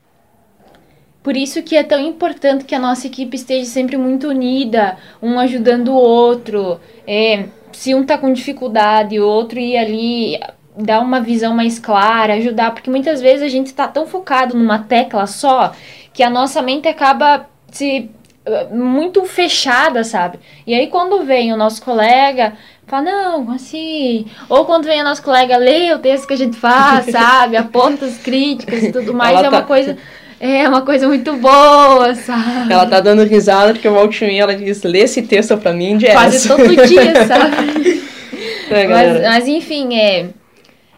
Por 1.22 1.36
isso 1.36 1.62
que 1.62 1.76
é 1.76 1.82
tão 1.82 2.00
importante 2.00 2.64
que 2.64 2.74
a 2.74 2.78
nossa 2.78 3.06
equipe 3.06 3.36
esteja 3.36 3.66
sempre 3.66 3.98
muito 3.98 4.28
unida, 4.28 4.96
um 5.20 5.38
ajudando 5.38 5.88
o 5.88 5.96
outro. 5.96 6.80
É, 7.06 7.44
se 7.72 7.94
um 7.94 8.06
tá 8.06 8.16
com 8.16 8.32
dificuldade, 8.32 9.20
o 9.20 9.26
outro 9.26 9.58
ir 9.58 9.76
ali 9.76 10.40
dar 10.78 11.00
uma 11.00 11.20
visão 11.20 11.54
mais 11.54 11.78
clara, 11.78 12.34
ajudar, 12.34 12.72
porque 12.72 12.90
muitas 12.90 13.20
vezes 13.20 13.42
a 13.42 13.48
gente 13.48 13.74
tá 13.74 13.88
tão 13.88 14.06
focado 14.06 14.56
numa 14.56 14.78
tecla 14.78 15.26
só 15.26 15.72
que 16.12 16.22
a 16.22 16.30
nossa 16.30 16.62
mente 16.62 16.88
acaba 16.88 17.46
se 17.70 18.10
muito 18.70 19.24
fechada, 19.24 20.02
sabe? 20.04 20.38
E 20.66 20.74
aí 20.74 20.86
quando 20.86 21.24
vem 21.24 21.52
o 21.52 21.56
nosso 21.56 21.82
colega, 21.82 22.54
fala, 22.86 23.02
não, 23.02 23.50
assim. 23.52 24.26
Ou 24.48 24.64
quando 24.64 24.84
vem 24.84 25.00
o 25.00 25.04
nosso 25.04 25.22
colega, 25.22 25.56
lê 25.56 25.92
o 25.92 25.98
texto 25.98 26.26
que 26.26 26.34
a 26.34 26.38
gente 26.38 26.56
faz, 26.56 27.06
sabe? 27.12 27.56
Aponta 27.56 28.06
as 28.06 28.18
críticas 28.18 28.82
e 28.82 28.92
tudo 28.92 29.12
mais, 29.14 29.36
Ela 29.36 29.48
é 29.48 29.50
tá... 29.50 29.56
uma 29.58 29.62
coisa. 29.62 29.96
É 30.40 30.68
uma 30.68 30.82
coisa 30.82 31.08
muito 31.08 31.34
boa, 31.34 32.14
sabe? 32.14 32.72
Ela 32.72 32.86
tá 32.86 33.00
dando 33.00 33.24
risada 33.24 33.72
porque 33.72 33.88
uma 33.88 34.02
última 34.02 34.30
ela 34.30 34.54
diz, 34.54 34.84
lê 34.84 35.00
esse 35.00 35.22
texto 35.22 35.56
pra 35.58 35.72
mim, 35.72 35.98
Jess. 35.98 36.12
Quase 36.12 36.48
todo 36.48 36.86
dia, 36.86 37.12
sabe? 37.26 38.02
é, 38.70 38.86
mas, 38.86 39.20
mas, 39.20 39.48
enfim, 39.48 39.98
é, 39.98 40.26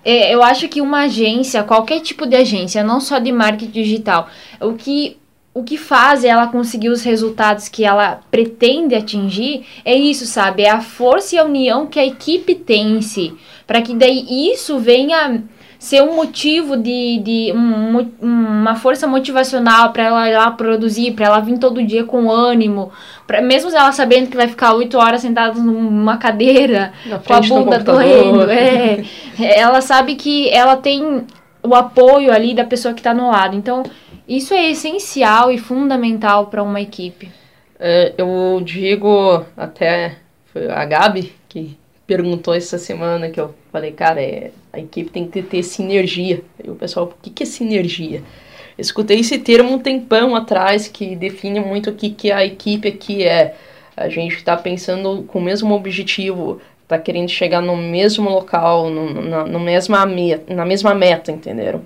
eu 0.05 0.43
acho 0.43 0.69
que 0.69 0.81
uma 0.81 1.03
agência, 1.03 1.63
qualquer 1.63 2.01
tipo 2.01 2.27
de 2.27 2.37
agência, 2.37 2.83
não 2.83 3.01
só 3.01 3.19
de 3.19 3.31
marketing 3.31 3.71
digital, 3.71 4.29
o 4.61 4.75
que 4.75 5.17
o 5.53 5.65
que 5.65 5.77
faz 5.77 6.25
ela 6.25 6.47
conseguir 6.47 6.91
os 6.91 7.03
resultados 7.03 7.69
que 7.69 7.85
ela 7.85 8.21
pretende 8.31 8.95
atingir 8.95 9.67
é 9.85 9.95
isso, 9.97 10.25
sabe? 10.25 10.63
É 10.63 10.71
a 10.71 10.81
força 10.81 11.35
e 11.35 11.39
a 11.39 11.45
união 11.45 11.89
que 11.89 11.99
a 11.99 12.07
equipe 12.07 12.55
tem 12.55 12.97
em 12.97 13.03
si. 13.03 13.35
Para 13.67 13.83
que 13.83 13.95
daí 13.95 14.25
isso 14.53 14.79
venha 14.79 15.43
ser 15.81 16.03
um 16.03 16.15
motivo 16.15 16.77
de, 16.77 17.19
de 17.21 17.53
um, 17.55 18.07
uma 18.21 18.77
força 18.77 19.07
motivacional 19.07 19.95
para 19.95 20.05
ela 20.05 20.29
ir 20.29 20.37
lá 20.37 20.51
produzir, 20.51 21.13
para 21.13 21.25
ela 21.25 21.41
vir 21.41 21.59
todo 21.59 21.83
dia 21.83 22.05
com 22.05 22.31
ânimo, 22.31 22.93
pra, 23.27 23.41
mesmo 23.41 23.71
ela 23.71 23.91
sabendo 23.91 24.29
que 24.29 24.37
vai 24.37 24.47
ficar 24.47 24.75
oito 24.75 24.99
horas 24.99 25.23
sentada 25.23 25.59
numa 25.59 26.19
cadeira 26.19 26.93
com 27.27 27.33
a 27.33 27.41
bunda 27.41 27.79
doendo. 27.79 28.41
É, 29.41 29.59
ela 29.59 29.81
sabe 29.81 30.17
que 30.17 30.51
ela 30.51 30.77
tem 30.77 31.25
o 31.63 31.75
apoio 31.75 32.31
ali 32.31 32.53
da 32.53 32.65
pessoa 32.65 32.93
que 32.93 33.01
está 33.01 33.15
no 33.15 33.31
lado. 33.31 33.57
Então, 33.57 33.83
isso 34.29 34.53
é 34.53 34.71
essencial 34.71 35.51
e 35.51 35.57
fundamental 35.57 36.49
para 36.49 36.63
uma 36.63 36.81
equipe. 36.81 37.31
É, 37.79 38.13
eu 38.19 38.61
digo 38.63 39.43
até 39.57 40.17
foi 40.53 40.71
a 40.71 40.85
Gabi 40.85 41.33
que 41.49 41.80
perguntou 42.11 42.53
essa 42.53 42.77
semana 42.77 43.31
que 43.31 43.41
eu 43.41 43.55
falei, 43.71 43.93
cara, 43.93 44.21
é, 44.21 44.51
a 44.73 44.81
equipe 44.81 45.11
tem 45.11 45.29
que 45.29 45.43
ter 45.43 45.63
sinergia. 45.63 46.43
E 46.63 46.69
o 46.69 46.75
pessoal, 46.75 47.07
o 47.07 47.23
que, 47.23 47.31
que 47.31 47.45
é 47.45 47.47
sinergia? 47.47 48.21
Escutei 48.77 49.21
esse 49.21 49.39
termo 49.39 49.75
um 49.75 49.79
tempão 49.79 50.35
atrás 50.35 50.89
que 50.89 51.15
define 51.15 51.61
muito 51.61 51.91
o 51.91 51.95
que, 51.95 52.11
que 52.11 52.33
a 52.33 52.45
equipe 52.45 52.89
aqui 52.89 53.23
é. 53.23 53.55
A 53.97 54.09
gente 54.09 54.35
está 54.35 54.57
pensando 54.57 55.23
com 55.29 55.39
o 55.39 55.43
mesmo 55.43 55.73
objetivo, 55.73 56.61
está 56.83 56.99
querendo 56.99 57.29
chegar 57.29 57.63
no 57.63 57.77
mesmo 57.77 58.29
local, 58.29 58.91
no, 58.91 59.23
na, 59.23 59.45
no 59.45 59.61
mesma, 59.61 60.05
na 60.49 60.65
mesma 60.65 60.93
meta, 60.93 61.31
entenderam? 61.31 61.83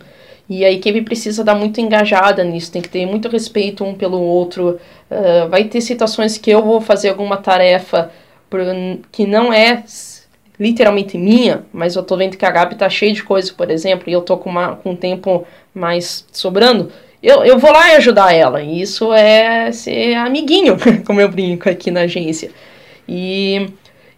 E 0.48 0.64
a 0.64 0.72
equipe 0.72 1.02
precisa 1.02 1.42
estar 1.42 1.54
muito 1.54 1.82
engajada 1.82 2.42
nisso, 2.42 2.72
tem 2.72 2.80
que 2.80 2.88
ter 2.88 3.04
muito 3.04 3.28
respeito 3.28 3.84
um 3.84 3.94
pelo 3.94 4.18
outro. 4.18 4.80
Uh, 5.10 5.50
vai 5.50 5.64
ter 5.64 5.82
situações 5.82 6.38
que 6.38 6.50
eu 6.50 6.62
vou 6.62 6.80
fazer 6.80 7.10
alguma 7.10 7.36
tarefa 7.36 8.10
por, 8.48 8.60
que 9.12 9.26
não 9.26 9.52
é 9.52 9.82
literalmente 10.58 11.18
minha, 11.18 11.64
mas 11.72 11.96
eu 11.96 12.02
tô 12.02 12.16
vendo 12.16 12.36
que 12.36 12.44
a 12.44 12.50
Gabi 12.50 12.76
tá 12.76 12.88
cheia 12.88 13.12
de 13.12 13.22
coisas, 13.22 13.50
por 13.50 13.70
exemplo, 13.70 14.08
e 14.08 14.12
eu 14.12 14.22
tô 14.22 14.36
com, 14.36 14.50
uma, 14.50 14.76
com 14.76 14.90
um 14.92 14.96
tempo 14.96 15.46
mais 15.74 16.26
sobrando. 16.32 16.90
Eu, 17.22 17.44
eu 17.44 17.58
vou 17.58 17.72
lá 17.72 17.92
e 17.92 17.96
ajudar 17.96 18.34
ela. 18.34 18.62
E 18.62 18.80
isso 18.82 19.12
é 19.12 19.72
ser 19.72 20.14
amiguinho, 20.14 20.76
como 21.06 21.20
eu 21.20 21.28
brinco 21.28 21.68
aqui 21.68 21.90
na 21.90 22.02
agência. 22.02 22.50
E 23.08 23.68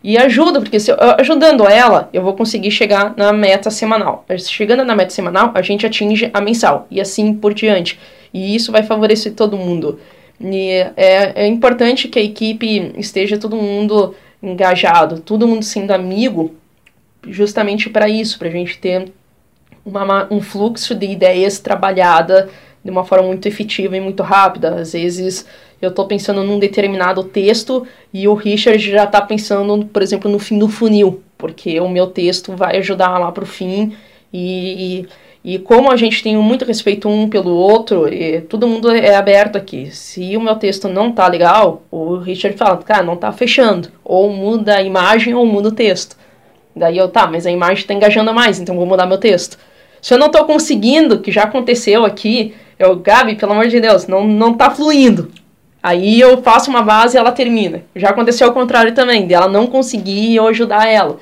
e 0.09 0.16
ajuda, 0.16 0.61
porque 0.61 0.78
se 0.78 0.93
eu, 0.93 0.97
ajudando 1.18 1.66
ela, 1.66 2.09
eu 2.12 2.22
vou 2.22 2.32
conseguir 2.34 2.70
chegar 2.70 3.12
na 3.16 3.32
meta 3.32 3.72
semanal. 3.72 4.24
Chegando 4.39 4.84
na 4.84 4.95
meta 4.95 5.11
semanal, 5.11 5.51
a 5.53 5.62
gente 5.62 5.84
atinge 5.84 6.30
a 6.32 6.41
mensal 6.41 6.87
e 6.89 7.01
assim 7.01 7.34
por 7.34 7.53
diante. 7.53 7.99
E 8.32 8.55
isso 8.55 8.70
vai 8.70 8.84
favorecer 8.84 9.32
todo 9.34 9.57
mundo. 9.57 9.99
E 10.41 10.70
é, 10.97 11.32
é 11.34 11.47
importante 11.49 12.07
que 12.07 12.20
a 12.20 12.22
equipe 12.22 12.93
esteja 12.97 13.37
todo 13.37 13.57
mundo 13.57 14.14
engajado, 14.49 15.20
todo 15.20 15.47
mundo 15.47 15.64
sendo 15.64 15.92
amigo, 15.92 16.55
justamente 17.26 17.90
para 17.90 18.09
isso, 18.09 18.38
para 18.38 18.49
a 18.49 18.53
gente 18.53 18.78
ter 18.78 19.12
uma, 19.84 20.26
um 20.30 20.40
fluxo 20.40 20.94
de 20.94 21.07
ideias 21.07 21.59
trabalhada 21.59 22.49
de 22.84 22.90
uma 22.90 23.05
forma 23.05 23.26
muito 23.26 23.47
efetiva 23.47 23.97
e 23.97 24.01
muito 24.01 24.22
rápida. 24.22 24.76
Às 24.76 24.92
vezes 24.92 25.47
eu 25.80 25.90
estou 25.90 26.07
pensando 26.07 26.42
num 26.42 26.59
determinado 26.59 27.24
texto 27.24 27.86
e 28.12 28.26
o 28.28 28.34
Richard 28.34 28.78
já 28.78 29.05
está 29.05 29.20
pensando, 29.20 29.84
por 29.86 30.03
exemplo, 30.03 30.30
no 30.30 30.38
fim 30.38 30.59
do 30.59 30.68
funil, 30.68 31.22
porque 31.36 31.78
o 31.80 31.88
meu 31.88 32.07
texto 32.07 32.55
vai 32.55 32.78
ajudar 32.78 33.18
lá 33.18 33.30
para 33.30 33.44
o 33.44 33.47
fim 33.47 33.94
e, 34.32 35.03
e, 35.03 35.09
e, 35.47 35.61
como 35.61 35.92
a 35.92 35.97
gente 35.97 36.24
tem 36.24 36.36
muito 36.36 36.64
respeito 36.64 37.09
um 37.09 37.28
pelo 37.28 37.53
outro, 37.53 38.12
e 38.12 38.40
todo 38.40 38.66
mundo 38.66 38.90
é 38.90 39.14
aberto 39.14 39.55
aqui. 39.55 39.94
Se 39.94 40.36
o 40.36 40.40
meu 40.40 40.57
texto 40.57 40.88
não 40.88 41.12
tá 41.12 41.28
legal, 41.28 41.82
o 41.88 42.16
Richard 42.16 42.59
fala, 42.59 42.78
cara, 42.78 43.05
não 43.05 43.14
tá 43.14 43.30
fechando. 43.30 43.88
Ou 44.05 44.28
muda 44.28 44.74
a 44.74 44.82
imagem 44.82 45.34
ou 45.34 45.47
muda 45.47 45.68
o 45.68 45.72
texto. 45.72 46.16
Daí 46.74 46.99
eu, 46.99 47.09
tá, 47.09 47.28
mas 47.28 47.47
a 47.47 47.51
imagem 47.53 47.82
está 47.82 47.94
engajando 47.94 48.34
mais, 48.34 48.59
então 48.59 48.74
vou 48.74 48.86
mudar 48.86 49.07
meu 49.07 49.18
texto. 49.18 49.57
Se 50.03 50.12
eu 50.12 50.18
não 50.18 50.26
estou 50.26 50.44
conseguindo, 50.47 51.20
que 51.20 51.30
já 51.30 51.44
aconteceu 51.44 52.05
aqui, 52.05 52.53
eu, 52.76 52.97
Gabi, 52.97 53.36
pelo 53.36 53.53
amor 53.53 53.68
de 53.68 53.80
Deus, 53.80 54.09
não, 54.09 54.26
não 54.26 54.53
tá 54.53 54.68
fluindo. 54.68 55.30
Aí 55.80 56.20
eu 56.20 56.42
faço 56.42 56.70
uma 56.70 56.82
base 56.82 57.16
e 57.16 57.20
ela 57.20 57.30
termina. 57.30 57.84
Já 57.94 58.09
aconteceu 58.09 58.49
ao 58.49 58.53
contrário 58.53 58.92
também, 58.97 59.28
dela 59.28 59.47
não 59.47 59.68
conseguir 59.68 60.34
eu 60.34 60.49
ajudar 60.49 60.88
ela. 60.88 61.18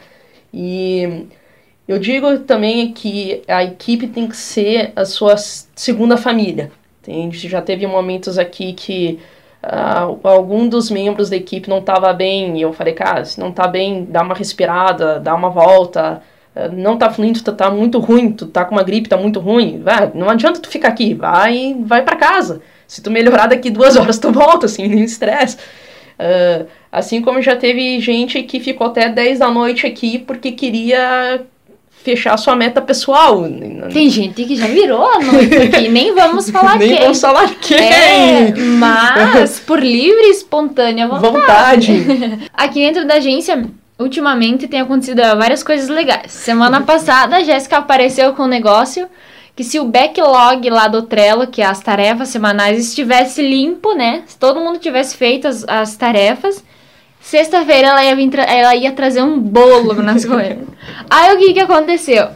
E 0.50 1.26
eu 1.86 1.98
digo 1.98 2.38
também 2.40 2.92
que 2.92 3.42
a 3.46 3.62
equipe 3.62 4.06
tem 4.06 4.26
que 4.26 4.36
ser 4.36 4.92
a 4.96 5.04
sua 5.04 5.36
segunda 5.36 6.16
família. 6.16 6.72
Entende? 7.02 7.48
Já 7.48 7.60
teve 7.60 7.86
momentos 7.86 8.38
aqui 8.38 8.72
que 8.72 9.18
uh, 9.62 10.18
algum 10.26 10.66
dos 10.66 10.90
membros 10.90 11.28
da 11.28 11.36
equipe 11.36 11.68
não 11.68 11.78
estava 11.78 12.10
bem 12.14 12.56
e 12.56 12.62
eu 12.62 12.72
falei, 12.72 12.94
cara, 12.94 13.24
se 13.26 13.38
não 13.38 13.50
está 13.50 13.68
bem, 13.68 14.06
dá 14.08 14.22
uma 14.22 14.34
respirada, 14.34 15.20
dá 15.20 15.34
uma 15.34 15.50
volta. 15.50 16.22
Uh, 16.56 16.72
não 16.72 16.94
está 16.94 17.10
fluindo, 17.10 17.42
tu 17.42 17.52
tá 17.52 17.70
muito 17.70 17.98
ruim, 17.98 18.32
tu 18.32 18.46
tá 18.46 18.64
com 18.64 18.74
uma 18.74 18.82
gripe, 18.82 19.08
tá 19.08 19.18
muito 19.18 19.38
ruim. 19.38 19.82
Vai, 19.82 20.10
não 20.14 20.30
adianta 20.30 20.60
tu 20.60 20.70
ficar 20.70 20.88
aqui, 20.88 21.12
vai, 21.12 21.76
vai 21.80 22.02
para 22.02 22.16
casa. 22.16 22.62
Se 22.88 23.02
tu 23.02 23.10
melhorar 23.10 23.46
daqui 23.48 23.68
duas 23.68 23.96
horas, 23.98 24.18
tu 24.18 24.32
volta, 24.32 24.64
assim, 24.64 24.88
nem 24.88 25.04
estresse. 25.04 25.58
Uh, 26.18 26.66
assim 26.90 27.20
como 27.20 27.42
já 27.42 27.56
teve 27.56 28.00
gente 28.00 28.42
que 28.44 28.60
ficou 28.60 28.86
até 28.86 29.10
10 29.10 29.40
da 29.40 29.50
noite 29.50 29.84
aqui 29.84 30.16
porque 30.16 30.52
queria 30.52 31.44
fechar 32.04 32.36
sua 32.36 32.54
meta 32.54 32.82
pessoal. 32.82 33.44
Tem 33.90 34.10
gente 34.10 34.44
que 34.44 34.54
já 34.54 34.66
virou 34.66 35.06
a 35.06 35.18
noite 35.20 35.56
aqui, 35.56 35.88
nem 35.88 36.14
vamos 36.14 36.50
falar 36.50 36.78
nem 36.78 36.90
quem. 36.90 36.98
vamos 37.00 37.20
falar 37.20 37.48
quem. 37.54 37.78
É, 37.78 38.54
mas 38.54 39.58
por 39.58 39.82
livre 39.82 40.26
e 40.26 40.30
espontânea 40.30 41.08
vontade. 41.08 41.92
vontade. 41.92 42.50
aqui 42.52 42.80
dentro 42.80 43.06
da 43.06 43.14
agência, 43.14 43.64
ultimamente 43.98 44.68
tem 44.68 44.80
acontecido 44.80 45.22
várias 45.38 45.62
coisas 45.62 45.88
legais. 45.88 46.30
Semana 46.30 46.82
passada, 46.82 47.36
a 47.36 47.42
Jéssica 47.42 47.78
apareceu 47.78 48.34
com 48.34 48.42
um 48.42 48.48
negócio 48.48 49.08
que 49.56 49.64
se 49.64 49.80
o 49.80 49.84
backlog 49.84 50.68
lá 50.68 50.88
do 50.88 51.02
Trello, 51.02 51.46
que 51.46 51.62
é 51.62 51.66
as 51.66 51.80
tarefas 51.80 52.28
semanais, 52.28 52.88
estivesse 52.88 53.40
limpo, 53.40 53.94
né? 53.94 54.24
Se 54.26 54.36
todo 54.36 54.60
mundo 54.60 54.78
tivesse 54.78 55.16
feito 55.16 55.48
as, 55.48 55.64
as 55.66 55.96
tarefas, 55.96 56.62
sexta-feira 57.24 57.88
ela, 57.88 58.04
ia 58.04 58.14
ela 58.42 58.76
ia 58.76 58.92
trazer 58.92 59.22
um 59.22 59.40
bolo 59.40 59.94
nas 59.94 60.24
coisas. 60.26 60.58
Aí 61.10 61.34
o 61.34 61.38
que 61.38 61.54
que 61.54 61.60
aconteceu? 61.60 62.28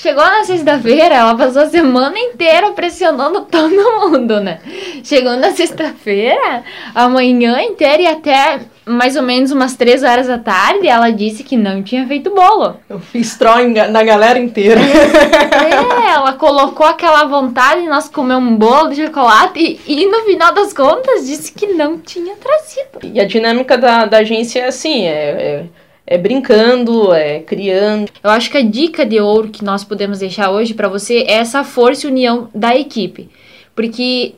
Chegou 0.00 0.24
na 0.24 0.44
sexta-feira, 0.44 1.14
ela 1.14 1.34
passou 1.34 1.60
a 1.60 1.68
semana 1.68 2.18
inteira 2.18 2.72
pressionando 2.72 3.42
todo 3.42 3.70
mundo, 4.00 4.40
né? 4.40 4.58
Chegou 5.04 5.36
na 5.36 5.50
sexta-feira, 5.50 6.64
a 6.94 7.06
manhã 7.06 7.60
inteira 7.60 8.00
e 8.00 8.06
até 8.06 8.60
mais 8.86 9.14
ou 9.14 9.22
menos 9.22 9.52
umas 9.52 9.76
três 9.76 10.02
horas 10.02 10.26
da 10.26 10.38
tarde, 10.38 10.88
ela 10.88 11.10
disse 11.10 11.44
que 11.44 11.54
não 11.54 11.82
tinha 11.82 12.06
feito 12.06 12.34
bolo. 12.34 12.78
Eu 12.88 12.98
fiz 12.98 13.36
troll 13.36 13.68
na 13.68 14.02
galera 14.02 14.38
inteira. 14.38 14.80
É, 14.80 16.12
ela 16.12 16.32
colocou 16.32 16.86
aquela 16.86 17.24
vontade 17.24 17.82
de 17.82 17.86
nós 17.88 18.08
comer 18.08 18.36
um 18.36 18.56
bolo 18.56 18.88
de 18.88 19.04
chocolate 19.04 19.78
e, 19.86 20.02
e 20.02 20.06
no 20.06 20.20
final 20.24 20.54
das 20.54 20.72
contas 20.72 21.26
disse 21.26 21.52
que 21.52 21.66
não 21.66 21.98
tinha 21.98 22.34
trazido. 22.36 23.14
E 23.14 23.20
a 23.20 23.26
dinâmica 23.26 23.76
da, 23.76 24.06
da 24.06 24.18
agência 24.18 24.60
é 24.60 24.66
assim, 24.68 25.06
é, 25.06 25.10
é 25.12 25.64
é 26.10 26.18
brincando, 26.18 27.14
é 27.14 27.38
criando. 27.38 28.10
Eu 28.20 28.30
acho 28.30 28.50
que 28.50 28.58
a 28.58 28.62
dica 28.62 29.06
de 29.06 29.20
ouro 29.20 29.48
que 29.48 29.64
nós 29.64 29.84
podemos 29.84 30.18
deixar 30.18 30.50
hoje 30.50 30.74
para 30.74 30.88
você 30.88 31.18
é 31.18 31.34
essa 31.34 31.62
força 31.62 32.04
e 32.04 32.10
união 32.10 32.48
da 32.52 32.74
equipe. 32.74 33.30
Porque 33.76 34.34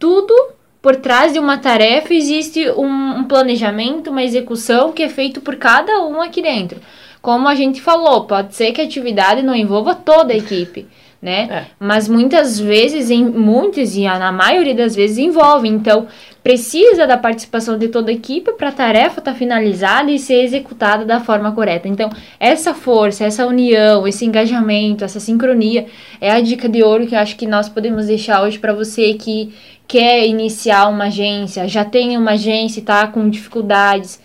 tudo 0.00 0.34
por 0.82 0.96
trás 0.96 1.32
de 1.32 1.38
uma 1.38 1.58
tarefa 1.58 2.12
existe 2.12 2.68
um, 2.70 3.18
um 3.18 3.24
planejamento, 3.24 4.10
uma 4.10 4.24
execução 4.24 4.92
que 4.92 5.04
é 5.04 5.08
feito 5.08 5.40
por 5.40 5.54
cada 5.54 6.04
um 6.04 6.20
aqui 6.20 6.42
dentro. 6.42 6.80
Como 7.22 7.46
a 7.46 7.54
gente 7.54 7.80
falou, 7.80 8.24
pode 8.24 8.56
ser 8.56 8.72
que 8.72 8.80
a 8.80 8.84
atividade 8.84 9.42
não 9.42 9.54
envolva 9.54 9.94
toda 9.94 10.32
a 10.32 10.36
equipe 10.36 10.88
né? 11.22 11.48
É. 11.48 11.66
Mas 11.78 12.08
muitas 12.08 12.58
vezes, 12.58 13.08
em 13.08 13.24
muitas 13.24 13.94
e 13.94 14.02
na 14.02 14.32
maioria 14.32 14.74
das 14.74 14.96
vezes 14.96 15.18
envolve. 15.18 15.68
Então, 15.68 16.08
precisa 16.42 17.06
da 17.06 17.16
participação 17.16 17.78
de 17.78 17.86
toda 17.86 18.10
a 18.10 18.14
equipe 18.14 18.52
para 18.54 18.70
a 18.70 18.72
tarefa 18.72 19.20
estar 19.20 19.32
tá 19.32 19.34
finalizada 19.34 20.10
e 20.10 20.18
ser 20.18 20.42
executada 20.42 21.04
da 21.04 21.20
forma 21.20 21.52
correta. 21.52 21.86
Então, 21.86 22.10
essa 22.40 22.74
força, 22.74 23.24
essa 23.24 23.46
união, 23.46 24.08
esse 24.08 24.24
engajamento, 24.24 25.04
essa 25.04 25.20
sincronia 25.20 25.86
é 26.20 26.32
a 26.32 26.40
dica 26.40 26.68
de 26.68 26.82
ouro 26.82 27.06
que 27.06 27.14
eu 27.14 27.20
acho 27.20 27.36
que 27.36 27.46
nós 27.46 27.68
podemos 27.68 28.06
deixar 28.06 28.42
hoje 28.42 28.58
para 28.58 28.72
você 28.72 29.14
que 29.14 29.54
quer 29.86 30.26
iniciar 30.26 30.88
uma 30.88 31.04
agência, 31.04 31.68
já 31.68 31.84
tem 31.84 32.16
uma 32.16 32.32
agência 32.32 32.80
e 32.80 32.82
está 32.82 33.06
com 33.06 33.30
dificuldades. 33.30 34.20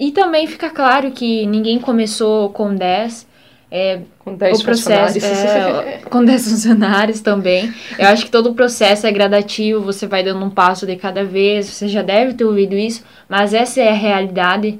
E 0.00 0.12
também 0.12 0.46
fica 0.46 0.70
claro 0.70 1.10
que 1.10 1.44
ninguém 1.44 1.78
começou 1.78 2.48
com 2.50 2.74
10 2.74 3.31
é, 3.74 4.00
com 4.18 4.34
10 4.34 4.60
o 4.60 4.64
processo, 4.64 5.18
é, 5.24 6.00
com 6.10 6.22
10 6.22 6.50
funcionários 6.50 7.22
também. 7.22 7.72
Eu 7.98 8.08
acho 8.08 8.26
que 8.26 8.30
todo 8.30 8.50
o 8.50 8.54
processo 8.54 9.06
é 9.06 9.10
gradativo, 9.10 9.80
você 9.80 10.06
vai 10.06 10.22
dando 10.22 10.44
um 10.44 10.50
passo 10.50 10.84
de 10.84 10.94
cada 10.96 11.24
vez, 11.24 11.68
você 11.68 11.88
já 11.88 12.02
deve 12.02 12.34
ter 12.34 12.44
ouvido 12.44 12.76
isso, 12.76 13.02
mas 13.26 13.54
essa 13.54 13.80
é 13.80 13.88
a 13.88 13.94
realidade. 13.94 14.78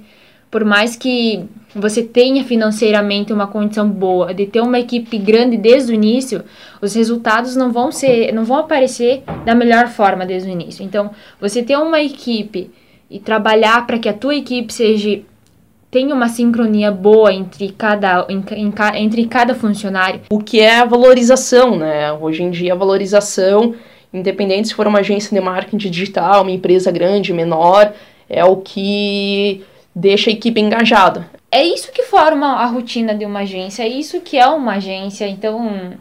Por 0.51 0.62
mais 0.62 0.95
que 0.95 1.43
você 1.74 2.03
tenha 2.03 2.45
financeiramente 2.45 3.32
uma 3.32 3.47
condição 3.47 3.88
boa 3.88 4.34
de 4.34 4.45
ter 4.45 4.61
uma 4.61 4.78
equipe 4.78 5.16
grande 5.16 5.57
desde 5.57 5.90
o 5.90 5.95
início, 5.95 6.45
os 6.82 6.93
resultados 6.95 7.57
não 7.57 7.72
vão 7.72 7.90
ser, 7.90 8.30
não 8.34 8.45
vão 8.45 8.59
aparecer 8.59 9.22
da 9.47 9.55
melhor 9.55 9.88
forma 9.88 10.26
desde 10.26 10.51
o 10.51 10.53
início. 10.53 10.84
Então, 10.84 11.12
você 11.40 11.62
ter 11.62 11.78
uma 11.78 12.03
equipe 12.03 12.70
e 13.09 13.18
trabalhar 13.18 13.86
para 13.86 13.99
que 13.99 14.09
a 14.11 14.12
tua 14.12 14.34
equipe 14.34 14.70
seja 14.70 15.22
tem 15.93 16.11
uma 16.11 16.26
sincronia 16.26 16.90
boa 16.90 17.34
entre 17.34 17.70
cada, 17.70 18.26
entre 18.95 19.26
cada 19.26 19.55
funcionário. 19.55 20.22
O 20.30 20.38
que 20.38 20.59
é 20.59 20.80
a 20.80 20.86
valorização, 20.86 21.76
né? 21.76 22.11
Hoje 22.14 22.43
em 22.43 22.51
dia, 22.51 22.72
a 22.72 22.76
valorização, 22.76 23.74
independente 24.11 24.68
se 24.68 24.74
for 24.74 24.86
uma 24.86 25.01
agência 25.01 25.38
de 25.38 25.45
marketing 25.45 25.90
digital, 25.90 26.40
uma 26.40 26.51
empresa 26.51 26.90
grande, 26.90 27.34
menor, 27.34 27.93
é 28.26 28.43
o 28.43 28.57
que 28.57 29.62
deixa 29.95 30.30
a 30.30 30.32
equipe 30.32 30.59
engajada. 30.59 31.28
É 31.51 31.62
isso 31.62 31.93
que 31.93 32.05
forma 32.05 32.47
a 32.47 32.64
rotina 32.64 33.14
de 33.14 33.26
uma 33.26 33.40
agência, 33.40 33.82
é 33.82 33.88
isso 33.88 34.22
que 34.22 34.38
é 34.38 34.47
uma 34.47 34.76
agência, 34.76 35.28
então... 35.28 35.93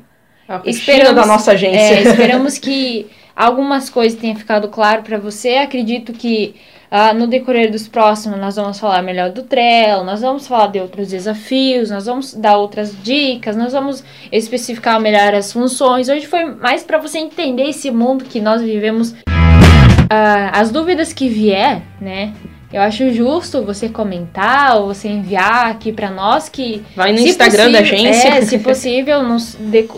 A 0.47 0.61
esperamos, 0.65 1.15
da 1.15 1.25
nossa 1.25 1.51
agência. 1.51 1.95
É, 1.95 2.03
esperamos 2.03 2.57
que 2.59 3.07
algumas 3.41 3.89
coisas 3.89 4.19
tenham 4.19 4.35
ficado 4.35 4.67
claro 4.69 5.01
para 5.01 5.17
você. 5.17 5.55
Acredito 5.55 6.13
que 6.13 6.55
Uh, 6.91 7.17
no 7.17 7.25
decorrer 7.25 7.71
dos 7.71 7.87
próximos, 7.87 8.37
nós 8.37 8.57
vamos 8.57 8.77
falar 8.77 9.01
melhor 9.01 9.29
do 9.29 9.43
Trello, 9.43 10.03
nós 10.03 10.19
vamos 10.19 10.45
falar 10.45 10.67
de 10.67 10.77
outros 10.77 11.07
desafios, 11.07 11.89
nós 11.89 12.05
vamos 12.05 12.33
dar 12.33 12.57
outras 12.57 12.93
dicas, 13.01 13.55
nós 13.55 13.71
vamos 13.71 14.03
especificar 14.29 14.99
melhor 14.99 15.33
as 15.33 15.53
funções. 15.53 16.09
Hoje 16.09 16.27
foi 16.27 16.43
mais 16.43 16.83
para 16.83 16.97
você 16.97 17.17
entender 17.19 17.69
esse 17.69 17.89
mundo 17.89 18.25
que 18.25 18.41
nós 18.41 18.61
vivemos. 18.61 19.11
Uh, 19.11 20.51
as 20.51 20.69
dúvidas 20.69 21.13
que 21.13 21.29
vier, 21.29 21.81
né? 22.01 22.33
Eu 22.73 22.81
acho 22.81 23.09
justo 23.13 23.63
você 23.63 23.87
comentar 23.87 24.77
ou 24.77 24.87
você 24.87 25.07
enviar 25.07 25.67
aqui 25.67 25.93
para 25.93 26.11
nós 26.11 26.49
que. 26.49 26.83
Vai 26.93 27.13
no 27.13 27.19
Instagram 27.19 27.71
possível, 27.71 27.71
da 27.71 27.79
agência. 27.79 28.27
É, 28.27 28.41
se 28.41 28.59
possível, 28.59 29.23
no, 29.23 29.37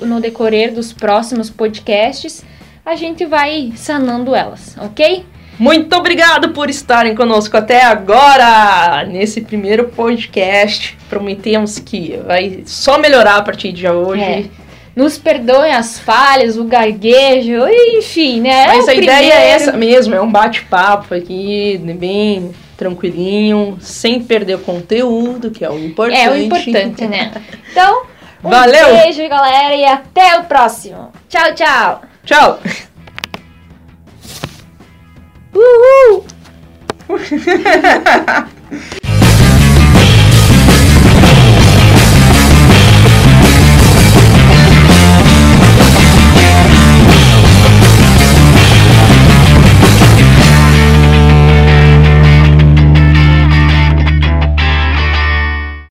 no 0.05 0.21
decorrer 0.21 0.71
dos 0.71 0.93
próximos 0.93 1.49
podcasts, 1.49 2.45
a 2.85 2.95
gente 2.95 3.25
vai 3.25 3.71
sanando 3.75 4.35
elas, 4.35 4.75
ok? 4.77 5.25
Muito 5.57 5.95
obrigado 5.95 6.49
por 6.49 6.69
estarem 6.69 7.15
conosco 7.15 7.55
até 7.55 7.83
agora 7.83 9.05
nesse 9.05 9.41
primeiro 9.41 9.85
podcast. 9.89 10.97
Prometemos 11.07 11.79
que 11.79 12.19
vai 12.25 12.63
só 12.65 12.97
melhorar 12.97 13.37
a 13.37 13.41
partir 13.41 13.71
de 13.71 13.87
hoje. 13.87 14.21
É. 14.21 14.45
Nos 14.95 15.17
perdoem 15.17 15.73
as 15.73 15.97
falhas, 15.99 16.57
o 16.57 16.65
garguejo, 16.65 17.67
enfim, 17.97 18.41
né? 18.41 18.67
Mas 18.67 18.87
é 18.87 18.91
a 18.91 18.95
primeiro. 18.95 19.03
ideia 19.03 19.33
é 19.33 19.49
essa 19.49 19.71
mesmo, 19.71 20.13
é 20.13 20.21
um 20.21 20.31
bate-papo 20.31 21.15
aqui, 21.15 21.79
bem 21.97 22.51
tranquilinho, 22.77 23.77
sem 23.79 24.21
perder 24.21 24.55
o 24.55 24.59
conteúdo, 24.59 25.49
que 25.49 25.63
é 25.63 25.69
o 25.69 25.79
importante. 25.79 26.21
É 26.21 26.29
o 26.29 26.37
importante, 26.37 27.07
né? 27.07 27.31
Então, 27.71 28.03
um 28.43 28.49
Valeu. 28.49 28.97
beijo, 28.97 29.27
galera, 29.27 29.75
e 29.75 29.83
até 29.83 30.37
o 30.37 30.43
próximo. 30.43 31.11
Tchau, 31.27 31.55
tchau. 31.55 32.12
Tchau. 32.25 32.57
Uhul! 35.53 36.23